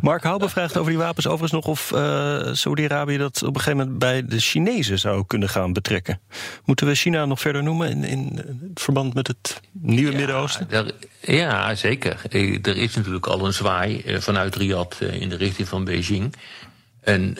Mark 0.00 0.22
Houber 0.22 0.50
vraagt 0.50 0.76
over 0.76 0.90
die 0.90 1.00
wapens 1.00 1.26
overigens 1.26 1.52
nog 1.52 1.66
of 1.66 1.90
uh, 1.94 2.52
Saudi-Arabië 2.52 3.16
dat 3.16 3.42
op 3.42 3.54
een 3.54 3.60
gegeven 3.60 3.78
moment 3.78 3.98
bij 3.98 4.26
de 4.26 4.38
Chinezen 4.38 4.98
zou 4.98 5.24
kunnen 5.26 5.48
gaan 5.48 5.72
betrekken. 5.72 6.20
Moeten 6.64 6.86
we 6.86 6.94
China 6.94 7.24
nog 7.24 7.40
verder 7.40 7.62
noemen 7.62 7.90
in, 7.90 8.04
in 8.04 8.40
verband 8.74 9.14
met 9.14 9.26
het 9.26 9.60
nieuwe 9.72 10.16
Midden-Oosten? 10.16 10.68
Ja, 11.20 11.74
zeker. 11.74 12.22
Eh, 12.30 12.66
er 12.66 12.76
is 12.76 12.94
natuurlijk 12.94 13.26
al 13.26 13.46
een 13.46 13.52
zwaai 13.52 14.00
eh, 14.00 14.18
vanuit 14.18 14.56
Riyadh 14.56 15.02
in 15.02 15.28
de 15.28 15.36
richting 15.36 15.68
van 15.68 15.84
Beijing. 15.84 16.34
En 17.00 17.36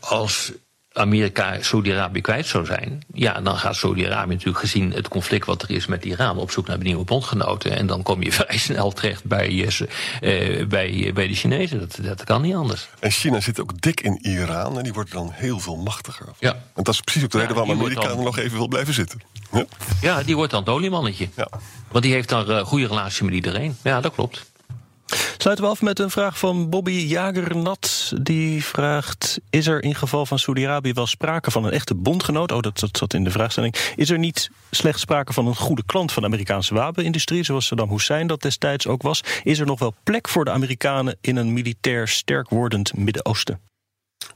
als 0.00 0.52
Amerika 0.96 1.62
Saudi-Arabië 1.62 2.20
kwijt 2.20 2.46
zou 2.46 2.66
zijn, 2.66 3.02
ja, 3.12 3.40
dan 3.40 3.56
gaat 3.56 3.76
Saudi-Arabië 3.76 4.32
natuurlijk 4.32 4.58
gezien 4.58 4.92
het 4.92 5.08
conflict 5.08 5.46
wat 5.46 5.62
er 5.62 5.70
is 5.70 5.86
met 5.86 6.04
Iran 6.04 6.38
op 6.38 6.50
zoek 6.50 6.66
naar 6.66 6.78
nieuwe 6.78 7.04
bondgenoten. 7.04 7.76
En 7.76 7.86
dan 7.86 8.02
kom 8.02 8.22
je 8.22 8.32
vrij 8.42 8.58
snel 8.58 8.92
terecht 8.92 9.24
bij, 9.24 9.50
uh, 9.50 10.66
bij, 10.66 11.10
bij 11.14 11.28
de 11.28 11.34
Chinezen. 11.34 11.78
Dat, 11.78 11.98
dat 12.02 12.24
kan 12.24 12.42
niet 12.42 12.54
anders. 12.54 12.88
En 12.98 13.10
China 13.10 13.40
zit 13.40 13.60
ook 13.60 13.80
dik 13.80 14.00
in 14.00 14.18
Iran 14.22 14.76
en 14.76 14.82
die 14.82 14.92
wordt 14.92 15.12
dan 15.12 15.30
heel 15.32 15.58
veel 15.58 15.76
machtiger. 15.76 16.26
Ja. 16.38 16.52
En 16.52 16.82
dat 16.82 16.94
is 16.94 17.00
precies 17.00 17.24
ook 17.24 17.30
de 17.30 17.38
reden 17.38 17.54
waarom 17.54 17.78
Amerika 17.78 18.08
er 18.08 18.16
nog 18.16 18.38
even 18.38 18.56
wil 18.56 18.68
blijven 18.68 18.94
zitten. 18.94 19.20
Ja, 19.52 19.64
ja 20.00 20.22
die 20.22 20.36
wordt 20.36 20.50
dan 20.50 20.60
het 20.60 20.70
oliemannetje. 20.70 21.28
Ja. 21.36 21.48
Want 21.90 22.04
die 22.04 22.12
heeft 22.12 22.28
dan 22.28 22.50
uh, 22.50 22.60
goede 22.60 22.86
relatie 22.86 23.24
met 23.24 23.34
iedereen. 23.34 23.76
Ja, 23.82 24.00
dat 24.00 24.14
klopt. 24.14 24.52
Sluiten 25.38 25.64
we 25.64 25.70
af 25.70 25.82
met 25.82 25.98
een 25.98 26.10
vraag 26.10 26.38
van 26.38 26.70
Bobby 26.70 26.92
Jagernat. 26.92 28.12
Die 28.20 28.64
vraagt: 28.64 29.40
Is 29.50 29.66
er 29.66 29.82
in 29.82 29.94
geval 29.94 30.26
van 30.26 30.38
Saudi-Arabië 30.38 30.92
wel 30.92 31.06
sprake 31.06 31.50
van 31.50 31.64
een 31.64 31.72
echte 31.72 31.94
bondgenoot? 31.94 32.52
Oh, 32.52 32.60
dat, 32.60 32.78
dat 32.78 32.96
zat 32.96 33.14
in 33.14 33.24
de 33.24 33.30
vraagstelling. 33.30 33.74
Is 33.96 34.10
er 34.10 34.18
niet 34.18 34.50
slechts 34.70 35.00
sprake 35.00 35.32
van 35.32 35.46
een 35.46 35.56
goede 35.56 35.82
klant 35.86 36.12
van 36.12 36.22
de 36.22 36.28
Amerikaanse 36.28 36.74
wapenindustrie, 36.74 37.42
zoals 37.42 37.66
Saddam 37.66 37.90
Hussein 37.90 38.26
dat 38.26 38.42
destijds 38.42 38.86
ook 38.86 39.02
was? 39.02 39.20
Is 39.42 39.58
er 39.58 39.66
nog 39.66 39.78
wel 39.78 39.94
plek 40.02 40.28
voor 40.28 40.44
de 40.44 40.50
Amerikanen 40.50 41.16
in 41.20 41.36
een 41.36 41.52
militair 41.52 42.08
sterk 42.08 42.48
wordend 42.48 42.96
Midden-Oosten? 42.96 43.60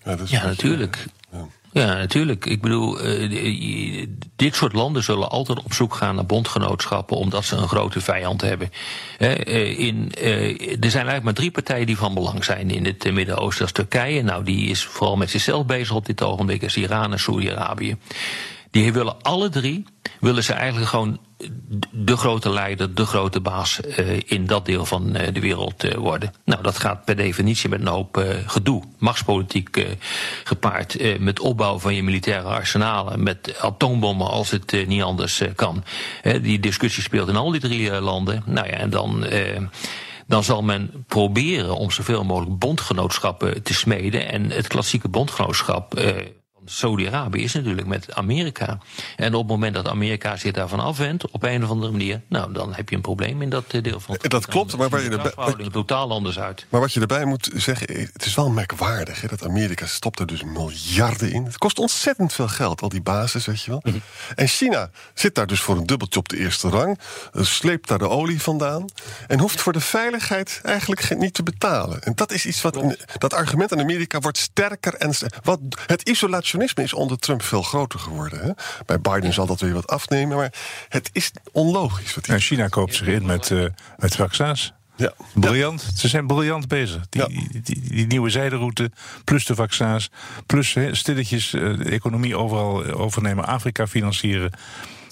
Ja, 0.05 0.17
ja 0.27 0.47
natuurlijk. 0.47 1.07
Ja. 1.33 1.47
Ja, 1.73 1.95
natuurlijk. 1.95 2.47
Ik 2.47 2.61
bedoel, 2.61 3.07
uh, 3.07 4.07
dit 4.37 4.55
soort 4.55 4.73
landen 4.73 5.03
zullen 5.03 5.31
altijd 5.31 5.65
op 5.65 5.73
zoek 5.73 5.95
gaan 5.95 6.15
naar 6.15 6.27
bondgenootschappen, 6.27 7.17
omdat 7.17 7.45
ze 7.45 7.57
een 7.57 7.69
grote 7.69 8.01
vijand 8.01 8.41
hebben. 8.41 8.71
Uh, 9.19 9.79
in, 9.79 10.13
er 10.15 10.91
zijn 10.91 11.07
eigenlijk 11.07 11.23
maar 11.23 11.35
drie 11.35 11.51
partijen 11.51 11.87
die 11.87 11.97
van 11.97 12.15
belang 12.15 12.45
zijn 12.45 12.71
in 12.71 12.85
het 12.85 13.13
Midden-Oosten. 13.13 13.67
Dat 13.67 13.79
is 13.79 13.85
Turkije, 13.85 14.23
nou 14.23 14.45
die 14.45 14.69
is 14.69 14.85
vooral 14.85 15.17
met 15.17 15.31
zichzelf 15.31 15.67
bezig 15.67 15.95
op 15.95 16.07
dit 16.07 16.23
ogenblik, 16.23 16.63
is 16.63 16.77
Iran 16.77 17.13
en 17.13 17.19
Saudi-Arabië. 17.19 17.97
Die 18.71 18.93
willen 18.93 19.23
alle 19.23 19.49
drie, 19.49 19.85
willen 20.21 20.45
ze 20.45 20.53
eigenlijk 20.53 20.89
gewoon 20.89 21.19
de 21.93 22.17
grote 22.17 22.51
leider, 22.51 22.95
de 22.95 23.07
grote 23.07 23.41
baas 23.41 23.81
uh, 23.81 24.21
in 24.25 24.47
dat 24.47 24.67
deel 24.67 24.85
van 24.85 25.17
uh, 25.17 25.23
de 25.33 25.41
wereld 25.41 25.85
uh, 25.85 25.95
worden. 25.95 26.33
Nou, 26.45 26.63
dat 26.63 26.79
gaat 26.79 27.05
per 27.05 27.17
definitie 27.17 27.69
met 27.69 27.81
een 27.81 27.87
hoop 27.87 28.27
gedoe, 28.47 28.83
machtspolitiek 28.99 29.87
gepaard, 30.45 31.21
met 31.21 31.41
opbouw 31.41 31.79
van 31.79 31.95
je 31.95 32.03
militaire 32.03 32.49
arsenalen, 32.49 33.23
met 33.23 33.59
atoombommen 33.61 34.29
als 34.29 34.51
het 34.51 34.87
niet 34.87 35.03
anders 35.03 35.43
kan. 35.55 35.85
die 36.43 36.61
discussie 36.61 37.03
speelt 37.03 37.29
in 37.29 37.37
al 37.37 37.51
die 37.51 37.61
drie 37.61 38.01
landen. 38.01 38.43
Nou 38.47 38.67
ja, 38.67 38.73
en 38.73 38.91
dan 38.91 39.27
dan 40.27 40.45
zal 40.45 40.63
men 40.63 41.05
proberen 41.07 41.77
om 41.77 41.91
zoveel 41.91 42.25
mogelijk 42.25 42.59
bondgenootschappen 42.59 43.63
te 43.63 43.75
smeden. 43.75 44.29
En 44.29 44.51
het 44.51 44.67
klassieke 44.67 45.09
bondgenootschap 45.09 45.95
Saudi-Arabië 46.71 47.43
is 47.43 47.53
natuurlijk 47.53 47.87
met 47.87 48.15
Amerika. 48.15 48.79
En 49.17 49.35
op 49.35 49.41
het 49.41 49.51
moment 49.51 49.75
dat 49.75 49.89
Amerika 49.89 50.37
zich 50.37 50.53
daarvan 50.53 50.81
afwendt, 50.81 51.31
op 51.31 51.43
een 51.43 51.65
of 51.65 51.71
andere 51.71 51.93
manier, 51.93 52.21
nou, 52.29 52.53
dan 52.53 52.75
heb 52.75 52.89
je 52.89 52.97
een 52.97 53.03
probleem 53.03 53.43
in 53.43 53.51
dat 53.51 53.65
eh, 53.69 53.83
deel 53.83 54.01
van 54.01 54.17
het 54.21 54.31
Dat 54.31 54.47
klopt, 54.47 54.77
maar 54.77 54.89
waar 54.89 55.03
je 55.03 55.11
erbij. 55.11 55.69
totaal 55.71 56.11
anders 56.11 56.39
uit. 56.39 56.67
Maar 56.69 56.81
wat 56.81 56.93
je 56.93 57.01
erbij 57.01 57.25
moet 57.25 57.51
zeggen, 57.55 58.09
het 58.13 58.25
is 58.25 58.35
wel 58.35 58.51
merkwaardig 58.51 59.21
hè, 59.21 59.29
dat 59.29 59.45
Amerika 59.45 59.87
stopt 59.87 60.19
er 60.19 60.27
dus 60.27 60.45
miljarden 60.45 61.33
in. 61.33 61.45
Het 61.45 61.59
kost 61.59 61.79
ontzettend 61.79 62.33
veel 62.33 62.49
geld, 62.49 62.83
al 62.83 62.89
die 62.89 63.03
bases, 63.03 63.47
weet 63.47 63.63
je 63.63 63.71
wel. 63.71 63.83
Mhm. 63.85 63.99
En 64.35 64.49
China 64.49 64.91
zit 65.15 65.35
daar 65.35 65.47
dus 65.47 65.61
voor 65.61 65.77
een 65.77 65.87
dubbeltje 65.87 66.19
op 66.19 66.29
de 66.29 66.39
eerste 66.39 66.69
rang, 66.69 66.99
eh, 67.33 67.43
sleept 67.43 67.89
daar 67.89 67.99
de 67.99 68.09
olie 68.09 68.43
vandaan 68.43 68.85
en 69.27 69.39
hoeft 69.39 69.61
voor 69.61 69.73
de 69.73 69.81
veiligheid 69.81 70.61
eigenlijk 70.63 71.19
niet 71.19 71.35
te 71.35 71.43
betalen. 71.43 72.03
En 72.03 72.13
dat 72.15 72.33
is 72.33 72.47
iets 72.47 72.63
wat. 72.63 72.97
dat 73.19 73.35
argument 73.35 73.73
aan 73.73 73.81
Amerika 73.81 74.19
wordt 74.21 74.39
sterker 74.39 74.95
en. 74.95 75.15
Wat, 75.43 75.61
het 75.87 76.09
isolatie 76.09 76.58
is 76.63 76.95
onder 76.95 77.19
Trump 77.19 77.43
veel 77.43 77.63
groter 77.63 77.99
geworden. 77.99 78.41
Hè? 78.41 78.51
Bij 78.87 79.01
Biden 79.01 79.33
zal 79.33 79.47
dat 79.47 79.61
weer 79.61 79.73
wat 79.73 79.87
afnemen, 79.87 80.37
maar 80.37 80.53
het 80.89 81.11
is 81.13 81.31
onlogisch. 81.53 82.15
Wat 82.15 82.27
China 82.27 82.69
koopt 82.69 82.95
zich 82.95 83.07
in 83.07 83.27
met, 83.27 83.51
uh, 83.51 83.67
met 83.97 84.17
vaccins. 84.17 84.73
Ja. 84.97 85.13
Briljant. 85.35 85.91
Ze 85.97 86.09
zijn 86.09 86.27
briljant 86.27 86.69
bezig. 86.69 87.07
Die, 87.09 87.49
die, 87.63 87.81
die, 87.81 88.07
nieuwe 88.07 88.31
zijderoute, 88.31 88.91
plus 89.25 89.47
de 89.47 89.55
vaccins, 89.55 90.11
plus 90.47 90.77
stilletjes 90.93 91.53
uh, 91.53 91.79
de 91.79 91.85
economie 91.85 92.37
overal 92.37 92.85
overnemen, 92.85 93.47
Afrika 93.47 93.87
financieren. 93.87 94.51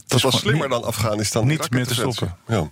Dat 0.07 0.21
was 0.21 0.39
slimmer 0.39 0.69
dan 0.69 0.85
Afghanistan. 0.85 1.47
Niet 1.47 1.71
meer 1.71 1.87
te 1.87 1.95
stoppen. 1.95 2.37
Ja. 2.47 2.69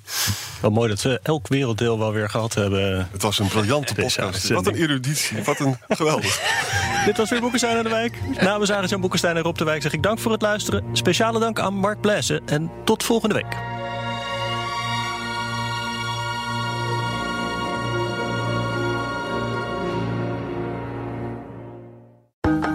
Wel 0.61 0.70
mooi 0.70 0.89
dat 0.89 1.03
we 1.03 1.20
elk 1.22 1.49
werelddeel 1.49 1.99
wel 1.99 2.12
weer 2.12 2.30
gehad 2.30 2.55
hebben. 2.55 3.09
Het 3.12 3.22
was 3.22 3.39
een 3.39 3.49
briljante 3.49 3.95
podcast. 3.95 4.49
Wat 4.49 4.66
een 4.66 4.74
eruditie. 4.74 5.43
Wat 5.43 5.59
een 5.59 5.76
geweldig. 5.89 6.41
Dit 7.07 7.16
was 7.16 7.30
weer 7.30 7.41
Boekenstein 7.41 7.76
aan 7.76 7.82
de 7.82 7.89
Wijk. 7.89 8.18
Namens 8.41 8.72
Arend-Jan 8.72 9.01
Boekenstein 9.01 9.37
en 9.37 9.43
Rob 9.43 9.57
de 9.57 9.64
Wijk 9.64 9.82
zeg 9.82 9.93
ik 9.93 10.03
dank 10.03 10.18
voor 10.18 10.32
het 10.32 10.43
luisteren. 10.43 10.85
Speciale 10.93 11.39
dank 11.39 11.59
aan 11.59 11.74
Mark 11.74 12.01
Blaise 12.01 12.43
en 12.47 12.70
tot 12.85 13.03
volgende 13.03 13.35
week. 13.35 13.57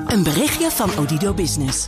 Een 0.07 0.23
berichtje 0.23 0.71
van 0.71 0.97
Odido 0.97 1.33
Business. 1.33 1.87